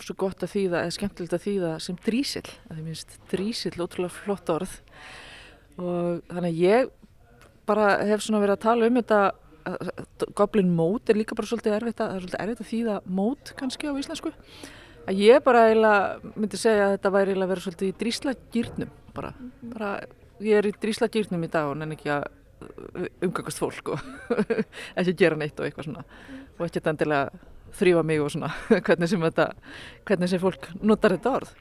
svo 0.03 0.17
gott 0.19 0.43
að 0.43 0.51
þýða, 0.51 0.83
eða 0.83 0.95
skemmtilegt 0.97 1.37
að 1.37 1.45
þýða 1.45 1.71
sem 1.85 1.97
drísill. 2.05 2.49
Það 2.67 2.77
er 2.77 2.83
minnst 2.83 3.17
drísill, 3.31 3.77
ótrúlega 3.79 4.17
flott 4.17 4.51
orð 4.51 4.77
og 5.75 6.21
þannig 6.29 6.51
að 6.51 6.61
ég 6.61 6.93
bara 7.67 7.87
hef 8.07 8.23
svona 8.23 8.41
verið 8.43 8.55
að 8.55 8.65
tala 8.65 8.87
um 8.87 8.99
þetta 8.99 9.19
Goblin 10.37 10.71
mót 10.75 11.09
er 11.09 11.17
líka 11.19 11.35
bara 11.37 11.49
svolítið 11.49 11.77
erfitt 11.79 12.01
að, 12.01 12.09
það 12.09 12.15
er 12.15 12.25
svolítið 12.25 12.43
erfitt 12.43 12.63
að 12.63 12.71
þýða 12.71 12.97
mót 13.19 13.53
kannski 13.59 13.89
á 13.89 13.93
íslensku. 13.99 14.31
Að 15.05 15.21
ég 15.21 15.43
bara 15.45 15.65
eiginlega 15.69 16.33
myndi 16.33 16.59
segja 16.59 16.87
að 16.87 16.95
þetta 16.95 17.11
væri 17.15 17.33
eiginlega 17.33 17.51
verið 17.53 17.65
svolítið 17.65 17.91
í 17.91 17.97
dríslagýrnum 18.01 18.93
bara, 19.15 19.33
mm 19.33 19.51
-hmm. 19.51 19.73
bara 19.73 19.91
ég 20.39 20.57
er 20.57 20.67
í 20.69 20.73
dríslagýrnum 20.81 21.43
í 21.43 21.51
dag 21.51 21.71
en 21.71 21.91
ekki 21.91 22.09
að 22.09 22.25
umgangast 23.21 23.59
fólk 23.59 23.89
og 23.93 23.99
ekki 24.97 25.11
að 25.11 25.17
gera 25.17 25.35
neitt 25.35 25.59
og 25.59 25.65
eitthvað 25.65 25.85
svona. 25.89 26.05
Og 26.57 26.65
ekki 26.65 26.81
að 26.81 26.91
endilega 26.93 27.29
þrýfa 27.75 28.03
mig 28.03 28.21
og 28.21 28.31
svona 28.31 28.51
hvernig 28.85 29.09
sem 29.09 29.21
þetta 29.21 29.47
hvernig 30.05 30.29
sem 30.29 30.39
fólk 30.39 30.69
notar 30.81 31.11
þetta 31.17 31.35
orð. 31.39 31.55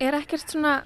Er 0.00 0.16
ekkert 0.16 0.48
svona 0.48 0.82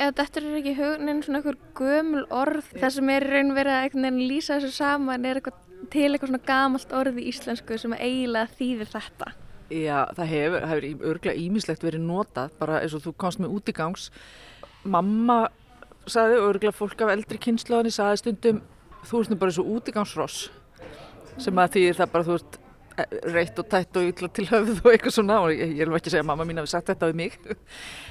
eða 0.00 0.12
þetta 0.22 0.40
er 0.40 0.46
ekki 0.60 0.76
hugnin 0.78 1.22
svona 1.22 1.40
einhver 1.40 1.58
gömul 1.76 2.26
orð 2.30 2.70
þar 2.76 2.94
sem 2.96 3.10
er 3.10 3.26
raun 3.28 3.54
verið 3.56 3.72
að 4.00 4.20
lýsa 4.20 4.58
þessu 4.58 4.72
saman? 4.76 5.24
Er 5.24 5.40
eitthvað 5.40 5.58
til 5.92 6.08
eitthvað 6.10 6.32
svona 6.32 6.42
gamalt 6.46 6.92
orð 6.96 7.20
í 7.20 7.28
íslensku 7.30 7.78
sem 7.80 7.94
eiginlega 7.96 8.52
þýðir 8.58 8.92
þetta. 8.92 9.32
Já, 9.70 9.98
það 10.16 10.30
hefur, 10.32 10.64
hefur 10.66 11.10
örglega 11.12 11.38
ímislegt 11.38 11.84
verið 11.86 12.02
notað, 12.02 12.54
bara 12.58 12.80
eins 12.82 12.94
og 12.96 13.04
þú 13.04 13.14
komst 13.22 13.42
með 13.42 13.54
útigangs. 13.58 14.08
Mamma 14.82 15.44
sagði, 16.10 16.40
örglega 16.42 16.74
fólk 16.74 17.04
af 17.04 17.12
eldri 17.14 17.38
kynnslóðinni 17.42 17.94
sagði 17.94 18.22
stundum, 18.24 18.64
þú 19.06 19.20
ert 19.20 19.30
nú 19.30 19.38
bara 19.38 19.52
eins 19.52 19.60
og 19.62 19.70
útigangsross, 19.76 20.40
sem 21.38 21.62
að 21.62 21.76
því 21.76 21.84
það 22.00 22.12
bara 22.16 22.28
þú 22.28 22.40
ert 22.40 22.60
reitt 23.32 23.56
og 23.62 23.68
tætt 23.70 23.96
og 23.96 24.08
illa 24.10 24.28
til 24.34 24.44
höfuð 24.50 24.82
og 24.82 24.90
eitthvað 24.92 25.14
svona. 25.14 25.38
Og 25.46 25.54
ég, 25.54 25.76
ég 25.78 25.88
vil 25.88 25.96
ekki 25.96 26.12
segja 26.12 26.24
að 26.24 26.30
mamma 26.32 26.44
mín 26.48 26.60
hafi 26.60 26.72
sagt 26.74 26.90
þetta 26.90 27.08
við 27.12 27.20
mig. 27.22 27.38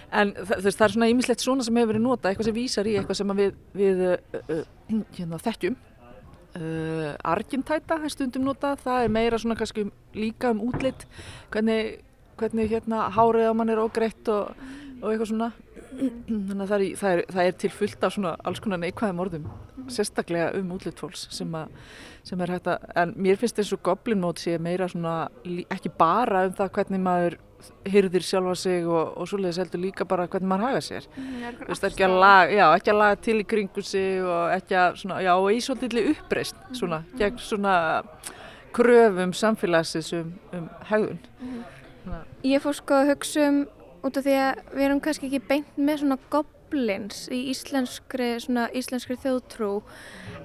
En 0.10 0.32
það, 0.40 0.70
það 0.72 0.86
er 0.88 0.96
svona 0.96 1.10
ímislegt 1.12 1.44
svona 1.44 1.66
sem 1.68 1.78
hefur 1.78 1.92
verið 1.94 2.06
notað, 2.08 2.32
eitthvað 2.32 2.50
sem 2.50 2.56
vísar 2.56 2.90
í 2.90 2.96
eitthvað 2.98 3.20
sem 3.20 3.36
við, 3.38 3.60
við 3.78 4.04
uh, 4.08 4.64
hérna, 5.18 5.42
þettjum 5.44 5.76
Uh, 6.60 7.14
argintæta 7.24 7.96
er 8.04 8.12
stundum 8.12 8.44
notað, 8.50 8.82
það 8.84 9.06
er 9.06 9.12
meira 9.16 9.38
svona 9.40 9.56
kannski 9.56 9.86
líka 10.18 10.52
um 10.52 10.66
útlitt 10.68 11.06
hvernig, 11.54 12.02
hvernig 12.40 12.68
hérna 12.74 13.06
hárið 13.16 13.48
á 13.48 13.54
mann 13.56 13.72
er 13.72 13.80
ógreitt 13.80 14.28
og, 14.34 14.52
og 15.00 15.08
eitthvað 15.08 15.32
svona. 15.32 15.50
Þannig 16.00 16.62
að 16.66 16.70
það 16.70 16.76
er, 16.76 16.86
það, 17.00 17.14
er, 17.14 17.24
það 17.32 17.48
er 17.48 17.58
til 17.64 17.72
fullt 17.74 18.04
af 18.04 18.16
svona 18.16 18.36
alls 18.44 18.62
konar 18.64 18.82
neikvæðum 18.84 19.24
orðum 19.24 19.48
sérstaklega 19.90 20.52
um 20.60 20.74
útlitt 20.76 21.00
fólks 21.02 21.26
sem, 21.34 21.56
a, 21.56 21.64
sem 22.28 22.44
er 22.44 22.54
hægt 22.54 22.68
að, 22.70 22.86
en 23.02 23.14
mér 23.18 23.40
finnst 23.40 23.58
þessu 23.60 23.80
goblinmót 23.84 24.42
sé 24.44 24.58
meira 24.62 24.90
svona 24.92 25.16
ekki 25.72 25.92
bara 25.98 26.46
um 26.50 26.58
það 26.60 26.74
hvernig 26.76 27.04
maður 27.08 27.40
hyrðir 27.90 28.26
sjálfa 28.26 28.56
sig 28.60 28.88
og, 28.88 29.16
og 29.20 29.30
svoleiðis 29.30 29.60
heldur 29.62 29.82
líka 29.84 30.08
bara 30.08 30.28
hvernig 30.32 30.50
maður 30.52 30.68
hafa 30.70 30.84
sér 30.86 31.08
mm, 31.12 31.64
Vist, 31.70 31.88
ekki, 31.88 32.06
að 32.08 32.18
laga, 32.22 32.54
já, 32.56 32.66
ekki 32.78 32.94
að 32.94 33.00
laga 33.02 33.18
til 33.26 33.38
í 33.40 33.48
kringu 33.54 33.84
sig 33.86 34.22
og 34.24 34.54
ekki 34.56 34.78
að, 34.80 35.00
svona, 35.04 35.18
já, 35.26 35.32
og 35.36 35.50
í 35.54 35.60
svolítið 35.66 36.12
uppreist 36.14 36.60
mm. 36.60 36.78
svona, 36.82 37.02
mm. 37.02 37.18
gegn 37.24 37.42
svona 37.44 37.76
kröfum 38.76 39.34
samfélagsins 39.36 40.14
um, 40.18 40.32
um 40.56 40.72
hegðun 40.92 41.20
mm. 41.42 41.60
Ég 42.48 42.64
fór 42.64 42.78
sko 42.78 43.02
að 43.02 43.14
hugsa 43.14 43.50
um 43.50 43.60
út 44.08 44.18
af 44.18 44.26
því 44.26 44.36
að 44.40 44.64
við 44.72 44.86
erum 44.88 45.04
kannski 45.04 45.28
ekki 45.28 45.42
beint 45.50 45.80
með 45.80 46.04
svona 46.04 46.18
goblins 46.32 47.26
í 47.34 47.42
íslenskri, 47.52 48.32
svona, 48.44 48.68
íslenskri 48.78 49.18
þjóðtrú 49.20 49.72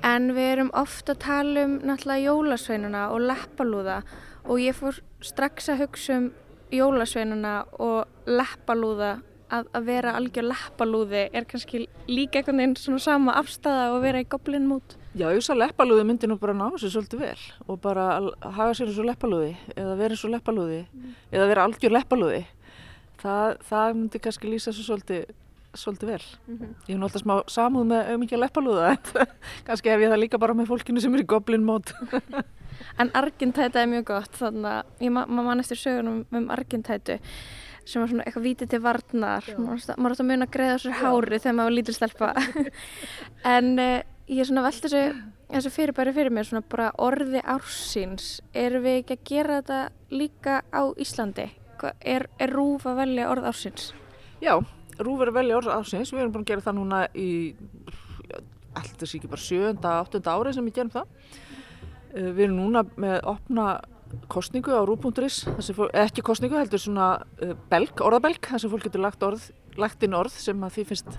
en 0.05 0.33
við 0.35 0.51
erum 0.57 0.73
ofta 0.75 1.15
að 1.15 1.23
tala 1.29 1.67
um 1.69 1.77
náttúrulega 1.87 2.27
jólasveinuna 2.27 3.09
og 3.15 3.29
leppalúða 3.29 4.01
og 4.45 4.61
ég 4.61 4.77
fór 4.77 4.99
strax 5.25 5.71
að 5.73 5.85
hugsa 5.85 6.19
um 6.19 6.33
jólasveinuna 6.73 7.55
og 7.83 8.05
leppalúða 8.27 9.19
að, 9.53 9.69
að 9.77 9.87
vera 9.89 10.15
algjör 10.19 10.49
leppalúði 10.49 11.25
er 11.33 11.47
kannski 11.49 11.85
líka 12.09 12.41
einhvern 12.41 12.63
veginn 12.63 12.77
svona 12.81 13.03
sama 13.03 13.37
afstæða 13.41 13.91
og 13.95 14.03
vera 14.05 14.23
í 14.23 14.29
goblin 14.29 14.69
mút 14.71 14.97
Já, 15.15 15.29
ég 15.31 15.47
að 15.47 15.61
leppalúði 15.61 16.09
myndi 16.09 16.27
nú 16.27 16.39
bara 16.43 16.57
ná 16.57 16.67
þessu 16.75 16.91
svolítið 16.97 17.21
vel 17.23 17.45
og 17.69 17.81
bara 17.85 18.09
hafa 18.43 18.73
sér 18.75 18.91
eins 18.91 18.99
og 18.99 19.09
leppalúði 19.11 19.53
eða 19.77 19.95
vera 20.01 20.17
eins 20.17 20.25
og 20.27 20.35
leppalúði 20.35 20.81
mm. 20.89 21.15
eða 21.31 21.49
vera 21.53 21.67
algjör 21.69 21.95
leppalúði 21.95 22.43
það, 23.23 23.57
það 23.69 23.97
myndi 24.01 24.23
kannski 24.25 24.51
lýsa 24.51 24.73
þessu 24.73 24.89
svolítið 24.89 25.25
svolítið 25.75 26.09
vel. 26.09 26.23
Mm 26.47 26.59
-hmm. 26.59 26.75
Ég 26.89 26.95
hef 26.95 26.99
náttúrulega 27.01 27.23
smá 27.23 27.43
samúð 27.47 27.85
með 27.87 28.11
auðvitað 28.11 28.43
leppalúða 28.43 28.97
kannski 29.67 29.91
hef 29.91 30.01
ég 30.01 30.11
það 30.11 30.23
líka 30.23 30.39
bara 30.39 30.55
með 30.55 30.67
fólkinu 30.67 31.01
sem 31.01 31.15
er 31.15 31.21
í 31.21 31.27
goblin 31.27 31.65
mót 31.65 31.93
En 33.01 33.11
argintæta 33.19 33.83
er 33.83 33.91
mjög 33.91 34.09
gott 34.13 34.39
þannig 34.39 34.71
að 34.71 35.05
ég 35.07 35.15
ma 35.15 35.25
maður 35.27 35.49
mann 35.49 35.63
eftir 35.65 35.81
sögunum 35.81 36.25
um 36.31 36.51
argintætu 36.55 37.19
sem 37.85 38.01
var 38.01 38.11
svona 38.11 38.25
eitthvað 38.25 38.47
vítið 38.47 38.71
til 38.73 38.81
varnar. 38.85 39.49
Maður 39.61 40.15
átt 40.15 40.23
að 40.23 40.29
muna 40.31 40.47
að 40.47 40.53
greiða 40.55 40.77
sér 40.81 40.99
hári 41.03 41.41
þegar 41.41 41.57
maður 41.59 41.71
var 41.71 41.77
lítil 41.79 41.97
stelpa. 41.99 42.31
En 43.55 43.75
uh, 43.83 43.99
ég 44.33 44.49
svona 44.49 44.65
velt 44.65 44.87
þessu, 44.87 45.03
þessu 45.51 45.73
fyrirbæri 45.75 46.15
fyrir 46.17 46.33
mér 46.33 46.49
svona 46.49 46.65
bara 46.73 46.89
orði 47.05 47.43
ársins. 47.45 48.39
Erum 48.57 48.87
við 48.87 49.03
ekki 49.03 49.19
að 49.19 49.27
gera 49.33 49.59
þetta 49.61 49.83
líka 50.15 50.63
á 50.73 50.83
Íslandi? 50.97 51.51
Er, 52.01 52.29
er 52.41 52.55
Rúf 52.55 52.87
að 52.89 53.03
velja 53.03 53.29
orð 53.29 53.51
ársins? 53.51 53.91
Já, 54.41 54.55
Rúf 54.97 55.21
er 55.21 55.35
að 55.35 55.41
velja 55.43 55.59
orð 55.59 55.75
ársins. 55.75 56.15
Við 56.15 56.25
erum 56.25 56.33
búin 56.39 56.47
að 56.47 56.55
gera 56.55 56.65
það 56.65 56.79
núna 56.81 57.05
í 57.13 57.31
alltaf 58.75 59.07
sér 59.09 59.21
ekki 59.21 59.31
bara 59.31 59.45
sjönda, 59.45 59.99
áttunda 60.01 60.35
ári 60.35 60.55
sem 60.55 60.67
við 60.67 60.79
gerum 60.81 60.95
það 60.95 61.07
við 62.15 62.47
erum 62.47 62.61
núna 62.61 62.85
með 63.01 63.19
opna 63.27 63.67
kostningu 64.31 64.71
á 64.71 64.83
rú.is, 64.87 65.43
ekki 65.91 66.23
kostningu 66.25 66.59
heldur 66.59 66.83
svona 66.83 67.09
eh, 67.43 67.55
belg, 67.71 67.99
orðabelg, 68.05 68.43
þar 68.47 68.63
sem 68.63 68.73
fólk 68.73 68.87
getur 68.87 69.03
lagt, 69.03 69.23
orð, 69.27 69.49
lagt 69.81 70.05
inn 70.07 70.15
orð 70.15 70.37
sem 70.39 70.61
að 70.63 70.77
því 70.77 70.85
finnst 70.91 71.17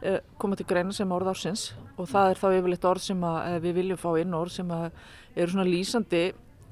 eh, 0.00 0.20
koma 0.40 0.56
til 0.56 0.68
greina 0.70 0.94
sem 0.96 1.12
orð 1.12 1.32
ársins. 1.34 1.70
Og 2.00 2.08
það 2.10 2.30
er 2.30 2.40
þá 2.40 2.46
yfirleitt 2.52 2.88
orð 2.88 3.04
sem 3.04 3.26
við 3.60 3.76
viljum 3.82 4.00
fá 4.00 4.08
inn 4.20 4.36
orð 4.36 4.56
sem 4.56 4.72
eru 4.80 5.50
svona 5.52 5.68
lýsandi 5.68 6.30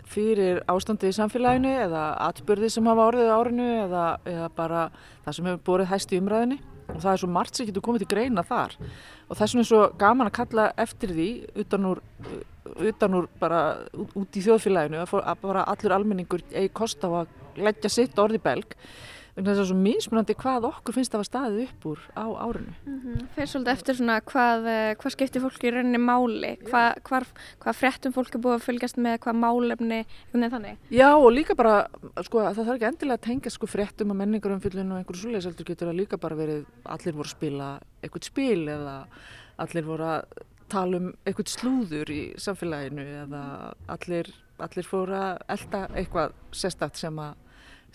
fyrir 0.08 0.62
ástandið 0.72 1.12
í 1.12 1.16
samfélaginu 1.18 1.74
eða 1.84 2.08
atbyrði 2.30 2.70
sem 2.72 2.86
hafa 2.88 3.10
orðið 3.10 3.28
á 3.28 3.36
árinu 3.36 3.68
eða, 3.84 4.04
eða 4.24 4.50
bara 4.56 4.84
það 5.26 5.36
sem 5.36 5.48
hefur 5.50 5.64
borðið 5.66 5.90
hæst 5.92 6.14
í 6.14 6.20
umræðinu 6.22 6.58
og 6.88 7.02
það 7.02 7.10
er 7.10 7.20
svo 7.20 7.28
margt 7.28 7.58
sem 7.58 7.68
getur 7.68 7.84
komið 7.84 8.04
til 8.04 8.12
greina 8.14 8.44
þar. 8.48 8.76
Og 9.28 9.36
það 9.36 9.44
er 9.44 9.50
svona 9.52 9.68
svo 9.68 9.80
gaman 10.00 10.30
að 10.30 10.38
kalla 10.38 10.70
eftir 10.80 11.12
því 11.12 11.28
utan 11.60 11.90
úr 11.90 12.00
utan 12.90 13.18
úr 13.18 13.28
bara 13.40 13.60
út, 13.94 14.32
í 14.32 14.44
þjóðfélaginu 14.44 15.02
að, 15.02 15.14
að 15.22 15.44
bara 15.44 15.66
allur 15.72 15.94
almenningur 15.98 16.44
eigi 16.52 16.72
kost 16.76 17.04
á 17.04 17.10
að 17.24 17.36
leggja 17.58 17.92
sitt 17.92 18.18
orði 18.20 18.40
belg. 18.42 18.76
Vegna 19.38 19.52
þess 19.52 19.60
að 19.60 19.60
það 19.60 19.62
er 19.62 19.68
svo 19.68 19.82
mismunandi 19.84 20.34
hvað 20.34 20.64
okkur 20.66 20.94
finnst 20.96 21.12
að 21.12 21.20
hafa 21.20 21.26
staðið 21.28 21.58
upp 21.62 21.84
úr 21.86 22.00
á 22.18 22.26
árinu. 22.42 22.72
Fyrir 23.36 23.50
svolítið 23.52 23.70
eftir 23.70 23.96
svona 24.00 24.16
hvað, 24.26 24.66
eh, 24.72 24.94
hvað 24.98 25.14
skiptir 25.14 25.44
fólki 25.44 25.68
í 25.68 25.72
rauninni 25.76 26.00
máli, 26.02 26.50
hvað, 26.66 26.98
hvað, 27.06 27.28
hvað 27.62 27.78
fréttum 27.78 28.16
fólk 28.16 28.34
er 28.34 28.42
búið 28.42 28.56
að 28.56 28.66
fylgjast 28.66 28.98
með, 28.98 29.20
hvað 29.22 29.38
málefni, 29.44 30.00
veginn 30.32 30.54
þannig. 30.56 30.82
Já 30.90 31.08
og 31.14 31.30
líka 31.30 31.54
bara, 31.54 31.86
sko 32.26 32.42
það 32.42 32.58
þarf 32.64 32.74
ekki 32.74 32.90
endilega 32.90 33.20
að 33.20 33.26
tengja 33.28 33.54
sko 33.54 33.70
fréttum 33.70 34.10
og 34.10 34.18
menningarumfyllun 34.24 34.90
og 34.90 34.98
einhverju 35.04 35.22
svoleiðis 35.22 35.50
heldur 35.52 35.70
getur 35.70 35.92
það 35.92 36.00
líka 36.02 36.18
bara 36.18 36.42
verið 36.42 36.66
allir 36.82 37.14
voru 37.14 37.30
að 37.30 37.36
spila 37.38 37.72
eitthvað 38.02 38.30
spil 38.32 38.62
eða 38.74 38.98
allir 39.62 39.86
voru 39.86 40.10
að 40.18 40.46
tala 40.72 41.00
um 41.00 41.10
eitthvað 41.24 41.52
slúður 41.52 42.12
í 42.12 42.22
samfélaginu 42.40 43.04
eða 43.24 43.42
allir, 43.94 44.32
allir 44.62 44.88
fóru 44.88 45.16
að 45.18 45.44
elda 45.56 45.84
eitthvað 45.94 46.34
sérstakt 46.52 47.00
sem 47.00 47.20
að 47.22 47.36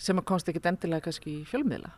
sem 0.00 0.18
að 0.18 0.26
komst 0.26 0.48
ekkit 0.50 0.66
endilega 0.66 1.06
kannski 1.06 1.30
í 1.30 1.44
fjölmiðla. 1.46 1.92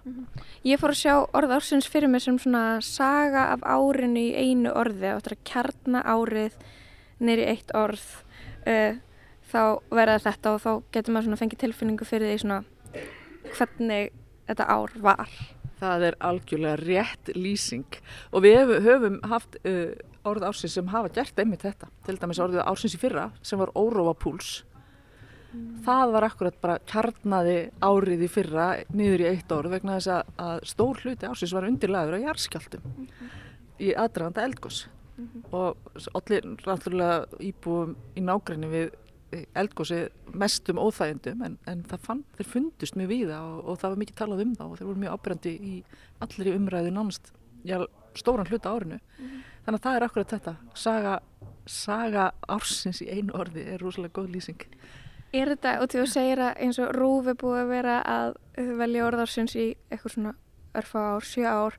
Ég 0.69 0.81
fór 0.81 0.93
að 0.93 1.01
sjá 1.01 1.15
orð 1.37 1.55
ársins 1.57 1.89
fyrir 1.89 2.11
mig 2.13 2.25
sem 2.27 2.37
svona 2.41 2.79
saga 2.85 3.47
af 3.55 3.65
árinu 3.65 4.21
í 4.21 4.35
einu 4.37 4.73
orði 4.77 5.09
er 5.15 5.33
að 5.33 5.45
kjarna 5.49 6.03
árið 6.05 6.59
neyri 7.25 7.47
eitt 7.49 7.73
orð 7.77 8.05
uh, 8.69 8.99
þá 9.49 9.63
verða 9.89 10.23
þetta 10.27 10.55
og 10.55 10.63
þá 10.65 10.71
getur 10.93 11.15
maður 11.15 11.31
svona 11.31 11.41
fengið 11.43 11.63
tilfinningu 11.65 12.09
fyrir 12.09 12.33
því 12.33 12.41
svona 12.45 12.61
hvernig 13.57 14.13
þetta 14.47 14.69
ár 14.69 14.97
var. 15.03 15.33
Það 15.77 16.07
er 16.09 16.19
algjörlega 16.25 16.77
rétt 16.83 17.33
lýsing 17.37 17.99
og 18.33 18.45
við 18.45 18.77
höfum 18.85 19.19
haft 19.29 19.59
uh, 19.65 19.97
orð 20.29 20.47
ársins 20.49 20.77
sem 20.77 20.89
hafa 20.93 21.13
gert 21.15 21.39
einmitt 21.43 21.65
þetta. 21.67 21.91
Til 22.07 22.17
dæmis 22.21 22.41
orðið 22.43 22.65
ársins 22.65 22.97
í 22.97 23.01
fyrra 23.01 23.31
sem 23.43 23.61
var 23.61 23.73
óróa 23.79 24.15
púls. 24.19 24.65
Það 25.87 26.13
var 26.13 26.27
akkurat 26.27 26.59
bara 26.61 26.81
kjarnaði 26.91 27.57
árið 27.81 28.27
í 28.27 28.29
fyrra 28.29 28.67
niður 28.93 29.23
í 29.25 29.29
eitt 29.31 29.53
orð 29.55 29.77
vegna 29.77 29.97
þess 29.97 30.13
að, 30.13 30.35
að 30.43 30.67
stór 30.73 31.01
hluti 31.05 31.29
ársins 31.31 31.55
var 31.57 31.69
undirlegaður 31.69 32.19
á 32.21 32.25
jarðskjaldum 32.27 32.91
í 33.81 33.95
aðdraganda 33.97 34.45
eldgós 34.45 34.83
og 35.55 35.79
allir 36.19 36.45
náttúrulega 36.67 37.41
íbúum 37.41 37.95
í 38.17 38.25
nágrinni 38.25 38.69
við 38.69 38.91
eldgósi 39.59 40.07
mestum 40.39 40.79
óþægindum 40.81 41.43
en, 41.47 41.57
en 41.69 41.83
það 41.89 42.05
fann, 42.09 42.23
þeir 42.37 42.51
fundust 42.53 42.99
mjög 42.99 43.11
víða 43.11 43.41
og, 43.43 43.57
og 43.65 43.81
það 43.81 43.93
var 43.93 44.03
mikið 44.03 44.19
talað 44.21 44.43
um 44.45 44.53
það 44.59 44.69
og 44.73 44.79
þeir 44.79 44.89
voru 44.91 45.03
mjög 45.03 45.17
ábyrjandi 45.17 45.55
í 45.57 45.75
allir 46.27 46.51
í 46.51 46.55
umræðu 46.57 46.93
nánast 46.95 47.33
já, 47.67 47.79
stóran 48.21 48.49
hluta 48.51 48.73
árinu. 48.73 49.01
Þannig 49.67 49.81
að 49.81 49.85
það 49.87 49.99
er 49.99 50.07
akkurat 50.07 50.35
þetta. 50.37 50.55
Saga, 50.75 51.15
saga 51.67 52.31
ársins 52.49 53.03
í 53.03 53.11
einu 53.11 53.35
orði 53.35 53.67
er 53.75 53.83
rosalega 53.83 54.21
góð 54.21 54.33
lýsing. 54.37 54.67
Er 55.35 55.51
þetta, 55.53 55.77
og 55.83 55.91
þú 55.93 56.07
segir 56.09 56.41
að 56.41 56.61
eins 56.65 56.79
og 56.81 56.93
Rúf 56.95 57.29
er 57.29 57.39
búið 57.41 57.61
að 57.61 57.73
vera 57.75 57.97
að 58.07 58.37
velja 58.79 59.07
orðarsins 59.09 59.57
í 59.59 59.67
eitthvað 59.91 60.15
svona 60.15 60.35
örfa 60.77 61.05
ár, 61.17 61.27
sjö 61.27 61.47
ár. 61.51 61.79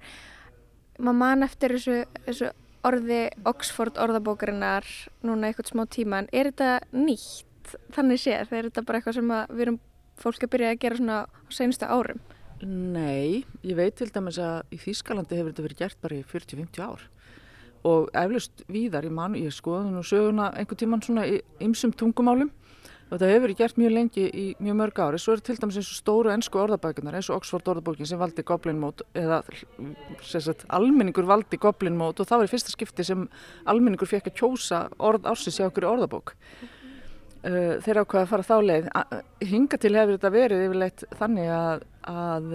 Maður 0.98 1.20
man 1.22 1.46
eftir 1.46 1.76
þessu, 1.78 1.98
þessu 2.26 2.52
orði 2.88 3.22
Oxford 3.48 4.00
orðabókarinnar 4.02 4.88
núna 5.26 5.50
eitthvað 5.50 5.72
smá 5.72 5.84
tíma 5.92 6.24
en 6.24 6.32
er 6.36 6.52
þetta 6.52 6.72
nýtt? 6.96 7.76
Þannig 7.96 8.22
séð, 8.24 8.54
er 8.56 8.70
þetta 8.70 8.84
bara 8.88 9.00
eitthvað 9.00 9.18
sem 9.20 9.34
við 9.52 9.64
erum 9.66 9.80
fólk 10.18 10.46
að 10.46 10.54
byrja 10.54 10.74
að 10.74 10.82
gera 10.84 11.00
svona 11.00 11.18
á 11.24 11.26
senstu 11.54 11.88
árum? 11.90 12.22
Nei, 12.66 13.44
ég 13.62 13.78
veit 13.78 13.94
til 14.00 14.10
dæmis 14.10 14.40
að 14.42 14.74
í 14.74 14.80
Þýskalandi 14.82 15.38
hefur 15.38 15.52
þetta 15.52 15.66
verið 15.68 15.82
gert 15.84 16.00
bara 16.02 16.18
í 16.18 16.24
40-50 16.26 16.82
ár. 16.82 17.04
Og 17.86 18.08
eflust 18.18 18.64
víðar 18.72 19.06
í 19.06 19.12
mann, 19.14 19.38
ég 19.38 19.54
skoði 19.54 19.92
nú 19.94 20.02
söguna 20.06 20.50
einhver 20.58 20.80
tíman 20.80 21.04
svona 21.06 21.28
í 21.30 21.38
ymsum 21.64 21.94
tungumálum. 21.94 22.50
Og 23.08 23.14
þetta 23.14 23.28
hefur 23.30 23.44
verið 23.46 23.60
gert 23.62 23.78
mjög 23.80 23.94
lengi 23.96 24.24
í 24.28 24.46
mjög 24.60 24.76
mörg 24.82 24.98
ári 25.00 25.20
svo 25.22 25.38
er 25.38 25.44
til 25.46 25.56
dæmis 25.56 25.78
eins 25.80 25.92
og 25.94 26.00
stóru 26.02 26.32
ennsku 26.34 26.60
orðabækunar 26.60 27.16
eins 27.16 27.30
og 27.32 27.38
Oxford 27.38 27.70
orðabókin 27.72 28.10
sem 28.10 28.20
valdi 28.20 28.44
Goblin 28.44 28.82
Mode 28.82 29.06
eða 29.16 29.38
sagt, 30.28 30.66
almenningur 30.68 31.30
valdi 31.30 31.60
Goblin 31.62 31.96
Mode 31.96 32.20
og 32.20 32.28
það 32.28 32.42
var 32.42 32.50
í 32.50 32.52
fyrsta 32.52 32.74
skipti 32.74 33.06
sem 33.08 33.24
almenningur 33.64 34.12
fekk 34.12 34.28
að 34.34 34.36
kjósa 34.42 34.82
orð 35.00 35.30
ársins 35.32 35.62
í 35.62 35.64
okkur 35.70 35.88
orðabók. 35.94 36.34
Uh, 37.48 37.78
þeir 37.86 38.02
ákvaða 38.02 38.26
að 38.26 38.32
fara 38.34 38.48
þá 38.50 38.56
leið. 38.66 38.92
Hinga 39.54 39.80
til 39.80 39.94
hefur 39.96 40.18
þetta 40.18 40.34
verið 40.34 40.66
yfirleitt 40.66 41.08
þannig 41.16 41.52
að, 41.54 41.88
að 42.08 42.54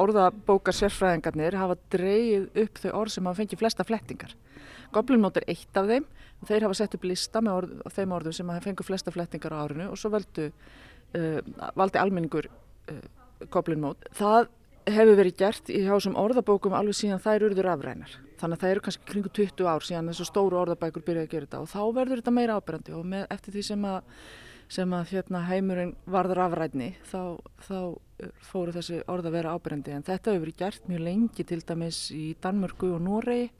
orðabókar 0.00 0.74
sérfræðingarnir 0.74 1.56
hafa 1.60 1.76
dreyið 1.92 2.46
upp 2.62 2.78
þau 2.80 2.90
orð 3.02 3.12
sem 3.12 3.26
hafa 3.28 3.42
fengið 3.42 3.60
flesta 3.60 3.84
flettingar 3.86 4.32
Goblin 4.92 5.20
Mode 5.20 5.42
er 5.42 5.50
eitt 5.52 5.78
af 5.78 5.88
þeim 5.90 6.06
og 6.40 6.50
þeir 6.50 6.66
hafa 6.66 6.78
sett 6.78 6.94
upp 6.96 7.06
lista 7.08 7.42
með 7.44 7.56
orð, 7.60 7.72
þeim 7.94 8.14
orðum 8.16 8.36
sem 8.36 8.52
hafa 8.52 8.64
fengið 8.66 8.88
flesta 8.90 9.14
flettingar 9.14 9.56
á 9.56 9.62
árinu 9.64 9.88
og 9.90 9.98
svo 10.00 10.12
veldu, 10.14 10.50
uh, 11.16 11.40
valdi 11.78 12.00
almenningur 12.00 12.48
uh, 12.48 13.02
Goblin 13.52 13.82
Mode. 13.82 14.08
Það 14.16 14.48
hefur 14.86 15.18
verið 15.18 15.38
gert 15.40 15.70
í 15.72 15.82
hásum 15.88 16.16
orðabókum 16.18 16.76
alveg 16.78 16.96
síðan 16.96 17.22
þær 17.22 17.48
urður 17.48 17.70
afrænar. 17.72 18.16
Þannig 18.38 18.58
að 18.58 18.62
það 18.62 18.74
eru 18.74 18.82
kannski 18.86 19.08
kringu 19.10 19.32
20 19.34 19.70
ár 19.72 19.86
síðan 19.86 20.10
þessu 20.12 20.26
stóru 20.28 20.60
orðabækur 20.60 21.04
byrjaði 21.06 21.26
að 21.26 21.32
gera 21.32 21.48
þetta 21.48 21.62
og 21.64 21.70
þá 21.72 21.80
verður 21.96 22.20
þetta 22.22 22.36
meira 22.36 22.58
ábyrgandi 22.60 22.94
og 22.94 23.08
með, 23.10 23.24
eftir 23.34 23.56
því 23.56 23.64
sem 23.70 23.86
að, 23.90 24.20
sem 24.72 24.94
að 24.96 25.12
hérna, 25.14 25.44
heimurinn 25.46 25.94
varður 26.10 26.42
afrætni 26.46 26.90
þá, 27.06 27.38
þá 27.62 27.78
fóru 28.48 28.74
þessi 28.74 29.02
orð 29.10 29.28
að 29.28 29.36
vera 29.36 29.54
ábyrgandi 29.54 29.94
en 29.94 30.06
þetta 30.06 30.32
hefur 30.32 30.44
verið 30.46 30.58
gert 30.62 30.88
mjög 30.90 31.04
lengi 31.06 31.46
til 31.46 31.60
dæmis 31.68 32.00
í 32.14 32.24
Danmörku 32.42 32.90
og 32.96 33.02
Noregi. 33.04 33.50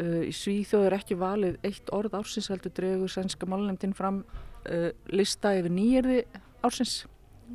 Uh, 0.00 0.22
í 0.24 0.32
Svíþjóð 0.32 0.86
er 0.86 0.96
ekki 1.00 1.18
valið 1.18 1.58
eitt 1.66 1.90
orð 1.92 2.14
ársins 2.20 2.48
heldur 2.52 2.72
dregur 2.72 3.10
sænska 3.10 3.48
málunemdinn 3.50 3.96
fram 3.96 4.22
uh, 4.22 4.90
lista 5.10 5.52
yfir 5.58 5.74
nýjörði 5.74 6.20
ársins 6.64 7.02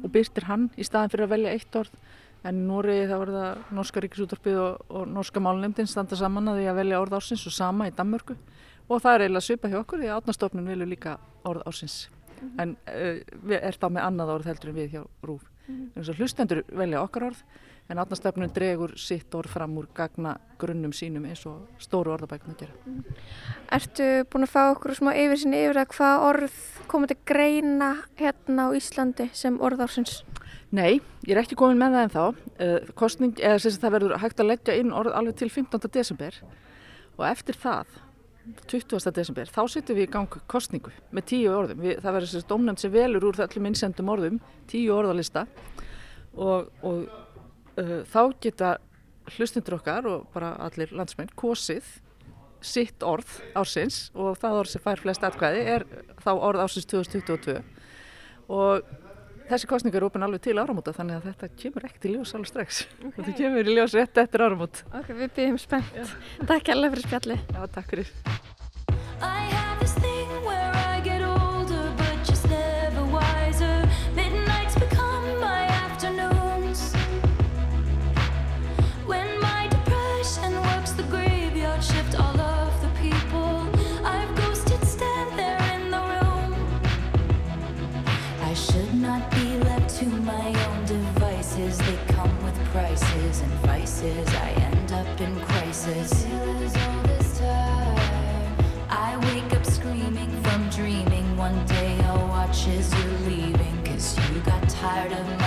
og 0.04 0.12
byrtir 0.12 0.50
hann 0.50 0.68
í 0.76 0.86
staðan 0.86 1.14
fyrir 1.14 1.30
að 1.30 1.36
velja 1.38 1.54
eitt 1.56 1.80
orð. 1.80 1.94
En 2.46 2.60
í 2.60 2.66
Nóri 2.68 2.98
þá 3.10 3.16
var 3.18 3.32
það 3.34 3.72
Norska 3.74 4.04
Ríkisútorpið 4.04 4.60
og, 4.62 4.84
og 4.92 5.08
Norska 5.10 5.42
málunemdinn 5.42 5.90
standa 5.90 6.20
saman 6.20 6.52
að 6.52 6.60
því 6.60 6.68
að 6.70 6.82
velja 6.84 7.00
orð 7.02 7.16
ársins 7.18 7.48
og 7.50 7.56
sama 7.56 7.88
í 7.90 7.96
Danmörku. 7.96 8.36
Og 8.86 9.02
það 9.02 9.16
er 9.16 9.26
eiginlega 9.26 9.48
svipa 9.48 9.72
hjá 9.72 9.80
okkur 9.80 10.04
því 10.04 10.12
að 10.12 10.20
átnastofnun 10.20 10.70
vilju 10.70 10.92
líka 10.92 11.16
orð 11.48 11.66
ársins 11.72 12.04
mm 12.46 12.52
-hmm. 12.56 12.62
en 12.62 12.78
uh, 13.52 13.62
er 13.62 13.78
þá 13.82 13.88
með 13.90 14.08
annað 14.08 14.34
orð 14.36 14.50
heldur 14.52 14.70
en 14.70 14.76
við 14.76 14.92
hjá 14.92 15.04
Rúf 15.24 15.44
mm 15.68 15.92
-hmm. 15.96 16.18
hlustendur 16.20 16.64
velja 16.72 17.02
okkar 17.02 17.24
orð 17.24 17.44
en 17.90 18.02
átnastefnun 18.02 18.54
dregur 18.54 18.96
sitt 18.98 19.36
orð 19.38 19.52
fram 19.54 19.78
úr 19.78 19.88
gagna 19.94 20.38
grunnum 20.58 20.94
sínum 20.94 21.26
eins 21.30 21.46
og 21.46 21.68
stóru 21.78 22.16
orðabækna 22.16 22.56
gera. 22.58 22.74
Ertu 23.72 24.26
búin 24.32 24.48
að 24.48 24.54
fá 24.56 24.62
okkur 24.72 24.96
smá 24.98 25.12
yfir 25.14 25.38
sinni 25.38 25.62
yfir 25.68 25.82
að 25.84 25.92
hvað 25.94 26.26
orð 26.30 26.56
komið 26.88 27.14
til 27.14 27.18
greina 27.26 27.92
hérna 28.18 28.70
á 28.70 28.70
Íslandi 28.74 29.30
sem 29.34 29.60
orðársins? 29.62 30.24
Nei, 30.72 31.00
ég 31.28 31.36
er 31.36 31.44
ekki 31.44 31.56
komin 31.60 31.78
með 31.78 31.94
það 31.94 32.04
en 32.04 32.16
þá. 32.16 32.26
Kostning, 32.98 33.38
eða 33.38 33.60
sem 33.60 33.78
það 33.78 33.96
verður 34.00 34.18
hægt 34.24 34.42
að 34.42 34.50
leggja 34.50 34.80
inn 34.80 34.92
orð 34.92 35.14
alveg 35.14 35.36
til 35.36 35.50
15. 35.50 35.92
desember 35.94 36.42
og 37.16 37.28
eftir 37.30 37.56
það 37.56 37.86
20. 38.70 39.12
desember, 39.16 39.50
þá 39.50 39.62
setjum 39.72 39.98
við 39.98 40.08
í 40.08 40.12
gang 40.14 40.40
kostningu 40.52 40.94
með 41.16 41.28
tíu 41.32 41.54
orðum. 41.54 41.82
Við, 41.82 42.00
það 42.04 42.18
verður 42.18 42.32
sérst 42.32 42.50
domnefnd 42.50 42.84
sem 42.84 42.94
velur 42.94 43.28
úr 43.30 43.40
þallum 43.40 43.70
innsendum 43.72 44.12
orðum, 44.14 44.40
tíu 44.70 44.94
orðalista 44.96 45.46
og, 46.36 46.70
og 46.86 47.06
uh, 47.82 48.02
þá 48.12 48.22
geta 48.44 48.76
hlustundur 49.36 49.80
okkar 49.80 50.10
og 50.10 50.28
bara 50.34 50.54
allir 50.62 50.94
landsmenn 50.94 51.32
kosið 51.40 51.88
sitt 52.66 53.04
orð 53.06 53.40
ársins 53.58 54.10
og 54.18 54.38
það 54.42 54.60
orð 54.62 54.74
sem 54.74 54.84
fær 54.84 55.02
flest 55.02 55.26
atkvæði 55.26 55.66
er 55.76 55.86
þá 56.22 56.32
orð 56.34 56.64
ársins 56.66 56.88
2022 56.90 57.60
og 58.54 58.86
þessi 59.50 59.70
kostninga 59.70 60.00
er 60.00 60.08
ofin 60.08 60.26
alveg 60.28 60.44
til 60.48 60.58
áramóta 60.60 60.94
þannig 60.96 61.20
að 61.20 61.30
þetta 61.32 61.52
kemur 61.64 61.88
ekkert 61.90 62.08
í 62.10 62.16
ljós 62.16 62.36
alveg 62.38 62.52
strax. 62.52 62.82
Okay. 63.02 63.18
þetta 63.20 63.38
kemur 63.42 63.72
í 63.72 63.78
ljós 63.78 63.98
rétt 63.98 64.24
eftir 64.26 64.46
áramót. 64.46 64.84
Ok, 64.92 65.14
við 65.14 65.36
byrjum 65.40 65.62
spennt. 65.62 65.96
Ja. 65.98 66.10
Takk 66.46 66.74
alveg 66.76 66.98
fyrir 66.98 67.10
spjalli 67.10 67.40
Já, 67.54 67.62
takk 67.78 67.94
fyrir 67.94 69.55
tired 104.86 105.14
of 105.14 105.45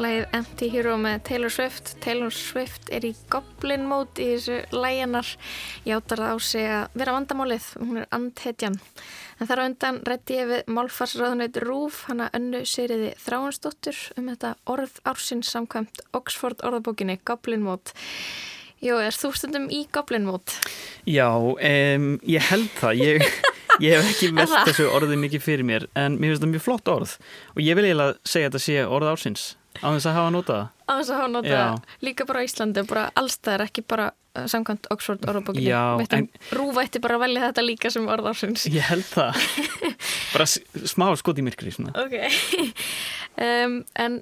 lagið 0.00 0.26
Empty 0.36 0.68
Hero 0.72 0.94
með 1.00 1.22
Taylor 1.28 1.52
Swift. 1.52 1.92
Taylor 2.00 2.32
Swift 2.34 2.90
er 2.94 3.04
í 3.04 3.10
goblin 3.32 3.86
mót 3.88 4.20
í 4.22 4.30
þessu 4.32 4.60
læginar. 4.72 5.28
Játar 5.88 6.22
það 6.22 6.32
á 6.32 6.38
sig 6.46 6.68
að 6.68 7.00
vera 7.02 7.14
vandamálið. 7.16 7.66
Hún 7.80 8.00
er 8.00 8.08
andhetjan. 8.16 8.78
En 9.40 9.50
þar 9.50 9.62
á 9.64 9.68
undan 9.68 10.00
rétti 10.08 10.38
ég 10.38 10.50
við 10.50 10.70
Málfarsraðunait 10.76 11.60
Rúf, 11.64 12.04
hana 12.08 12.30
önnu 12.36 12.62
Seyriði 12.68 13.12
Þráhansdóttur 13.20 14.00
um 14.16 14.30
þetta 14.32 14.54
orð 14.70 15.00
ársins 15.08 15.52
samkvæmt 15.52 16.02
Oxford 16.16 16.64
orðabókinni 16.64 17.18
Goblin 17.24 17.64
mót. 17.66 17.94
Jó, 18.80 18.94
er 18.96 19.12
þú 19.12 19.34
stundum 19.36 19.68
í 19.68 19.82
Goblin 19.92 20.24
mót? 20.28 20.56
Já, 21.04 21.28
um, 21.36 22.12
ég 22.24 22.46
held 22.48 22.70
það. 22.80 23.02
Ég, 23.04 23.40
ég 23.80 23.94
hef 23.96 24.10
ekki 24.14 24.30
velt 24.36 24.56
þessu 24.68 24.88
orði 24.90 25.16
mikið 25.20 25.44
fyrir 25.46 25.66
mér 25.68 25.86
en 25.94 26.18
mér 26.18 26.32
finnst 26.34 26.44
það 26.44 26.52
mjög 26.56 26.64
flott 26.66 26.88
orð 26.92 27.16
og 27.54 27.60
ég 27.64 27.78
vil 27.78 27.86
eiginlega 27.88 28.16
segja 28.24 28.48
að 28.48 28.54
þetta 28.56 28.64
sé 28.66 28.78
orð 28.98 29.10
ársins 29.14 29.44
á 29.80 29.86
þess 29.94 30.08
að 30.10 30.16
hafa 30.18 30.30
notað. 30.34 30.62
Á 30.90 30.92
þess 30.98 31.10
að 31.14 31.18
hafa 31.20 31.30
notað 31.30 32.00
líka 32.02 32.24
bara 32.26 32.40
Íslandi, 32.44 32.82
bara 32.90 33.04
allstæðar, 33.16 33.62
ekki 33.68 33.84
bara 33.86 34.08
uh, 34.10 34.46
samkvæmt 34.50 34.88
Oxford 34.90 35.22
Veitum, 35.22 36.16
en- 36.18 36.28
Rúf 36.58 36.80
ætti 36.82 37.00
bara 37.00 37.16
að 37.16 37.22
velja 37.24 37.44
þetta 37.46 37.64
líka 37.64 37.92
sem 37.94 38.08
orð 38.10 38.26
ársins. 38.32 38.66
Ég 38.66 38.82
held 38.90 39.06
það. 39.06 39.38
Bara 40.34 40.46
smá 40.50 41.06
skot 41.18 41.38
í 41.38 41.44
myrkri 41.46 41.70
svona. 41.74 41.94
Ok, 42.02 42.18
um, 43.46 43.78
en 43.94 44.20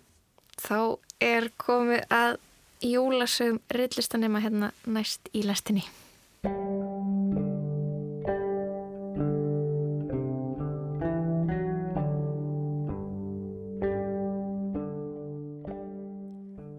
þá 0.61 0.79
er 1.25 1.49
komið 1.61 2.05
að 2.13 2.37
jólasögum 2.85 3.59
rillistanema 3.75 4.41
hérna 4.45 4.71
næst 4.87 5.33
í 5.33 5.43
lestinni. 5.49 5.83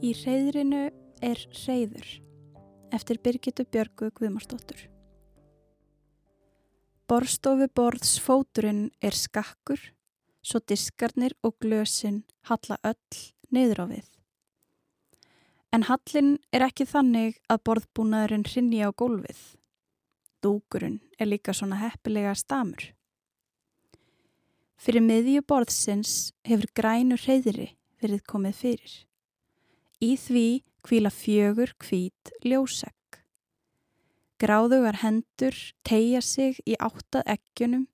Í 0.10 0.14
reyðrinu 0.16 0.88
er 1.22 1.40
reyður 1.68 2.08
eftir 2.96 3.20
Birgitu 3.22 3.62
Björgu 3.70 4.08
Guðmarsdóttur. 4.18 4.80
Borstofu 7.06 7.68
borðs 7.78 8.16
fóturinn 8.24 8.88
er 9.06 9.14
skakkur, 9.14 9.78
svo 10.42 10.62
diskarnir 10.72 11.36
og 11.46 11.60
glösin 11.62 12.24
halla 12.50 12.80
öll 12.90 13.20
niður 13.54 13.84
á 13.84 13.86
við. 13.92 14.08
En 15.78 15.86
hallin 15.92 16.32
er 16.56 16.66
ekki 16.66 16.88
þannig 16.90 17.38
að 17.52 17.62
borðbúnaðurinn 17.70 18.48
hrinni 18.50 18.80
á 18.82 18.90
gólfið. 18.90 19.44
Dúkurinn 20.42 21.04
er 21.20 21.30
líka 21.30 21.54
svona 21.54 21.78
heppilega 21.84 22.34
stamur. 22.40 22.88
Fyrir 24.80 25.06
miðju 25.06 25.46
borðsins 25.46 26.32
hefur 26.48 26.72
grænu 26.74 27.20
reyðri 27.28 27.76
verið 28.02 28.26
komið 28.26 28.58
fyrir. 28.64 28.98
Í 30.00 30.16
því 30.16 30.48
kvíla 30.88 31.12
fjögur 31.12 31.74
hvít 31.84 32.32
ljósegg. 32.46 32.96
Gráðugar 34.40 35.02
hendur 35.02 35.56
tegja 35.84 36.22
sig 36.24 36.62
í 36.64 36.78
áttað 36.80 37.28
eggjunum, 37.36 37.88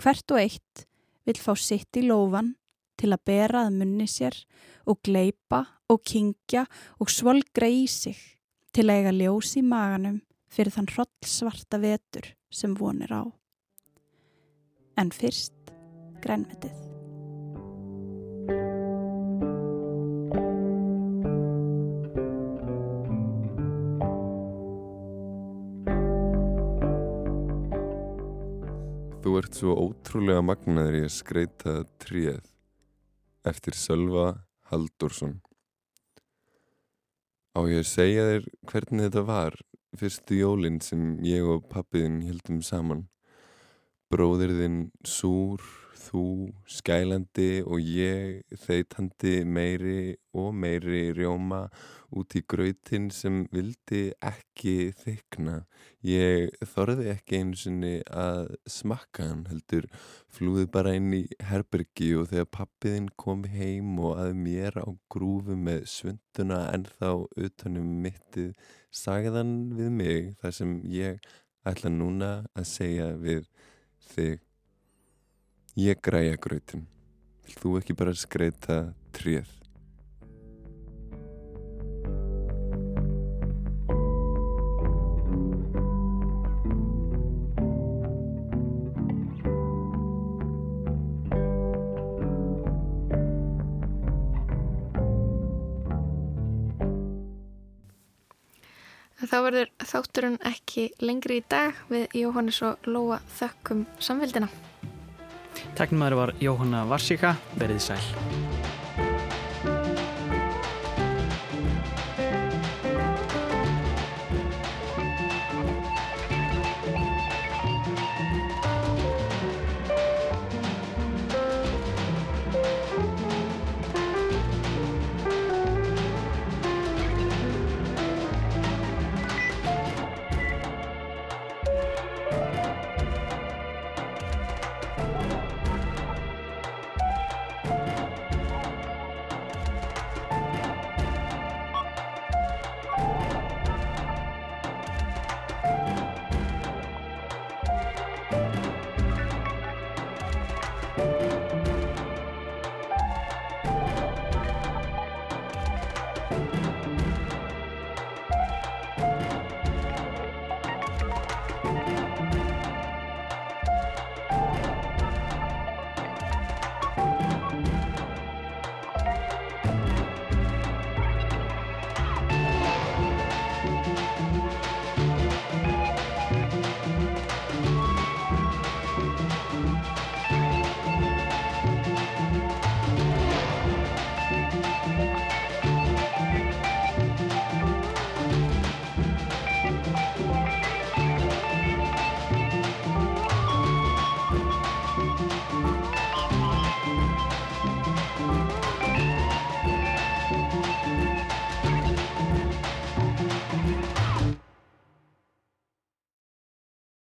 hvert 0.00 0.32
og 0.32 0.40
eitt 0.40 0.86
vil 1.28 1.36
fá 1.36 1.52
sitt 1.60 2.00
í 2.00 2.06
lófan 2.08 2.54
til 3.00 3.12
að 3.12 3.24
bera 3.28 3.66
að 3.66 3.76
munni 3.80 4.06
sér 4.08 4.38
og 4.88 5.02
gleipa 5.04 5.66
og 5.92 6.00
kingja 6.08 6.64
og 6.96 7.12
svolgra 7.12 7.68
í 7.68 7.84
sig 7.92 8.16
til 8.72 8.88
að 8.88 8.96
eiga 8.96 9.14
ljós 9.18 9.52
í 9.60 9.64
maganum 9.66 10.22
fyrir 10.48 10.72
þann 10.72 10.90
hroll 10.94 11.28
svarta 11.28 11.82
vetur 11.82 12.32
sem 12.48 12.72
vonir 12.78 13.12
á. 13.12 13.24
En 14.96 15.12
fyrst 15.12 15.74
grænmetið. 16.24 16.93
Ert 29.44 29.58
svo 29.58 29.74
ótrúlega 29.76 30.40
magnaður 30.40 30.94
í 30.96 31.00
að 31.04 31.12
skreita 31.12 31.72
tríð 32.00 32.46
eftir 33.44 33.76
Sölva 33.76 34.30
Haldursson. 34.70 35.42
Á 37.52 37.60
ég 37.68 37.82
að 37.82 37.90
segja 37.90 38.24
þér 38.30 38.46
hvernig 38.70 39.04
þetta 39.04 39.24
var 39.28 39.58
fyrstu 40.00 40.38
jólinn 40.38 40.80
sem 40.80 41.18
ég 41.28 41.44
og 41.44 41.68
pappiðinn 41.68 42.22
heldum 42.24 42.62
saman. 42.64 43.04
Bróðir 44.08 44.54
þinn 44.56 44.78
súr, 45.04 45.60
þú 46.04 46.24
skælandi 46.68 47.64
og 47.64 47.80
ég 47.80 48.58
þeitandi 48.64 49.34
meiri 49.48 50.14
og 50.34 50.54
meiri 50.56 51.12
rjóma 51.16 51.66
út 52.14 52.34
í 52.38 52.42
gröytin 52.46 53.08
sem 53.14 53.42
vildi 53.52 54.02
ekki 54.22 54.92
þykna. 55.00 55.56
Ég 56.04 56.54
þorði 56.74 57.08
ekki 57.14 57.40
einu 57.40 57.58
sinni 57.58 57.94
að 58.10 58.54
smakka 58.70 59.28
hann 59.30 59.44
heldur 59.50 59.88
flúði 60.34 60.66
bara 60.76 60.94
inn 60.98 61.10
í 61.16 61.22
herbergi 61.48 62.12
og 62.20 62.30
þegar 62.32 62.50
pappiðinn 62.58 63.10
kom 63.20 63.44
heim 63.50 63.98
og 63.98 64.20
að 64.22 64.34
mér 64.44 64.78
á 64.78 64.88
grúfu 65.10 65.58
með 65.58 65.88
svunduna 65.90 66.64
ennþá 66.74 67.14
utanum 67.48 67.90
mittið 68.04 68.52
sagðan 68.94 69.54
við 69.74 69.94
mig 70.00 70.34
þar 70.42 70.58
sem 70.60 70.78
ég 70.92 71.30
ætla 71.66 71.90
núna 71.90 72.34
að 72.54 72.68
segja 72.68 73.14
við 73.18 73.48
þig 74.12 74.42
Ég 75.74 75.98
græja 75.98 76.36
gröytin. 76.38 76.84
Vil 77.42 77.54
þú 77.58 77.70
ekki 77.80 77.94
bara 77.98 78.12
skreita 78.14 78.76
tréð? 79.10 79.48
Þá 99.24 99.38
verður 99.42 99.70
þátturinn 99.82 100.38
ekki 100.46 100.84
lengri 101.02 101.40
í 101.40 101.44
dag 101.50 101.74
við 101.90 102.14
Jóhannes 102.20 102.62
og 102.62 102.86
Lóa 102.86 103.18
þökkum 103.40 103.82
samveldina. 103.98 104.52
Teknumæður 105.74 106.20
var 106.20 106.34
Jóhanna 106.42 106.84
Varsika, 106.86 107.34
verið 107.58 107.82
sæl. 107.90 108.43